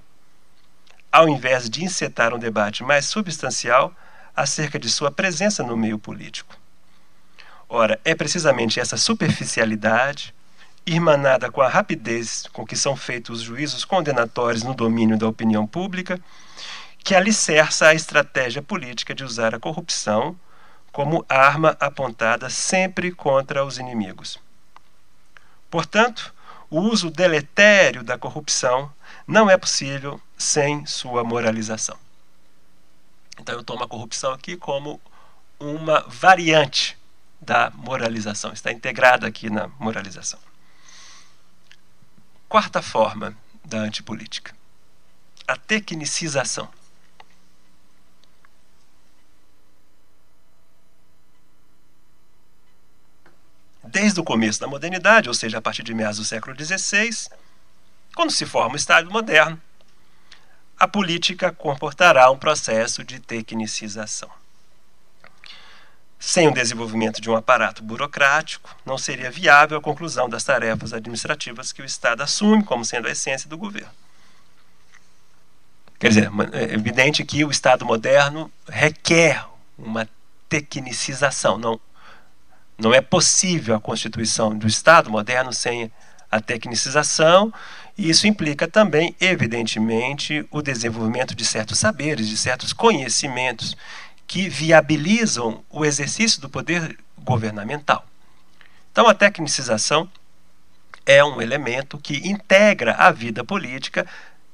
ao 1.11 1.29
invés 1.29 1.69
de 1.69 1.83
encetar 1.83 2.33
um 2.33 2.39
debate 2.39 2.83
mais 2.83 3.05
substancial 3.05 3.93
acerca 4.37 4.77
de 4.77 4.87
sua 4.87 5.09
presença 5.09 5.63
no 5.63 5.75
meio 5.75 5.97
político. 5.97 6.55
Ora, 7.67 7.99
é 8.05 8.13
precisamente 8.13 8.79
essa 8.79 8.95
superficialidade, 8.95 10.33
irmanada 10.85 11.51
com 11.51 11.61
a 11.61 11.67
rapidez 11.67 12.45
com 12.53 12.65
que 12.65 12.75
são 12.75 12.95
feitos 12.95 13.39
os 13.39 13.45
juízos 13.45 13.83
condenatórios 13.83 14.63
no 14.63 14.73
domínio 14.73 15.17
da 15.17 15.27
opinião 15.27 15.65
pública, 15.67 16.17
que 17.03 17.15
alicerça 17.15 17.87
a 17.87 17.93
estratégia 17.93 18.61
política 18.61 19.13
de 19.13 19.23
usar 19.23 19.55
a 19.55 19.59
corrupção 19.59 20.37
como 20.91 21.25
arma 21.27 21.75
apontada 21.79 22.49
sempre 22.49 23.11
contra 23.11 23.65
os 23.65 23.77
inimigos. 23.77 24.39
Portanto, 25.69 26.33
o 26.69 26.79
uso 26.79 27.09
deletério 27.09 28.03
da 28.03 28.17
corrupção 28.17 28.91
não 29.25 29.49
é 29.49 29.57
possível 29.57 30.21
sem 30.37 30.85
sua 30.85 31.23
moralização. 31.23 31.97
Então 33.39 33.55
eu 33.55 33.63
tomo 33.63 33.83
a 33.83 33.87
corrupção 33.87 34.31
aqui 34.33 34.57
como 34.57 34.99
uma 35.59 36.01
variante 36.07 36.97
da 37.39 37.71
moralização, 37.71 38.51
está 38.51 38.71
integrada 38.71 39.27
aqui 39.27 39.49
na 39.49 39.67
moralização. 39.79 40.39
Quarta 42.49 42.81
forma 42.81 43.37
da 43.63 43.79
antipolítica: 43.79 44.55
a 45.47 45.55
tecnicização. 45.55 46.69
desde 53.89 54.19
o 54.19 54.23
começo 54.23 54.59
da 54.59 54.67
modernidade, 54.67 55.29
ou 55.29 55.33
seja, 55.33 55.57
a 55.57 55.61
partir 55.61 55.81
de 55.81 55.93
meados 55.93 56.17
do 56.17 56.25
século 56.25 56.55
XVI, 56.55 57.29
quando 58.15 58.31
se 58.31 58.45
forma 58.45 58.73
o 58.73 58.77
Estado 58.77 59.09
moderno, 59.09 59.59
a 60.79 60.87
política 60.87 61.51
comportará 61.51 62.29
um 62.29 62.37
processo 62.37 63.03
de 63.03 63.19
tecnicização. 63.19 64.29
Sem 66.19 66.47
o 66.47 66.53
desenvolvimento 66.53 67.21
de 67.21 67.29
um 67.29 67.35
aparato 67.35 67.83
burocrático, 67.83 68.75
não 68.85 68.97
seria 68.97 69.29
viável 69.29 69.77
a 69.77 69.81
conclusão 69.81 70.27
das 70.27 70.43
tarefas 70.43 70.93
administrativas 70.93 71.71
que 71.71 71.81
o 71.81 71.85
Estado 71.85 72.21
assume 72.21 72.63
como 72.63 72.83
sendo 72.83 73.07
a 73.07 73.11
essência 73.11 73.49
do 73.49 73.57
governo. 73.57 73.91
Quer 75.99 76.09
dizer, 76.09 76.31
é 76.53 76.73
evidente 76.73 77.23
que 77.23 77.43
o 77.43 77.51
Estado 77.51 77.85
moderno 77.85 78.51
requer 78.67 79.45
uma 79.77 80.07
tecnicização, 80.49 81.57
não 81.57 81.79
não 82.77 82.93
é 82.93 83.01
possível 83.01 83.75
a 83.75 83.79
constituição 83.79 84.55
do 84.55 84.67
Estado 84.67 85.09
moderno 85.09 85.51
sem 85.51 85.91
a 86.29 86.39
tecnicização, 86.39 87.51
e 87.97 88.09
isso 88.09 88.27
implica 88.27 88.67
também, 88.67 89.15
evidentemente, 89.19 90.45
o 90.51 90.61
desenvolvimento 90.61 91.33
de 91.33 91.43
certos 91.43 91.79
saberes, 91.79 92.27
de 92.27 92.37
certos 92.37 92.71
conhecimentos 92.71 93.75
que 94.27 94.47
viabilizam 94.47 95.63
o 95.69 95.83
exercício 95.83 96.39
do 96.39 96.49
poder 96.49 96.97
governamental. 97.17 98.05
Então, 98.91 99.07
a 99.07 99.13
tecnicização 99.13 100.09
é 101.05 101.23
um 101.23 101.41
elemento 101.41 101.97
que 101.97 102.27
integra 102.27 102.93
a 102.93 103.11
vida 103.11 103.43
política 103.43 104.05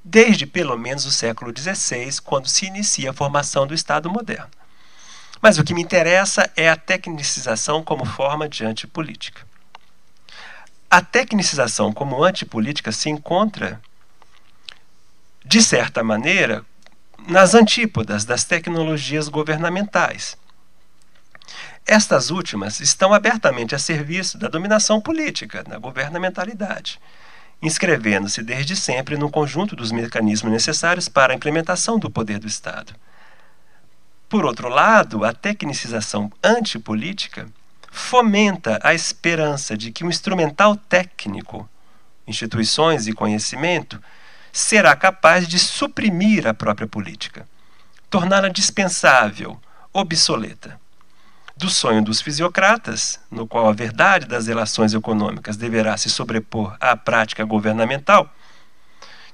desde 0.04 0.46
pelo 0.46 0.78
menos 0.78 1.06
o 1.06 1.12
século 1.12 1.54
XVI, 1.58 2.22
quando 2.24 2.48
se 2.48 2.66
inicia 2.66 3.12
a 3.12 3.14
formação 3.14 3.66
do 3.66 3.74
Estado 3.74 4.10
moderno. 4.10 4.50
Mas 5.42 5.58
o 5.58 5.64
que 5.64 5.74
me 5.74 5.82
interessa 5.82 6.50
é 6.56 6.70
a 6.70 6.76
tecnicização 6.76 7.84
como 7.84 8.06
forma 8.06 8.48
de 8.48 8.66
antipolítica. 8.66 9.46
A 10.94 11.02
tecnicização 11.02 11.92
como 11.92 12.24
antipolítica 12.24 12.92
se 12.92 13.10
encontra, 13.10 13.82
de 15.44 15.60
certa 15.60 16.04
maneira, 16.04 16.64
nas 17.28 17.56
antípodas 17.56 18.26
das 18.26 18.44
tecnologias 18.44 19.28
governamentais. 19.28 20.38
Estas 21.84 22.30
últimas 22.30 22.80
estão 22.80 23.12
abertamente 23.12 23.74
a 23.74 23.80
serviço 23.80 24.38
da 24.38 24.48
dominação 24.48 25.02
política, 25.02 25.64
da 25.64 25.80
governamentalidade, 25.80 27.00
inscrevendo-se 27.60 28.44
desde 28.44 28.76
sempre 28.76 29.18
no 29.18 29.32
conjunto 29.32 29.76
dos 29.76 29.92
mecanismos 29.92 30.54
necessários 30.54 31.10
para 31.10 31.34
a 31.34 31.36
implementação 31.36 31.98
do 31.98 32.08
poder 32.12 32.38
do 32.38 32.46
Estado. 32.46 32.94
Por 34.30 34.46
outro 34.46 34.70
lado, 34.70 35.26
a 35.26 35.34
tecnicização 35.34 36.32
antipolítica 36.44 37.50
fomenta 37.94 38.80
a 38.82 38.92
esperança 38.96 39.78
de 39.78 39.92
que 39.92 40.04
um 40.04 40.10
instrumental 40.10 40.76
técnico, 40.76 41.70
instituições 42.26 43.06
e 43.06 43.14
conhecimento, 43.14 44.02
será 44.52 44.96
capaz 44.96 45.48
de 45.48 45.60
suprimir 45.60 46.48
a 46.48 46.56
própria 46.56 46.88
política, 46.88 47.48
torná-la 48.10 48.50
dispensável, 48.50 49.62
obsoleta. 49.94 50.80
Do 51.56 51.70
sonho 51.70 52.04
dos 52.04 52.20
fisiocratas, 52.20 53.20
no 53.30 53.46
qual 53.46 53.70
a 53.70 53.74
verdade 53.74 54.26
das 54.26 54.48
relações 54.48 54.96
econômicas 54.96 55.56
deverá 55.56 55.96
se 55.96 56.10
sobrepor 56.10 56.76
à 56.80 56.98
prática 56.98 57.46
governamental, 57.46 58.28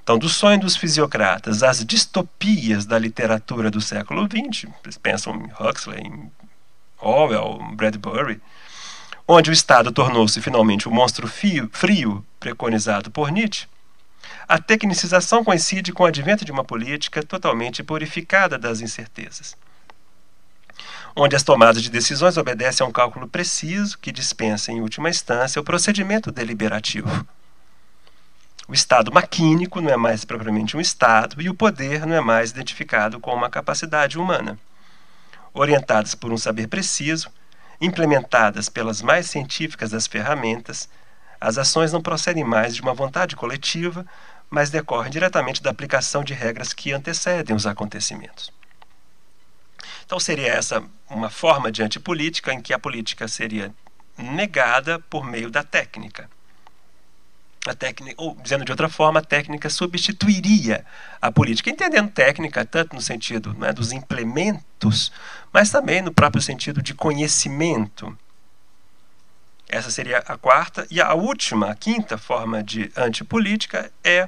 então, 0.03 0.18
do 0.18 0.28
sonho 0.28 0.60
dos 0.60 0.76
fisiocratas 0.76 1.62
às 1.62 1.86
distopias 1.86 2.86
da 2.86 2.97
literatura 2.97 3.70
do 3.70 3.80
século 3.80 4.28
XX, 4.28 4.70
pensam 5.01 5.36
em 5.36 5.51
Huxley, 5.64 6.01
em 6.01 6.32
Orwell, 7.02 7.60
Bradbury, 7.76 8.41
onde 9.28 9.50
o 9.50 9.54
Estado 9.54 9.91
tornou-se 9.91 10.41
finalmente 10.41 10.88
o 10.88 10.91
monstro 10.91 11.28
fio, 11.28 11.70
frio 11.72 12.26
preconizado 12.39 13.10
por 13.10 13.32
Nietzsche, 13.32 13.68
a 14.47 14.60
tecnicização 14.60 15.43
coincide 15.43 15.93
com 15.93 16.04
o 16.04 16.08
advento 16.08 16.43
de 16.43 16.52
uma 16.52 16.64
política 16.64 17.24
totalmente 17.24 17.84
purificada 17.84 18.58
das 18.58 18.82
incertezas, 18.82 19.56
onde 21.16 21.36
as 21.36 21.43
tomadas 21.43 21.82
de 21.82 21.89
decisões 21.89 22.38
obedecem 22.38 22.86
a 22.86 22.89
um 22.89 22.91
cálculo 22.91 23.28
preciso 23.28 23.97
que 23.97 24.12
dispensa, 24.12 24.72
em 24.72 24.82
última 24.82 25.10
instância, 25.10 25.62
o 25.62 25.64
procedimento 25.64 26.32
deliberativo. 26.32 27.26
O 28.68 28.74
Estado 28.74 29.12
maquínico 29.12 29.82
não 29.82 29.89
é 29.89 29.97
mais 29.97 30.26
propriamente 30.26 30.76
um 30.76 30.82
Estado 30.82 31.41
e 31.41 31.50
o 31.50 31.56
poder 31.56 32.06
não 32.06 32.16
é 32.16 32.22
mais 32.22 32.52
identificado 32.52 33.20
com 33.20 33.34
uma 33.34 33.50
capacidade 33.50 34.18
humana 34.18 34.60
orientadas 35.54 36.16
por 36.16 36.32
um 36.32 36.38
saber 36.38 36.68
preciso, 36.68 37.30
implementadas 37.82 38.70
pelas 38.70 39.02
mais 39.02 39.30
científicas 39.30 39.91
das 39.91 40.08
ferramentas, 40.08 40.89
as 41.39 41.58
ações 41.58 41.93
não 41.93 42.02
procedem 42.02 42.43
mais 42.43 42.76
de 42.76 42.82
uma 42.82 42.93
vontade 42.93 43.36
coletiva, 43.36 44.06
mas 44.50 44.70
decorrem 44.70 45.12
diretamente 45.12 45.62
da 45.62 45.70
aplicação 45.70 46.24
de 46.24 46.34
regras 46.34 46.74
que 46.74 46.91
antecedem 46.91 47.56
os 47.56 47.66
acontecimentos. 47.66 48.52
Então 50.06 50.20
seria 50.20 50.52
essa 50.52 50.84
uma 51.10 51.30
forma 51.30 51.72
de 51.72 51.84
antipolítica 51.84 52.52
em 52.52 52.62
que 52.62 52.74
a 52.74 52.80
política 52.80 53.28
seria 53.28 53.74
negada 54.18 55.00
por 55.00 55.24
meio 55.24 55.50
da 55.50 55.64
técnica 55.64 56.30
a 57.68 57.74
técnica, 57.74 58.16
ou 58.22 58.36
dizendo 58.36 58.64
de 58.64 58.72
outra 58.72 58.88
forma, 58.88 59.20
a 59.20 59.24
técnica 59.24 59.70
substituiria 59.70 60.86
a 61.22 61.32
política, 61.32 61.70
entendendo 61.70 62.10
técnica 62.12 62.64
tanto 62.66 62.95
no 62.95 63.01
sentido 63.01 63.53
né, 63.53 63.74
dos 63.74 63.91
implementos, 63.91 65.12
mas 65.51 65.70
também 65.70 66.01
no 66.01 66.14
próprio 66.14 66.41
sentido 66.41 66.82
de 66.82 66.93
conhecimento. 66.93 68.18
Essa 69.68 69.91
seria 69.91 70.20
a 70.20 70.38
quarta. 70.38 70.88
E 70.89 70.99
a 70.99 71.14
última, 71.14 71.70
a 71.70 71.76
quinta 71.76 72.18
forma 72.18 72.64
de 72.64 72.91
antipolítica 72.95 73.91
é 74.03 74.28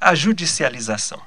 a 0.00 0.14
judicialização. 0.14 1.20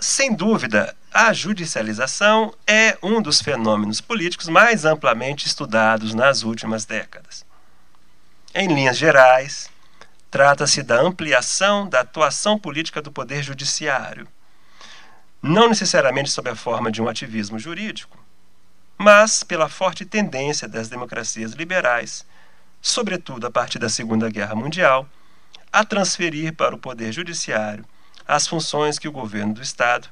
Sem 0.00 0.34
dúvida, 0.34 0.96
a 1.12 1.30
judicialização 1.34 2.54
é 2.66 2.96
um 3.02 3.20
dos 3.20 3.42
fenômenos 3.42 4.00
políticos 4.00 4.48
mais 4.48 4.86
amplamente 4.86 5.46
estudados 5.46 6.14
nas 6.14 6.42
últimas 6.42 6.86
décadas. 6.86 7.44
Em 8.54 8.66
linhas 8.66 8.96
gerais, 8.96 9.70
trata-se 10.30 10.82
da 10.82 10.98
ampliação 10.98 11.86
da 11.86 12.00
atuação 12.00 12.58
política 12.58 13.02
do 13.02 13.12
poder 13.12 13.42
judiciário, 13.42 14.26
não 15.42 15.68
necessariamente 15.68 16.30
sob 16.30 16.48
a 16.48 16.56
forma 16.56 16.90
de 16.90 17.02
um 17.02 17.08
ativismo 17.08 17.58
jurídico, 17.58 18.16
mas 18.96 19.42
pela 19.42 19.68
forte 19.68 20.06
tendência 20.06 20.66
das 20.66 20.88
democracias 20.88 21.52
liberais, 21.52 22.24
sobretudo 22.80 23.46
a 23.46 23.50
partir 23.50 23.78
da 23.78 23.90
Segunda 23.90 24.30
Guerra 24.30 24.54
Mundial, 24.54 25.06
a 25.70 25.84
transferir 25.84 26.54
para 26.56 26.74
o 26.74 26.78
poder 26.78 27.12
judiciário 27.12 27.84
as 28.30 28.46
funções 28.46 28.96
que 28.96 29.08
o 29.08 29.12
governo 29.12 29.54
do 29.54 29.60
Estado 29.60 30.08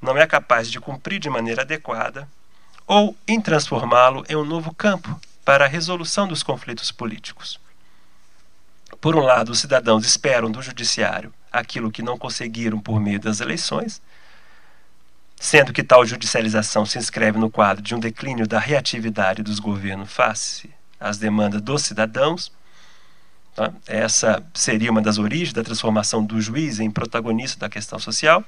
não 0.00 0.18
é 0.18 0.26
capaz 0.26 0.70
de 0.70 0.78
cumprir 0.78 1.18
de 1.18 1.30
maneira 1.30 1.62
adequada, 1.62 2.28
ou 2.86 3.16
em 3.26 3.40
transformá-lo 3.40 4.24
em 4.28 4.36
um 4.36 4.44
novo 4.44 4.74
campo 4.74 5.18
para 5.42 5.64
a 5.64 5.68
resolução 5.68 6.28
dos 6.28 6.42
conflitos 6.42 6.92
políticos. 6.92 7.58
Por 9.00 9.16
um 9.16 9.20
lado, 9.20 9.52
os 9.52 9.60
cidadãos 9.60 10.04
esperam 10.04 10.50
do 10.50 10.60
judiciário 10.60 11.32
aquilo 11.50 11.90
que 11.90 12.02
não 12.02 12.18
conseguiram 12.18 12.78
por 12.78 13.00
meio 13.00 13.18
das 13.18 13.40
eleições, 13.40 14.02
sendo 15.40 15.72
que 15.72 15.82
tal 15.82 16.04
judicialização 16.04 16.84
se 16.84 16.98
inscreve 16.98 17.38
no 17.38 17.50
quadro 17.50 17.82
de 17.82 17.94
um 17.94 17.98
declínio 17.98 18.46
da 18.46 18.58
reatividade 18.58 19.42
dos 19.42 19.58
governos 19.58 20.12
face 20.12 20.70
às 21.00 21.16
demandas 21.16 21.62
dos 21.62 21.82
cidadãos 21.82 22.52
Tá? 23.54 23.72
Essa 23.86 24.42
seria 24.54 24.90
uma 24.90 25.02
das 25.02 25.18
origens 25.18 25.52
da 25.52 25.62
transformação 25.62 26.24
do 26.24 26.40
juiz 26.40 26.80
em 26.80 26.90
protagonista 26.90 27.60
da 27.60 27.68
questão 27.68 27.98
social. 27.98 28.42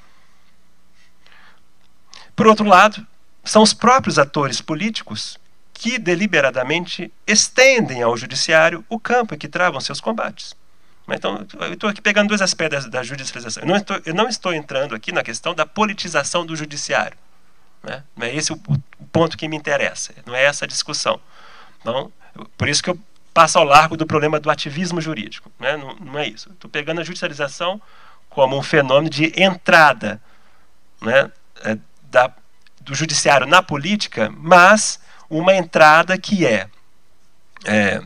Por 2.34 2.46
outro 2.46 2.66
lado, 2.66 3.06
são 3.44 3.62
os 3.62 3.74
próprios 3.74 4.18
atores 4.18 4.60
políticos 4.60 5.38
que 5.72 5.98
deliberadamente 5.98 7.12
estendem 7.26 8.02
ao 8.02 8.16
judiciário 8.16 8.84
o 8.88 8.98
campo 8.98 9.34
em 9.34 9.38
que 9.38 9.48
travam 9.48 9.80
seus 9.80 10.00
combates. 10.00 10.56
Então, 11.06 11.46
eu 11.60 11.74
estou 11.74 11.90
aqui 11.90 12.00
pegando 12.00 12.28
dois 12.28 12.40
aspectos 12.40 12.86
da, 12.86 13.02
judicialização. 13.02 13.62
Eu 13.62 13.68
não, 13.68 13.76
estou, 13.76 14.00
eu 14.06 14.14
não, 14.14 14.28
estou, 14.28 14.54
entrando 14.54 14.94
aqui 14.94 15.12
na 15.12 15.22
questão 15.22 15.54
da 15.54 15.66
politização 15.66 16.46
do 16.46 16.56
judiciário. 16.56 17.18
Né? 17.82 18.02
Não 18.16 18.26
é 18.26 18.34
esse 18.34 18.52
o, 18.52 18.56
ponto 19.12 19.36
que 19.36 19.46
me 19.46 19.56
interessa. 19.56 20.14
Não 20.24 20.34
é 20.34 20.44
essa 20.44 20.64
a 20.64 20.68
discussão. 20.68 21.20
Então, 21.80 22.10
por 22.56 22.68
isso 22.68 22.82
que 22.82 22.88
eu 22.88 22.98
passa 23.34 23.58
ao 23.58 23.64
largo 23.64 23.96
do 23.96 24.06
problema 24.06 24.38
do 24.38 24.48
ativismo 24.48 25.00
jurídico. 25.00 25.50
Né? 25.58 25.76
Não, 25.76 25.96
não 25.96 26.18
é 26.18 26.28
isso. 26.28 26.50
Estou 26.52 26.70
pegando 26.70 27.00
a 27.00 27.04
judicialização 27.04 27.82
como 28.30 28.56
um 28.56 28.62
fenômeno 28.62 29.10
de 29.10 29.32
entrada 29.36 30.22
né, 31.02 31.30
é, 31.64 31.76
da, 32.04 32.32
do 32.80 32.94
judiciário 32.94 33.46
na 33.46 33.60
política, 33.60 34.32
mas 34.36 35.00
uma 35.28 35.54
entrada 35.54 36.16
que 36.16 36.46
é, 36.46 36.68
é 37.64 38.00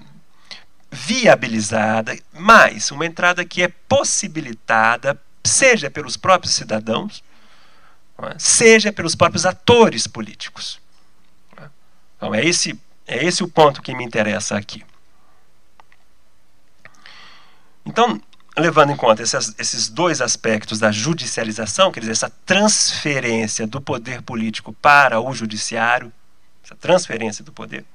viabilizada, 0.90 2.18
mais 2.32 2.90
uma 2.90 3.04
entrada 3.04 3.44
que 3.44 3.62
é 3.62 3.68
possibilitada, 3.68 5.20
seja 5.44 5.90
pelos 5.90 6.16
próprios 6.16 6.54
cidadãos, 6.54 7.22
é? 8.22 8.34
seja 8.38 8.92
pelos 8.92 9.14
próprios 9.14 9.44
atores 9.44 10.06
políticos. 10.06 10.80
É? 11.58 11.64
Então 12.16 12.34
é 12.34 12.44
esse, 12.44 12.78
é 13.06 13.24
esse 13.24 13.44
o 13.44 13.48
ponto 13.48 13.82
que 13.82 13.94
me 13.94 14.04
interessa 14.04 14.56
aqui. 14.56 14.82
Então, 17.88 18.20
levando 18.54 18.92
em 18.92 18.96
conta 18.96 19.22
esses, 19.22 19.54
esses 19.58 19.88
dois 19.88 20.20
aspectos 20.20 20.78
da 20.78 20.92
judicialização, 20.92 21.90
quer 21.90 22.00
dizer, 22.00 22.12
essa 22.12 22.30
transferência 22.44 23.66
do 23.66 23.80
poder 23.80 24.20
político 24.20 24.74
para 24.74 25.18
o 25.18 25.32
judiciário, 25.32 26.12
essa 26.62 26.76
transferência 26.76 27.42
do 27.42 27.50
poder, 27.50 27.86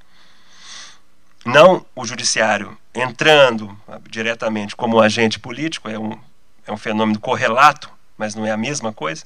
não 1.46 1.86
o 1.96 2.06
judiciário 2.08 2.76
entrando 2.96 3.78
diretamente 4.10 4.76
como 4.76 5.00
agente 5.00 5.40
político, 5.40 5.88
é 5.88 6.00
um, 6.00 6.20
é 6.66 6.72
um 6.72 6.78
fenômeno 6.78 7.20
correlato, 7.20 7.88
mas 8.18 8.34
não 8.34 8.48
é 8.48 8.52
a 8.52 8.58
mesma 8.58 8.92
coisa. 8.92 9.26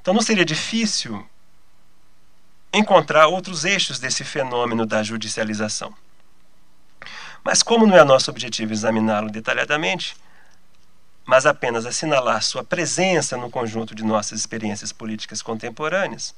Então 0.00 0.14
não 0.14 0.22
seria 0.22 0.46
difícil 0.46 1.26
encontrar 2.72 3.26
outros 3.26 3.66
eixos 3.66 3.98
desse 3.98 4.24
fenômeno 4.24 4.86
da 4.86 5.02
judicialização. 5.02 5.94
Mas, 7.44 7.62
como 7.62 7.86
não 7.86 7.96
é 7.96 8.04
nosso 8.04 8.30
objetivo 8.30 8.72
examiná-lo 8.72 9.28
detalhadamente, 9.28 10.16
mas 11.24 11.44
apenas 11.44 11.84
assinalar 11.84 12.42
sua 12.42 12.62
presença 12.62 13.36
no 13.36 13.50
conjunto 13.50 13.94
de 13.94 14.04
nossas 14.04 14.38
experiências 14.40 14.92
políticas 14.92 15.42
contemporâneas, 15.42 16.34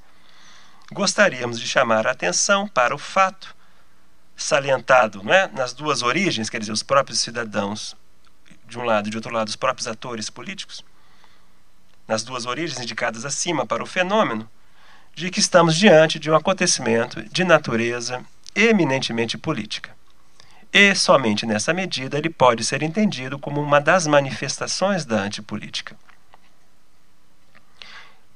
gostaríamos 0.92 1.60
de 1.60 1.66
chamar 1.66 2.06
a 2.06 2.12
atenção 2.12 2.66
para 2.66 2.94
o 2.94 2.98
fato 2.98 3.54
salientado 4.36 5.22
não 5.22 5.32
é, 5.32 5.48
nas 5.48 5.72
duas 5.72 6.02
origens, 6.02 6.50
quer 6.50 6.58
dizer, 6.58 6.72
os 6.72 6.82
próprios 6.82 7.20
cidadãos 7.20 7.96
de 8.66 8.78
um 8.78 8.84
lado 8.84 9.06
e 9.06 9.10
de 9.10 9.16
outro 9.16 9.32
lado 9.32 9.48
os 9.48 9.56
próprios 9.56 9.86
atores 9.86 10.28
políticos, 10.28 10.84
nas 12.08 12.22
duas 12.22 12.44
origens 12.44 12.80
indicadas 12.80 13.24
acima 13.24 13.64
para 13.64 13.82
o 13.82 13.86
fenômeno, 13.86 14.48
de 15.14 15.30
que 15.30 15.38
estamos 15.38 15.76
diante 15.76 16.18
de 16.18 16.30
um 16.30 16.34
acontecimento 16.34 17.22
de 17.28 17.44
natureza 17.44 18.24
eminentemente 18.54 19.38
política 19.38 19.93
e 20.74 20.92
somente 20.92 21.46
nessa 21.46 21.72
medida 21.72 22.18
ele 22.18 22.28
pode 22.28 22.64
ser 22.64 22.82
entendido 22.82 23.38
como 23.38 23.62
uma 23.62 23.80
das 23.80 24.08
manifestações 24.08 25.04
da 25.04 25.20
antipolítica. 25.20 25.96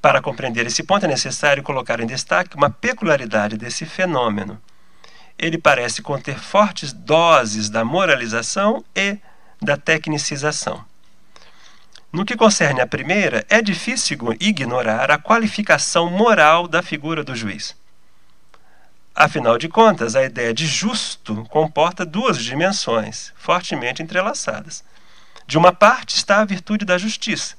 Para 0.00 0.22
compreender 0.22 0.64
esse 0.64 0.84
ponto, 0.84 1.04
é 1.04 1.08
necessário 1.08 1.64
colocar 1.64 1.98
em 1.98 2.06
destaque 2.06 2.54
uma 2.54 2.70
peculiaridade 2.70 3.56
desse 3.56 3.84
fenômeno. 3.84 4.62
Ele 5.36 5.58
parece 5.58 6.00
conter 6.00 6.38
fortes 6.38 6.92
doses 6.92 7.68
da 7.68 7.84
moralização 7.84 8.84
e 8.94 9.18
da 9.60 9.76
tecnicização. 9.76 10.84
No 12.12 12.24
que 12.24 12.36
concerne 12.36 12.80
à 12.80 12.86
primeira, 12.86 13.44
é 13.48 13.60
difícil 13.60 14.16
ignorar 14.38 15.10
a 15.10 15.18
qualificação 15.18 16.08
moral 16.08 16.68
da 16.68 16.82
figura 16.82 17.24
do 17.24 17.34
juiz. 17.34 17.74
Afinal 19.20 19.58
de 19.58 19.68
contas, 19.68 20.14
a 20.14 20.22
ideia 20.22 20.54
de 20.54 20.64
justo 20.64 21.44
comporta 21.50 22.06
duas 22.06 22.38
dimensões 22.38 23.32
fortemente 23.34 24.00
entrelaçadas. 24.00 24.84
De 25.44 25.58
uma 25.58 25.72
parte 25.72 26.14
está 26.14 26.40
a 26.40 26.44
virtude 26.44 26.84
da 26.84 26.96
justiça, 26.96 27.56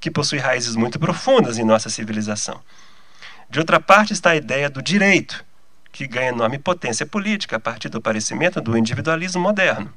que 0.00 0.12
possui 0.12 0.38
raízes 0.38 0.76
muito 0.76 1.00
profundas 1.00 1.58
em 1.58 1.64
nossa 1.64 1.90
civilização. 1.90 2.62
De 3.50 3.58
outra 3.58 3.80
parte 3.80 4.12
está 4.12 4.30
a 4.30 4.36
ideia 4.36 4.70
do 4.70 4.80
direito, 4.80 5.44
que 5.90 6.06
ganha 6.06 6.28
enorme 6.28 6.56
potência 6.56 7.04
política 7.04 7.56
a 7.56 7.60
partir 7.60 7.88
do 7.88 7.98
aparecimento 7.98 8.60
do 8.60 8.78
individualismo 8.78 9.42
moderno. 9.42 9.92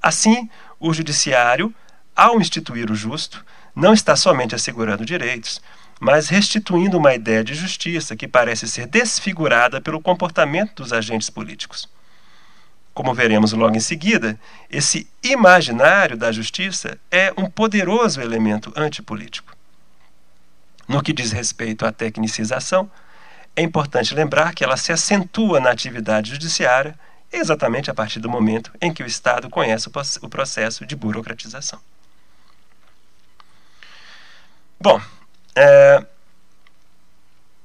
Assim, 0.00 0.48
o 0.78 0.94
judiciário 0.94 1.74
ao 2.14 2.40
instituir 2.40 2.88
o 2.88 2.94
justo, 2.94 3.44
não 3.74 3.92
está 3.92 4.14
somente 4.14 4.54
assegurando 4.54 5.04
direitos, 5.04 5.60
mas 6.00 6.30
restituindo 6.30 6.96
uma 6.96 7.14
ideia 7.14 7.44
de 7.44 7.54
justiça 7.54 8.16
que 8.16 8.26
parece 8.26 8.66
ser 8.66 8.86
desfigurada 8.86 9.82
pelo 9.82 10.00
comportamento 10.00 10.82
dos 10.82 10.94
agentes 10.94 11.28
políticos. 11.28 11.86
Como 12.94 13.14
veremos 13.14 13.52
logo 13.52 13.76
em 13.76 13.80
seguida, 13.80 14.40
esse 14.70 15.06
imaginário 15.22 16.16
da 16.16 16.32
justiça 16.32 16.98
é 17.10 17.32
um 17.36 17.48
poderoso 17.48 18.20
elemento 18.20 18.72
antipolítico. 18.74 19.54
No 20.88 21.02
que 21.02 21.12
diz 21.12 21.32
respeito 21.32 21.84
à 21.84 21.92
tecnicização, 21.92 22.90
é 23.54 23.62
importante 23.62 24.14
lembrar 24.14 24.54
que 24.54 24.64
ela 24.64 24.76
se 24.78 24.92
acentua 24.92 25.60
na 25.60 25.70
atividade 25.70 26.30
judiciária 26.30 26.98
exatamente 27.30 27.90
a 27.90 27.94
partir 27.94 28.20
do 28.20 28.28
momento 28.28 28.72
em 28.80 28.92
que 28.92 29.02
o 29.02 29.06
Estado 29.06 29.50
conhece 29.50 29.88
o 30.22 30.28
processo 30.28 30.86
de 30.86 30.96
burocratização. 30.96 31.78
Bom, 34.80 35.00
é, 35.54 36.04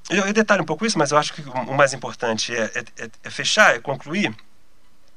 eu, 0.10 0.32
detalho 0.34 0.62
um 0.62 0.66
pouco 0.66 0.86
isso, 0.86 0.98
mas 0.98 1.12
eu 1.12 1.18
acho 1.18 1.34
que 1.34 1.42
o 1.42 1.74
mais 1.74 1.94
importante 1.94 2.56
é, 2.56 2.66
é, 2.98 3.10
é 3.24 3.30
fechar, 3.30 3.76
é 3.76 3.80
concluir, 3.80 4.36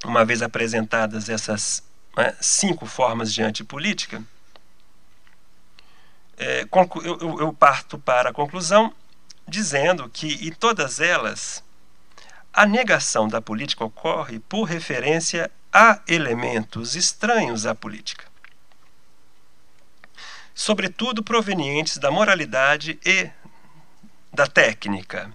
uma 0.04 0.24
vez 0.24 0.42
apresentadas 0.42 1.28
essas 1.28 1.82
né, 2.16 2.34
cinco 2.40 2.86
formas 2.86 3.32
de 3.32 3.42
antipolítica, 3.42 4.22
é, 6.38 6.62
eu, 7.04 7.18
eu, 7.20 7.40
eu 7.40 7.52
parto 7.52 7.98
para 7.98 8.30
a 8.30 8.32
conclusão 8.32 8.94
dizendo 9.46 10.08
que, 10.08 10.46
em 10.46 10.52
todas 10.52 11.00
elas, 11.00 11.64
a 12.52 12.64
negação 12.64 13.28
da 13.28 13.40
política 13.40 13.84
ocorre 13.84 14.38
por 14.38 14.64
referência 14.64 15.50
a 15.72 16.00
elementos 16.06 16.94
estranhos 16.94 17.66
à 17.66 17.74
política 17.74 18.27
sobretudo 20.58 21.22
provenientes 21.22 21.98
da 21.98 22.10
moralidade 22.10 22.98
e 23.06 23.30
da 24.32 24.44
técnica. 24.44 25.32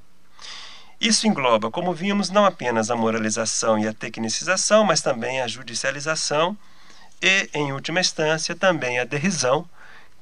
Isso 1.00 1.26
engloba, 1.26 1.72
como 1.72 1.94
vimos, 1.94 2.30
não 2.30 2.44
apenas 2.44 2.92
a 2.92 2.96
moralização 2.98 3.80
e 3.80 3.88
a 3.88 3.94
tecnicização, 3.94 4.84
mas 4.84 5.02
também 5.02 5.40
a 5.40 5.48
judicialização 5.48 6.58
e, 7.22 7.50
em 7.54 7.72
última 7.72 8.02
instância, 8.02 8.54
também 8.54 9.00
a 9.00 9.06
derrisão, 9.06 9.66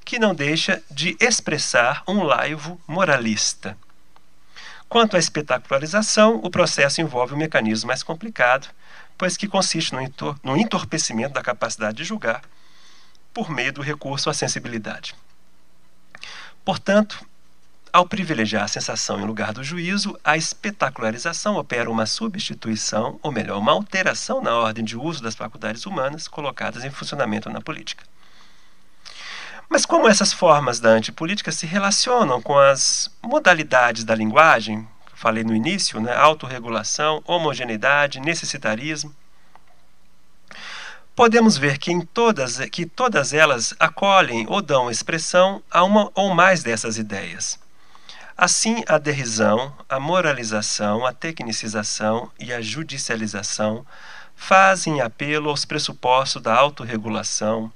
que 0.06 0.20
não 0.20 0.36
deixa 0.36 0.84
de 0.92 1.18
expressar 1.20 2.04
um 2.08 2.22
laivo 2.22 2.80
moralista. 2.88 3.76
Quanto 4.88 5.16
à 5.16 5.20
espetacularização, 5.20 6.40
o 6.44 6.50
processo 6.52 7.02
envolve 7.02 7.34
um 7.34 7.40
mecanismo 7.40 7.88
mais 7.88 8.04
complicado, 8.04 8.68
pois 9.18 9.36
que 9.36 9.48
consiste 9.48 9.96
no 10.44 10.58
entorpecimento 10.58 11.34
da 11.34 11.42
capacidade 11.42 11.98
de 11.98 12.04
julgar 12.04 12.44
por 13.34 13.50
meio 13.50 13.74
do 13.74 13.82
recurso 13.82 14.30
à 14.30 14.34
sensibilidade. 14.34 15.16
Portanto, 16.64 17.26
ao 17.94 18.06
privilegiar 18.06 18.64
a 18.64 18.70
sensação 18.70 19.20
em 19.20 19.26
lugar 19.26 19.52
do 19.52 19.64
juízo, 19.64 20.18
a 20.24 20.38
espetacularização 20.38 21.58
opera 21.58 21.92
uma 21.92 22.06
substituição, 22.06 23.20
ou 23.22 23.34
melhor, 23.34 23.58
uma 23.58 23.74
alteração 23.74 24.42
na 24.42 24.56
ordem 24.56 24.86
de 24.86 24.98
uso 24.98 25.22
das 25.22 25.36
faculdades 25.36 25.86
humanas 25.86 26.28
colocadas 26.28 26.86
em 26.86 26.90
funcionamento 26.90 27.50
na 27.50 27.60
política. 27.60 28.06
Mas 29.70 29.86
como 29.86 30.08
essas 30.08 30.32
formas 30.32 30.80
da 30.80 30.90
antipolítica 30.90 31.52
se 31.52 31.66
relacionam 31.66 32.42
com 32.42 32.58
as 32.58 33.10
modalidades 33.22 34.04
da 34.04 34.16
linguagem, 34.16 34.88
falei 35.14 35.44
no 35.44 35.56
início, 35.56 36.00
né, 36.00 36.16
autorregulação, 36.16 37.22
homogeneidade, 37.26 38.20
necessitarismo, 38.20 39.14
podemos 41.16 41.58
ver 41.58 41.78
que, 41.78 41.92
em 41.92 42.02
todas, 42.02 42.58
que 42.70 42.86
todas 42.86 43.34
elas 43.34 43.74
acolhem 43.80 44.46
ou 44.48 44.62
dão 44.62 44.90
expressão 44.90 45.62
a 45.70 45.84
uma 45.84 46.10
ou 46.16 46.34
mais 46.34 46.64
dessas 46.64 46.98
ideias. 46.98 47.60
Assim, 48.38 48.84
a 48.88 48.98
derrisão, 48.98 49.76
a 49.88 50.00
moralização, 50.00 51.06
a 51.06 51.14
tecnicização 51.14 52.32
e 52.40 52.52
a 52.52 52.62
judicialização 52.62 53.86
fazem 54.36 55.02
apelo 55.02 55.50
aos 55.50 55.66
pressupostos 55.66 56.42
da 56.42 56.56
autorregulação, 56.56 57.72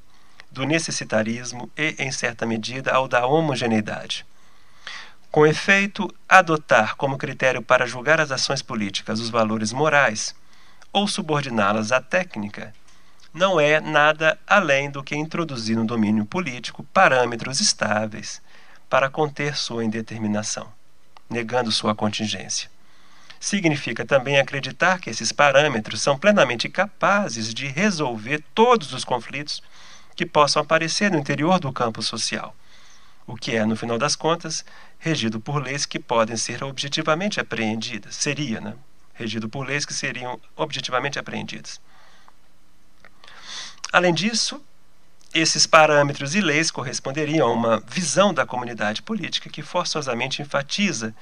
do 0.49 0.65
necessitarismo 0.65 1.69
e, 1.77 1.95
em 1.99 2.11
certa 2.11 2.45
medida, 2.45 2.93
ao 2.93 3.07
da 3.07 3.27
homogeneidade. 3.27 4.25
Com 5.29 5.45
efeito, 5.45 6.09
adotar 6.29 6.95
como 6.95 7.17
critério 7.17 7.61
para 7.61 7.85
julgar 7.85 8.21
as 8.21 8.31
ações 8.31 8.61
políticas 8.61 9.19
os 9.19 9.29
valores 9.29 9.73
morais 9.73 10.33
ou 10.93 11.07
subordiná-las 11.07 11.91
à 11.91 11.99
técnica 11.99 12.73
não 13.35 13.59
é 13.59 13.81
nada 13.81 14.39
além 14.47 14.89
do 14.89 15.03
que 15.03 15.13
introduzir 15.13 15.75
no 15.75 15.85
domínio 15.85 16.25
político 16.25 16.85
parâmetros 16.93 17.59
estáveis 17.59 18.41
para 18.89 19.09
conter 19.09 19.57
sua 19.57 19.83
indeterminação, 19.83 20.71
negando 21.29 21.69
sua 21.69 21.93
contingência. 21.93 22.69
Significa 23.37 24.05
também 24.05 24.39
acreditar 24.39 25.01
que 25.01 25.09
esses 25.09 25.33
parâmetros 25.33 26.01
são 26.01 26.17
plenamente 26.17 26.69
capazes 26.69 27.53
de 27.53 27.67
resolver 27.67 28.41
todos 28.55 28.93
os 28.93 29.03
conflitos 29.03 29.61
que 30.15 30.25
possam 30.25 30.61
aparecer 30.61 31.11
no 31.11 31.17
interior 31.17 31.59
do 31.59 31.73
campo 31.73 32.01
social, 32.01 32.55
o 33.27 33.35
que 33.35 33.53
é, 33.57 33.65
no 33.65 33.75
final 33.75 33.97
das 33.97 34.15
contas, 34.15 34.63
regido 34.97 35.41
por 35.41 35.61
leis 35.61 35.85
que 35.85 35.99
podem 35.99 36.37
ser 36.37 36.63
objetivamente 36.63 37.41
apreendidas. 37.41 38.15
Seria, 38.15 38.61
né? 38.61 38.75
Regido 39.13 39.49
por 39.49 39.67
leis 39.67 39.85
que 39.85 39.93
seriam 39.93 40.39
objetivamente 40.55 41.19
apreendidas. 41.19 41.81
Além 43.95 44.13
disso, 44.13 44.61
esses 45.33 45.65
parâmetros 45.65 46.35
e 46.35 46.41
leis 46.41 46.69
corresponderiam 46.69 47.47
a 47.47 47.53
uma 47.53 47.79
visão 47.79 48.33
da 48.33 48.45
comunidade 48.45 49.01
política 49.01 49.49
que 49.49 49.61
forçosamente 49.61 50.41
enfatiza 50.41 51.15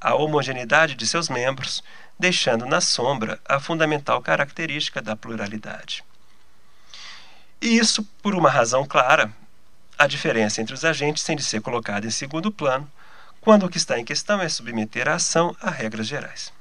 a 0.00 0.14
homogeneidade 0.14 0.94
de 0.94 1.08
seus 1.08 1.28
membros, 1.28 1.82
deixando 2.16 2.66
na 2.66 2.80
sombra 2.80 3.40
a 3.44 3.58
fundamental 3.58 4.22
característica 4.22 5.02
da 5.02 5.16
pluralidade. 5.16 6.04
E 7.60 7.76
isso 7.76 8.04
por 8.22 8.36
uma 8.36 8.48
razão 8.48 8.86
clara: 8.86 9.32
a 9.98 10.06
diferença 10.06 10.62
entre 10.62 10.72
os 10.72 10.84
agentes 10.84 11.24
tem 11.24 11.34
de 11.34 11.42
ser 11.42 11.62
colocada 11.62 12.06
em 12.06 12.12
segundo 12.12 12.52
plano, 12.52 12.88
quando 13.40 13.66
o 13.66 13.68
que 13.68 13.76
está 13.76 13.98
em 13.98 14.04
questão 14.04 14.40
é 14.40 14.48
submeter 14.48 15.08
a 15.08 15.14
ação 15.14 15.56
a 15.60 15.68
regras 15.68 16.06
gerais. 16.06 16.52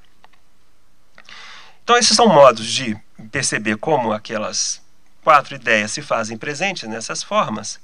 Então, 1.83 1.95
esses 1.95 2.17
são 2.17 2.27
modos 2.27 2.65
de 2.65 2.97
perceber 3.31 3.77
como 3.77 4.11
aquelas 4.11 4.82
quatro 5.23 5.55
ideias 5.55 5.91
se 5.91 6.01
fazem 6.01 6.37
presentes 6.37 6.87
nessas 6.87 7.23
formas. 7.23 7.79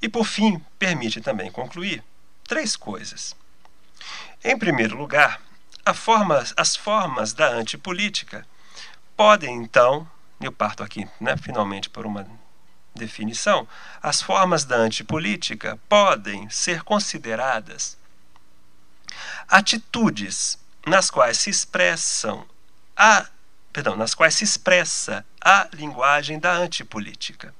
E, 0.00 0.08
por 0.08 0.24
fim, 0.24 0.58
permite 0.78 1.20
também 1.20 1.50
concluir 1.50 2.02
três 2.44 2.76
coisas. 2.76 3.36
Em 4.42 4.58
primeiro 4.58 4.96
lugar, 4.96 5.40
forma, 5.94 6.44
as 6.56 6.76
formas 6.76 7.32
da 7.32 7.48
antipolítica 7.48 8.46
podem, 9.16 9.56
então, 9.56 10.08
eu 10.40 10.50
parto 10.50 10.82
aqui, 10.82 11.08
né, 11.20 11.36
finalmente, 11.36 11.88
por 11.88 12.06
uma 12.06 12.26
definição, 12.94 13.66
as 14.02 14.20
formas 14.20 14.64
da 14.64 14.76
antipolítica 14.76 15.78
podem 15.88 16.48
ser 16.50 16.82
consideradas 16.82 17.96
atitudes 19.48 20.58
nas 20.86 21.10
quais 21.10 21.38
se 21.38 21.50
expressam 21.50 22.46
a 22.96 23.26
perdão, 23.72 23.96
nas 23.96 24.14
quais 24.14 24.34
se 24.34 24.44
expressa 24.44 25.24
a 25.40 25.68
linguagem 25.72 26.38
da 26.38 26.52
antipolítica. 26.52 27.54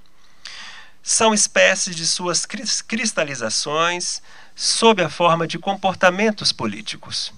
São 1.03 1.35
espécies 1.35 1.97
de 1.97 2.07
suas 2.07 2.47
cristalizações 2.87 4.23
sob 4.55 5.03
a 5.03 5.09
forma 5.09 5.47
de 5.47 5.59
comportamentos 5.59 6.53
políticos. 6.53 7.33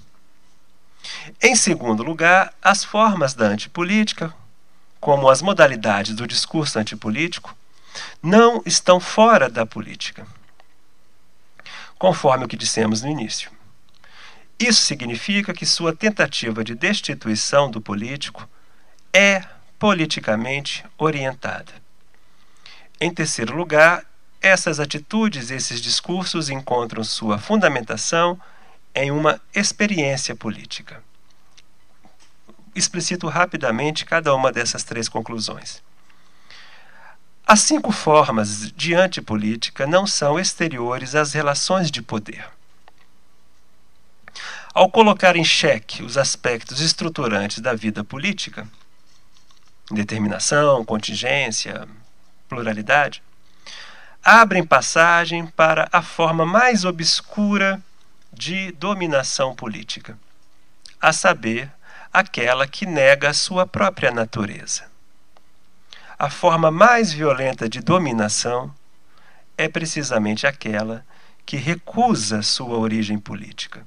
Em 1.40 1.54
segundo 1.54 2.02
lugar, 2.02 2.52
as 2.60 2.84
formas 2.84 3.32
da 3.32 3.46
antipolítica, 3.46 4.34
como 5.00 5.28
as 5.28 5.40
modalidades 5.40 6.14
do 6.14 6.26
discurso 6.26 6.78
antipolítico, 6.78 7.56
não 8.22 8.62
estão 8.66 8.98
fora 8.98 9.48
da 9.48 9.64
política, 9.64 10.26
conforme 11.98 12.44
o 12.44 12.48
que 12.48 12.56
dissemos 12.56 13.02
no 13.02 13.08
início. 13.08 13.50
Isso 14.58 14.82
significa 14.82 15.52
que 15.52 15.66
sua 15.66 15.94
tentativa 15.94 16.64
de 16.64 16.74
destituição 16.74 17.70
do 17.70 17.80
político 17.80 18.48
é 19.14 19.44
politicamente 19.78 20.84
orientada. 20.98 21.72
Em 23.00 23.14
terceiro 23.14 23.56
lugar, 23.56 24.04
essas 24.42 24.80
atitudes, 24.80 25.50
esses 25.50 25.80
discursos 25.80 26.50
encontram 26.50 27.04
sua 27.04 27.38
fundamentação 27.38 28.38
em 28.92 29.12
uma 29.12 29.40
experiência 29.54 30.34
política. 30.34 31.00
Explicito 32.74 33.28
rapidamente 33.28 34.04
cada 34.04 34.34
uma 34.34 34.50
dessas 34.50 34.82
três 34.82 35.08
conclusões. 35.08 35.80
As 37.46 37.60
cinco 37.60 37.92
formas 37.92 38.72
de 38.72 38.94
antipolítica 38.94 39.86
não 39.86 40.06
são 40.06 40.40
exteriores 40.40 41.14
às 41.14 41.32
relações 41.32 41.90
de 41.90 42.02
poder. 42.02 42.48
Ao 44.72 44.90
colocar 44.90 45.36
em 45.36 45.44
xeque 45.44 46.02
os 46.02 46.18
aspectos 46.18 46.80
estruturantes 46.80 47.60
da 47.60 47.74
vida 47.74 48.02
política, 48.02 48.66
determinação, 49.90 50.84
contingência, 50.84 51.86
pluralidade, 52.48 53.22
abrem 54.22 54.64
passagem 54.64 55.46
para 55.46 55.88
a 55.92 56.00
forma 56.00 56.46
mais 56.46 56.84
obscura 56.84 57.80
de 58.32 58.72
dominação 58.72 59.54
política, 59.54 60.18
a 61.00 61.12
saber, 61.12 61.70
aquela 62.12 62.66
que 62.66 62.86
nega 62.86 63.30
a 63.30 63.34
sua 63.34 63.66
própria 63.66 64.10
natureza. 64.10 64.84
A 66.18 66.30
forma 66.30 66.70
mais 66.70 67.12
violenta 67.12 67.68
de 67.68 67.80
dominação 67.80 68.72
é 69.58 69.68
precisamente 69.68 70.46
aquela 70.46 71.04
que 71.44 71.56
recusa 71.56 72.40
sua 72.40 72.78
origem 72.78 73.18
política, 73.18 73.86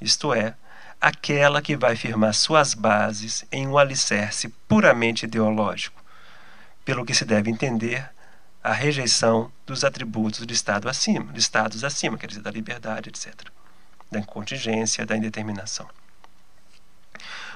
isto 0.00 0.32
é, 0.32 0.54
aquela 1.00 1.62
que 1.62 1.76
vai 1.76 1.96
firmar 1.96 2.34
suas 2.34 2.74
bases 2.74 3.44
em 3.52 3.66
um 3.66 3.78
alicerce 3.78 4.48
puramente 4.66 5.24
ideológico, 5.24 6.02
pelo 6.84 7.04
que 7.04 7.14
se 7.14 7.24
deve 7.24 7.50
entender 7.50 8.08
a 8.62 8.72
rejeição 8.72 9.52
dos 9.66 9.84
atributos 9.84 10.44
do 10.44 10.52
Estado 10.52 10.88
acima, 10.88 11.32
de 11.32 11.38
estados 11.38 11.84
acima, 11.84 12.18
quer 12.18 12.26
dizer, 12.26 12.42
da 12.42 12.50
liberdade, 12.50 13.08
etc., 13.08 13.34
da 14.10 14.22
contingência, 14.22 15.06
da 15.06 15.16
indeterminação. 15.16 15.88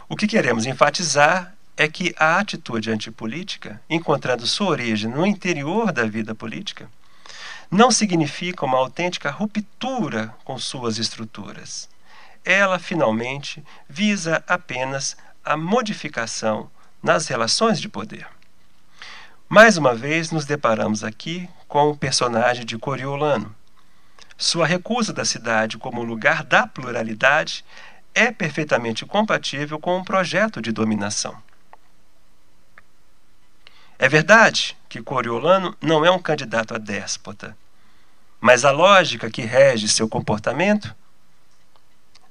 O 0.08 0.16
que 0.16 0.26
queremos 0.26 0.66
enfatizar 0.66 1.54
é 1.76 1.88
que 1.88 2.14
a 2.18 2.38
atitude 2.38 2.90
antipolítica, 2.90 3.80
encontrando 3.88 4.46
sua 4.46 4.68
origem 4.68 5.10
no 5.10 5.26
interior 5.26 5.90
da 5.90 6.04
vida 6.04 6.34
política, 6.34 6.88
não 7.70 7.90
significa 7.90 8.66
uma 8.66 8.76
autêntica 8.76 9.30
ruptura 9.30 10.34
com 10.44 10.58
suas 10.58 10.98
estruturas. 10.98 11.88
Ela, 12.44 12.78
finalmente, 12.78 13.64
visa 13.88 14.42
apenas 14.46 15.16
a 15.44 15.56
modificação 15.56 16.70
nas 17.02 17.26
relações 17.28 17.80
de 17.80 17.88
poder. 17.88 18.26
Mais 19.48 19.76
uma 19.76 19.94
vez, 19.94 20.30
nos 20.30 20.44
deparamos 20.44 21.04
aqui 21.04 21.48
com 21.68 21.90
o 21.90 21.96
personagem 21.96 22.64
de 22.64 22.78
Coriolano. 22.78 23.54
Sua 24.36 24.66
recusa 24.66 25.12
da 25.12 25.24
cidade 25.24 25.78
como 25.78 26.02
lugar 26.02 26.42
da 26.42 26.66
pluralidade 26.66 27.64
é 28.14 28.30
perfeitamente 28.30 29.06
compatível 29.06 29.78
com 29.78 29.96
um 29.96 30.04
projeto 30.04 30.60
de 30.60 30.72
dominação. 30.72 31.36
É 33.98 34.08
verdade 34.08 34.76
que 34.88 35.02
Coriolano 35.02 35.76
não 35.80 36.04
é 36.04 36.10
um 36.10 36.18
candidato 36.18 36.74
a 36.74 36.78
déspota, 36.78 37.56
mas 38.40 38.64
a 38.64 38.70
lógica 38.70 39.30
que 39.30 39.42
rege 39.42 39.88
seu 39.88 40.08
comportamento 40.08 40.94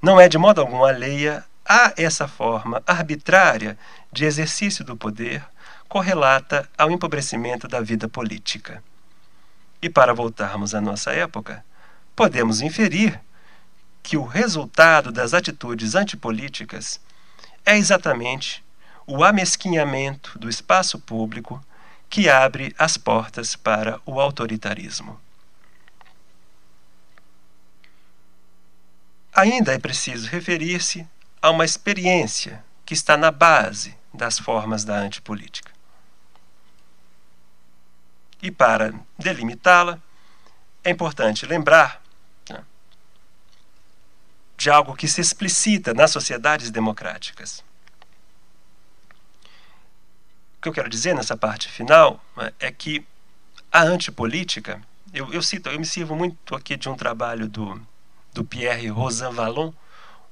não 0.02 0.20
é 0.20 0.28
de 0.28 0.38
modo 0.38 0.60
algum 0.60 0.84
alheia 0.84 1.45
a 1.66 1.93
essa 1.95 2.28
forma 2.28 2.82
arbitrária 2.88 3.78
de 4.12 4.26
exercício 4.26 4.84
do 4.84 4.97
poder 4.97 5.43
correlata 5.88 6.68
ao 6.78 6.89
empobrecimento 6.89 7.68
da 7.68 7.80
vida 7.82 8.10
política. 8.10 8.84
E 9.82 9.89
para 9.89 10.14
voltarmos 10.14 10.74
à 10.74 10.82
nossa 10.82 11.12
época, 11.12 11.64
podemos 12.16 12.62
inferir 12.62 13.20
que 14.02 14.18
o 14.18 14.24
resultado 14.24 15.12
das 15.12 15.34
atitudes 15.34 15.95
antipolíticas 15.95 16.99
é 17.66 17.78
exatamente 17.78 18.64
o 19.06 19.24
amesquinhamento 19.24 20.38
do 20.39 20.49
espaço 20.49 20.97
público 20.97 21.64
que 22.10 22.28
abre 22.30 22.74
as 22.78 22.97
portas 22.97 23.56
para 23.56 23.99
o 24.06 24.20
autoritarismo. 24.20 25.20
Ainda 29.34 29.73
é 29.73 29.79
preciso 29.79 30.27
referir-se 30.27 31.07
a 31.41 31.49
uma 31.49 31.65
experiência 31.65 32.63
que 32.86 32.93
está 32.93 33.15
na 33.15 33.32
base 33.32 33.95
das 34.13 34.38
formas 34.38 34.84
da 34.84 34.95
antipolítica. 34.95 35.71
E 38.41 38.51
para 38.51 38.93
delimitá-la, 39.17 39.99
é 40.84 40.89
importante 40.89 41.45
lembrar 41.45 42.01
né, 42.49 42.63
de 44.57 44.69
algo 44.69 44.95
que 44.95 45.07
se 45.07 45.21
explicita 45.21 45.93
nas 45.93 46.11
sociedades 46.11 46.71
democráticas 46.71 47.63
o 50.61 50.63
que 50.63 50.69
eu 50.69 50.73
quero 50.73 50.89
dizer 50.89 51.15
nessa 51.15 51.36
parte 51.36 51.67
final 51.67 52.23
né, 52.38 52.53
é 52.59 52.71
que 52.71 53.03
a 53.71 53.82
antipolítica, 53.82 54.79
eu, 55.11 55.34
eu 55.34 55.41
cito, 55.41 55.67
eu 55.69 55.79
me 55.79 55.86
sirvo 55.86 56.15
muito 56.15 56.55
aqui 56.55 56.77
de 56.77 56.88
um 56.88 56.95
trabalho 56.95 57.47
do, 57.47 57.82
do 58.34 58.43
Pierre 58.43 58.88
Rosan 58.88 59.32
Vallon, 59.32 59.71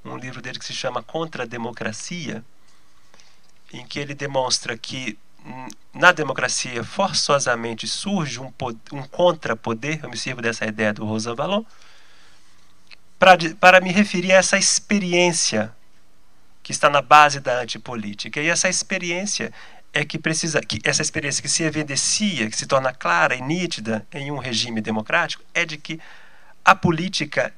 um 0.04 0.18
livro 0.18 0.41
dele 0.41 0.60
que 0.60 0.66
se 0.66 0.74
chama 0.74 1.04
Contra 1.04 1.43
a 1.43 1.45
Democracia, 1.45 2.43
em 3.72 3.86
que 3.86 4.00
ele 4.00 4.16
demonstra 4.16 4.78
que 4.78 5.18
hum, 5.45 5.68
na 5.93 6.12
democracia 6.12 6.84
forçosamente 6.84 7.88
surge 7.88 8.39
um, 8.39 8.52
um 8.91 9.04
contrapoder, 9.04 10.00
eu 10.04 10.10
me 10.10 10.18
sirvo 10.18 10.41
dessa 10.41 10.66
ideia 10.66 10.93
do 10.93 11.06
Rosan 11.06 11.36
Vallon, 11.36 11.64
para 13.60 13.82
me 13.82 13.91
referir 13.91 14.32
a 14.32 14.38
essa 14.38 14.58
experiência 14.58 15.76
que 16.64 16.72
está 16.72 16.89
na 16.89 17.02
base 17.02 17.39
da 17.41 17.60
antipolítica. 17.60 18.39
E 18.39 18.47
essa 18.47 18.70
experiência 18.70 19.52
é 19.93 20.06
que 20.06 20.18
precisa 20.18 20.62
que 20.62 20.80
essa 20.84 21.02
experiência 21.02 21.41
que 21.41 21.50
se 21.50 21.64
evidencia, 21.64 22.50
que 22.50 22.56
se 22.56 22.66
torna 22.66 22.93
clara 22.93 23.36
e 23.36 23.41
nítida 23.41 24.08
em 24.14 24.32
um 24.32 24.38
regime 24.38 24.80
democrático, 24.80 25.43
é 25.54 25.66
de 25.66 25.78
que 25.78 26.00
a 26.64 26.76
política 26.76 27.54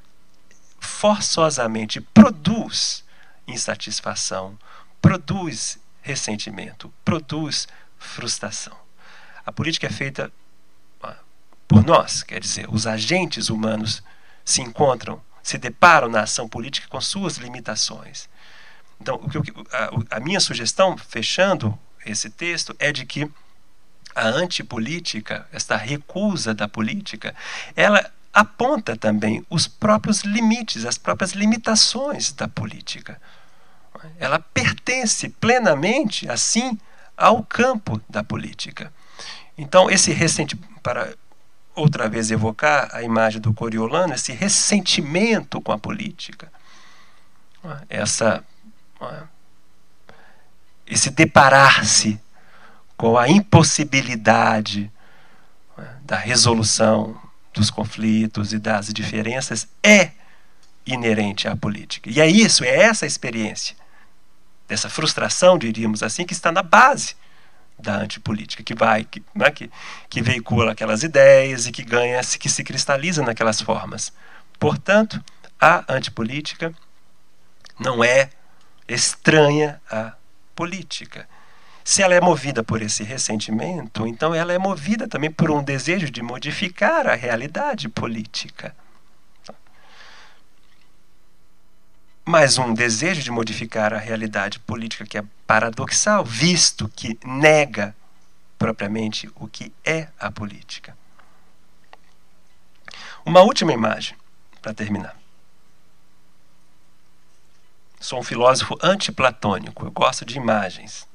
forçosamente 0.82 2.02
produz 2.02 3.06
insatisfação, 3.48 4.58
produz 5.02 5.80
ressentimento, 6.02 6.92
produz 7.06 7.68
frustração. 7.98 8.76
A 9.46 9.52
política 9.52 9.88
é 9.88 9.90
feita 9.90 10.32
ah, 11.02 11.16
por 11.68 11.86
nós, 11.86 12.24
quer 12.24 12.40
dizer, 12.40 12.68
os 12.70 12.88
agentes 12.88 13.50
humanos 13.50 14.04
se 14.44 14.62
encontram, 14.62 15.22
se 15.44 15.58
deparam 15.58 16.10
na 16.10 16.22
ação 16.22 16.50
política 16.50 16.88
com 16.88 17.00
suas 17.00 17.38
limitações. 17.38 18.28
Então, 19.00 19.20
a 20.10 20.20
minha 20.20 20.40
sugestão, 20.40 20.98
fechando 20.98 21.78
esse 22.06 22.30
texto 22.30 22.76
é 22.78 22.92
de 22.92 23.06
que 23.06 23.30
a 24.14 24.28
antipolítica, 24.28 25.48
esta 25.52 25.76
recusa 25.76 26.54
da 26.54 26.68
política, 26.68 27.36
ela 27.76 28.12
aponta 28.34 28.96
também 28.96 29.46
os 29.50 29.68
próprios 29.68 30.22
limites, 30.22 30.86
as 30.86 30.98
próprias 30.98 31.32
limitações 31.32 32.32
da 32.32 32.48
política. 32.48 33.20
Ela 34.18 34.40
pertence 34.40 35.30
plenamente, 35.30 36.30
assim, 36.30 36.80
ao 37.16 37.44
campo 37.44 38.02
da 38.10 38.24
política. 38.24 38.92
Então, 39.58 39.90
esse 39.90 40.12
recente, 40.12 40.56
para 40.82 41.14
outra 41.76 42.10
vez 42.10 42.32
evocar 42.32 42.90
a 42.94 43.04
imagem 43.04 43.40
do 43.40 43.54
Coriolano, 43.54 44.14
esse 44.14 44.32
ressentimento 44.32 45.62
com 45.62 45.72
a 45.72 45.78
política, 45.78 46.52
essa 47.90 48.44
esse 50.86 51.10
deparar-se 51.10 52.20
com 52.98 53.18
a 53.18 53.30
impossibilidade 53.30 54.92
né, 55.78 55.98
da 56.04 56.18
resolução 56.18 57.20
dos 57.54 57.70
conflitos 57.70 58.54
e 58.54 58.60
das 58.60 58.88
diferenças 58.94 59.68
é 59.84 60.12
inerente 60.86 61.48
à 61.48 61.56
política. 61.56 62.10
E 62.10 62.20
é 62.20 62.28
isso, 62.28 62.64
é 62.64 62.76
essa 62.76 63.06
experiência, 63.06 63.76
dessa 64.68 64.90
frustração, 64.90 65.58
diríamos 65.58 66.02
assim, 66.02 66.26
que 66.26 66.34
está 66.34 66.52
na 66.52 66.64
base 66.64 67.16
da 67.78 67.98
antipolítica, 67.98 68.64
que 68.64 68.76
vai, 68.76 69.04
que, 69.04 69.24
né, 69.34 69.50
que, 69.52 69.70
que 70.10 70.22
veicula 70.22 70.72
aquelas 70.72 71.04
ideias 71.04 71.66
e 71.66 71.72
que 71.72 71.84
ganha, 71.84 72.22
que 72.22 72.50
se 72.50 72.64
cristaliza 72.64 73.24
naquelas 73.24 73.60
formas. 73.62 74.14
Portanto, 74.60 75.24
a 75.60 75.84
antipolítica 75.94 76.74
não 77.80 78.04
é 78.04 78.30
estranha 78.88 79.82
à 79.90 80.14
política. 80.56 81.28
Se 81.84 82.04
ela 82.04 82.14
é 82.14 82.22
movida 82.22 82.64
por 82.64 82.82
esse 82.82 83.04
ressentimento, 83.04 84.06
então 84.06 84.34
ela 84.36 84.54
é 84.54 84.58
movida 84.58 85.08
também 85.08 85.32
por 85.32 85.50
um 85.50 85.64
desejo 85.64 86.10
de 86.10 86.22
modificar 86.22 87.08
a 87.08 87.16
realidade 87.16 87.90
política. 87.90 88.76
Mas 92.24 92.58
um 92.58 92.74
desejo 92.74 93.22
de 93.24 93.32
modificar 93.32 93.94
a 93.94 93.98
realidade 93.98 94.60
política 94.60 95.06
que 95.06 95.18
é 95.18 95.24
paradoxal, 95.48 96.24
visto 96.24 96.88
que 96.96 97.18
nega 97.26 97.96
propriamente 98.60 99.30
o 99.36 99.48
que 99.48 99.74
é 99.84 100.08
a 100.20 100.30
política. 100.32 100.96
Uma 103.26 103.42
última 103.42 103.74
imagem 103.74 104.16
para 104.62 104.74
terminar. 104.74 105.18
Sou 108.00 108.20
um 108.20 108.24
filósofo 108.24 108.78
antiplatônico, 108.82 109.86
eu 109.86 109.92
gosto 109.92 110.26
de 110.26 110.38
imagens. 110.38 111.08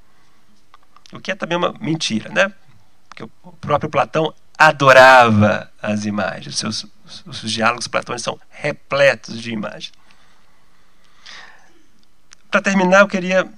O 1.12 1.20
que 1.20 1.30
é 1.30 1.34
também 1.34 1.56
uma 1.56 1.72
mentira, 1.80 2.30
né? 2.30 2.52
Porque 3.08 3.22
o 3.22 3.52
próprio 3.52 3.90
Platão 3.90 4.34
adorava 4.58 5.70
as 5.80 6.04
imagens. 6.04 6.54
Os 6.54 6.58
seus 6.58 6.86
os, 7.06 7.24
os 7.44 7.50
diálogos 7.50 7.86
platônicos 7.86 8.24
são 8.24 8.38
repletos 8.50 9.40
de 9.40 9.52
imagens. 9.52 9.92
Para 12.50 12.60
terminar, 12.60 13.00
eu 13.00 13.08
queria 13.08 13.48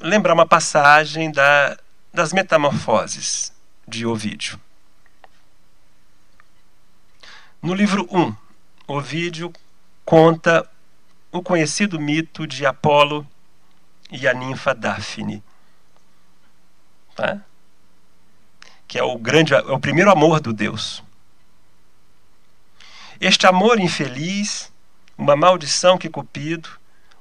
lembrar 0.00 0.34
uma 0.34 0.46
passagem 0.46 1.30
da, 1.30 1.78
das 2.12 2.32
Metamorfoses 2.32 3.52
de 3.86 4.04
Ovídio. 4.04 4.58
No 7.62 7.74
livro 7.74 8.08
1, 8.10 8.34
Ovídio 8.86 9.52
conta 10.04 10.68
o 11.30 11.42
conhecido 11.42 12.00
mito 12.00 12.46
de 12.46 12.66
Apolo 12.66 13.26
e 14.10 14.26
a 14.26 14.34
ninfa 14.34 14.74
Daphne. 14.74 15.42
Tá? 17.14 17.40
Que 18.86 18.98
é 18.98 19.02
o 19.02 19.18
grande, 19.18 19.54
é 19.54 19.58
o 19.58 19.78
primeiro 19.78 20.10
amor 20.10 20.40
do 20.40 20.52
Deus. 20.52 21.02
Este 23.20 23.46
amor 23.46 23.78
infeliz, 23.78 24.72
uma 25.16 25.36
maldição 25.36 25.98
que 25.98 26.08
Cupido, 26.08 26.70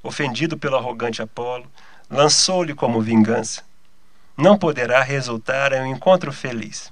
ofendido 0.01 0.57
pelo 0.57 0.77
arrogante 0.77 1.21
Apolo, 1.21 1.69
lançou-lhe 2.09 2.73
como 2.73 3.01
vingança, 3.01 3.63
não 4.37 4.57
poderá 4.57 5.03
resultar 5.03 5.73
em 5.73 5.81
um 5.81 5.85
encontro 5.87 6.31
feliz. 6.31 6.91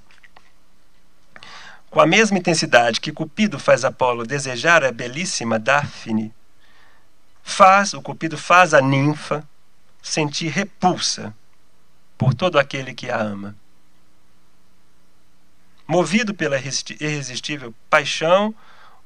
Com 1.89 2.01
a 2.01 2.05
mesma 2.05 2.37
intensidade 2.37 2.99
que 2.99 3.13
Cupido 3.13 3.57
faz 3.57 3.85
Apolo 3.85 4.25
desejar 4.25 4.83
a 4.83 4.91
belíssima 4.91 5.57
Daphne, 5.57 6.33
faz 7.41 7.93
o 7.93 8.01
Cupido 8.01 8.37
faz 8.37 8.73
a 8.73 8.81
ninfa 8.81 9.47
sentir 10.01 10.49
repulsa 10.49 11.33
por 12.18 12.34
todo 12.34 12.57
aquele 12.57 12.93
que 12.93 13.09
a 13.09 13.18
ama. 13.18 13.55
Movido 15.88 16.34
pela 16.34 16.57
irresistível 16.57 17.74
paixão, 17.89 18.53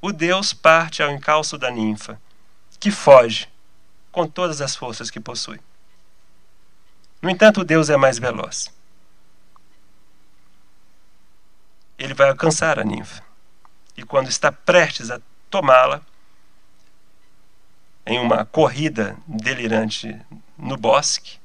o 0.01 0.11
Deus 0.11 0.53
parte 0.53 1.03
ao 1.03 1.11
encalço 1.11 1.57
da 1.57 1.69
ninfa, 1.69 2.19
que 2.79 2.89
foge 2.89 3.47
com 4.11 4.25
todas 4.27 4.61
as 4.61 4.75
forças 4.75 5.11
que 5.11 5.19
possui. 5.19 5.59
No 7.21 7.29
entanto, 7.29 7.61
o 7.61 7.63
Deus 7.63 7.89
é 7.89 7.97
mais 7.97 8.17
veloz. 8.17 8.73
Ele 11.99 12.15
vai 12.15 12.29
alcançar 12.29 12.79
a 12.79 12.83
ninfa. 12.83 13.23
E 13.95 14.03
quando 14.03 14.27
está 14.27 14.51
prestes 14.51 15.11
a 15.11 15.21
tomá-la, 15.51 16.01
em 18.05 18.17
uma 18.17 18.43
corrida 18.43 19.15
delirante 19.27 20.19
no 20.57 20.75
bosque, 20.75 21.40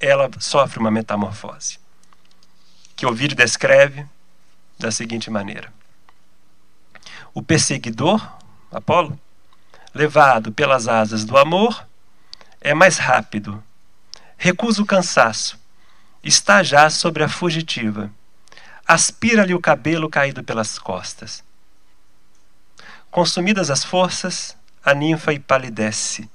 ela 0.00 0.30
sofre 0.38 0.78
uma 0.78 0.90
metamorfose, 0.90 1.78
que 2.94 3.06
o 3.06 3.14
vídeo 3.14 3.36
descreve 3.36 4.06
da 4.78 4.90
seguinte 4.90 5.30
maneira: 5.30 5.72
O 7.34 7.42
perseguidor, 7.42 8.20
Apolo, 8.70 9.18
levado 9.94 10.52
pelas 10.52 10.88
asas 10.88 11.24
do 11.24 11.36
amor, 11.36 11.86
é 12.60 12.74
mais 12.74 12.98
rápido 12.98 13.62
recusa 14.38 14.80
o 14.80 14.86
cansaço. 14.86 15.58
Está 16.22 16.62
já 16.62 16.88
sobre 16.88 17.24
a 17.24 17.28
fugitiva. 17.28 18.10
Aspira-lhe 18.86 19.52
o 19.52 19.60
cabelo 19.60 20.08
caído 20.08 20.42
pelas 20.44 20.78
costas. 20.78 21.44
Consumidas 23.10 23.70
as 23.70 23.84
forças, 23.84 24.56
a 24.82 24.94
ninfa 24.94 25.34
empalidece. 25.34 26.30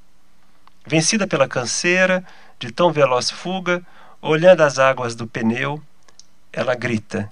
Vencida 0.85 1.25
pela 1.25 1.47
canseira, 1.47 2.25
de 2.59 2.71
tão 2.71 2.91
veloz 2.91 3.29
fuga, 3.29 3.81
olhando 4.21 4.61
as 4.61 4.79
águas 4.79 5.15
do 5.15 5.27
pneu, 5.27 5.81
ela 6.51 6.75
grita: 6.75 7.29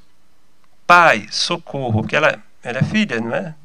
Pai, 0.86 1.28
socorro! 1.32 2.06
Que 2.06 2.16
ela, 2.16 2.42
ela 2.64 2.80
é 2.80 2.84
filha, 2.84 3.20
não 3.20 3.34
é? 3.34 3.56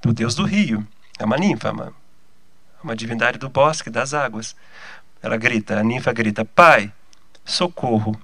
Do 0.00 0.12
deus 0.12 0.34
do 0.34 0.44
rio. 0.44 0.86
É 1.18 1.24
uma 1.24 1.36
ninfa, 1.36 1.72
uma, 1.72 1.92
uma 2.82 2.96
divindade 2.96 3.38
do 3.38 3.48
bosque, 3.48 3.90
das 3.90 4.14
águas. 4.14 4.56
Ela 5.22 5.36
grita, 5.36 5.78
a 5.78 5.82
ninfa 5.82 6.12
grita: 6.12 6.44
Pai, 6.44 6.92
socorro. 7.44 8.18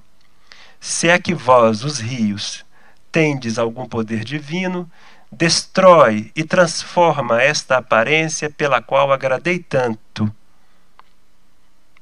Se 0.80 1.08
é 1.08 1.18
que 1.18 1.34
vós, 1.34 1.84
os 1.84 2.00
rios, 2.00 2.64
tendes 3.10 3.58
algum 3.58 3.86
poder 3.86 4.24
divino, 4.24 4.90
destrói 5.30 6.32
e 6.34 6.42
transforma 6.42 7.40
esta 7.40 7.78
aparência 7.78 8.50
pela 8.50 8.82
qual 8.82 9.12
agradei 9.12 9.58
tanto. 9.58 10.32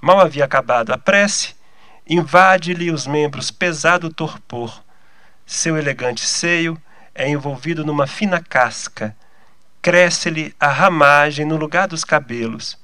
Mal 0.00 0.18
havia 0.20 0.44
acabado 0.44 0.92
a 0.92 0.98
prece, 0.98 1.54
invade-lhe 2.08 2.90
os 2.90 3.06
membros 3.06 3.50
pesado 3.50 4.12
torpor. 4.12 4.82
Seu 5.44 5.76
elegante 5.76 6.26
seio 6.26 6.80
é 7.14 7.28
envolvido 7.28 7.84
numa 7.84 8.06
fina 8.06 8.42
casca. 8.42 9.14
Cresce-lhe 9.82 10.54
a 10.58 10.68
ramagem 10.68 11.44
no 11.44 11.56
lugar 11.56 11.86
dos 11.86 12.04
cabelos, 12.04 12.78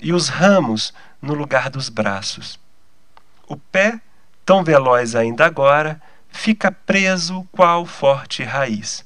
e 0.00 0.12
os 0.12 0.28
ramos 0.28 0.92
no 1.20 1.34
lugar 1.34 1.70
dos 1.70 1.88
braços. 1.88 2.58
O 3.46 3.56
pé, 3.56 4.00
tão 4.44 4.62
veloz 4.62 5.14
ainda 5.14 5.46
agora, 5.46 6.00
fica 6.28 6.70
preso 6.70 7.46
qual 7.50 7.86
forte 7.86 8.42
raiz. 8.42 9.04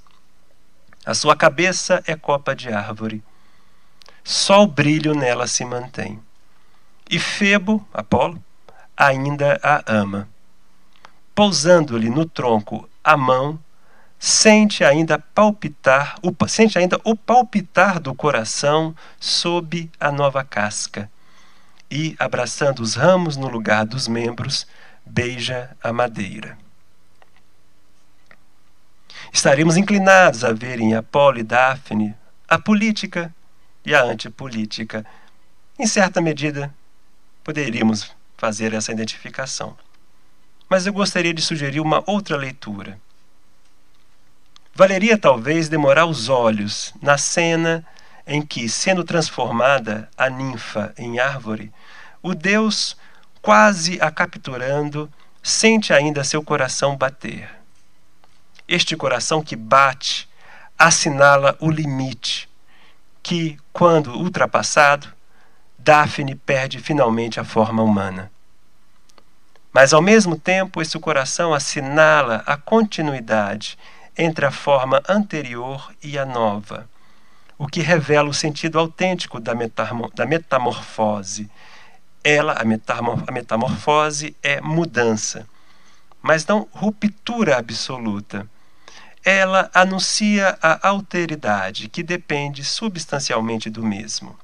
A 1.05 1.15
sua 1.15 1.37
cabeça 1.37 2.03
é 2.07 2.15
copa 2.17 2.55
de 2.55 2.73
árvore. 2.73 3.23
Só 4.23 4.63
o 4.63 4.69
brilho 4.69 5.15
nela 5.15 5.47
se 5.47 5.65
mantém. 5.65 6.21
E 7.13 7.19
Febo, 7.19 7.87
Apolo, 7.93 8.43
ainda 8.97 9.61
a 9.63 9.83
ama. 9.87 10.27
Pousando-lhe 11.35 12.09
no 12.09 12.25
tronco 12.25 12.89
a 13.05 13.19
mão, 13.19 13.61
sente 14.19 14.83
ainda 14.83 15.19
palpitar, 15.19 16.17
o, 16.23 16.35
sente 16.49 16.79
ainda 16.79 16.99
o 17.05 17.15
palpitar 17.15 18.01
do 18.01 18.15
coração 18.15 18.97
sob 19.21 19.91
a 20.01 20.11
nova 20.11 20.43
casca 20.43 21.11
e, 21.91 22.17
abraçando 22.19 22.81
os 22.81 22.95
ramos 22.95 23.37
no 23.37 23.47
lugar 23.47 23.85
dos 23.85 24.09
membros, 24.09 24.67
beija 25.05 25.77
a 25.83 25.93
madeira. 25.93 26.57
Estaremos 29.31 29.77
inclinados 29.77 30.45
a 30.45 30.53
ver 30.55 30.81
em 30.81 30.95
Apolo 30.95 31.39
e 31.39 31.43
Daphne 31.43 32.17
a 32.49 32.59
política 32.59 33.31
e 33.85 33.95
a 33.95 34.03
antipolítica. 34.03 35.05
Em 35.79 35.87
certa 35.87 36.19
medida, 36.19 36.73
poderíamos 37.45 38.15
fazer 38.37 38.73
essa 38.75 38.93
identificação. 38.93 39.77
Mas 40.69 40.87
eu 40.87 40.93
gostaria 40.93 41.35
de 41.35 41.43
sugerir 41.43 41.81
uma 41.81 42.03
outra 42.07 42.37
leitura. 42.37 42.99
Valeria 44.75 45.19
talvez 45.19 45.69
demorar 45.69 46.07
os 46.07 46.29
olhos 46.29 46.95
na 47.03 47.19
cena 47.19 47.87
em 48.27 48.41
que, 48.41 48.69
sendo 48.69 49.05
transformada 49.05 50.09
a 50.17 50.31
ninfa 50.31 50.95
em 50.97 51.19
árvore, 51.19 51.73
o 52.23 52.35
Deus, 52.35 52.97
quase 53.43 54.01
a 54.01 54.11
capturando, 54.11 55.13
sente 55.43 55.93
ainda 55.93 56.25
seu 56.25 56.43
coração 56.43 56.97
bater. 56.97 57.51
Este 58.67 58.97
coração 58.97 59.43
que 59.43 59.57
bate 59.57 60.29
assinala 60.79 61.57
o 61.61 61.71
limite, 61.71 62.49
que, 63.23 63.59
quando 63.73 64.13
ultrapassado, 64.13 65.13
Daphne 65.83 66.35
perde 66.35 66.79
finalmente 66.79 67.41
a 67.41 67.45
forma 67.45 67.83
humana. 67.83 68.31
Mas, 69.73 69.93
ao 69.93 70.03
mesmo 70.03 70.39
tempo, 70.39 70.81
esse 70.81 70.99
coração 70.99 71.53
assinala 71.53 72.43
a 72.47 72.57
continuidade 72.57 73.79
entre 74.17 74.45
a 74.45 74.51
forma 74.51 75.03
anterior 75.09 75.93
e 76.03 76.19
a 76.19 76.27
nova, 76.27 76.89
o 77.59 77.67
que 77.67 77.81
revela 77.81 78.29
o 78.29 78.35
sentido 78.35 78.79
autêntico 78.79 79.41
da, 79.41 79.55
metamorfose 80.27 81.51
ela, 82.25 82.53
a, 82.53 82.63
a 82.63 83.33
metamorfose, 83.33 84.37
é 84.43 84.61
mudança, 84.61 85.47
mas 86.21 86.47
não 86.47 86.69
ruptura 86.71 87.59
absoluta. 87.59 88.47
Ela 89.25 89.71
anuncia 89.75 90.57
a 90.63 90.89
alteridade, 90.89 91.89
que 91.89 92.03
depende 92.03 92.65
substancialmente 92.65 93.69
do 93.71 93.83
mesmo. 93.83 94.37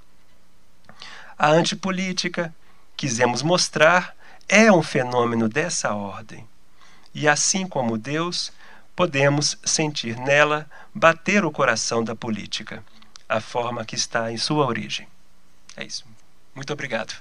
A 1.39 1.51
antipolítica, 1.51 2.53
quisemos 2.97 3.43
mostrar, 3.43 4.17
é 4.49 4.73
um 4.73 4.83
fenômeno 4.83 5.49
dessa 5.49 5.95
ordem. 5.95 6.45
E 7.15 7.29
assim 7.29 7.67
como 7.67 7.97
Deus, 7.97 8.53
podemos 8.97 9.57
sentir 9.65 10.17
nela 10.17 10.69
bater 10.93 11.45
o 11.45 11.53
coração 11.53 12.03
da 12.03 12.17
política, 12.17 12.83
a 13.29 13.41
forma 13.41 13.85
que 13.85 13.95
está 13.95 14.33
em 14.33 14.37
sua 14.37 14.67
origem. 14.67 15.07
É 15.77 15.85
isso. 15.85 16.05
Muito 16.57 16.73
obrigado. 16.73 17.15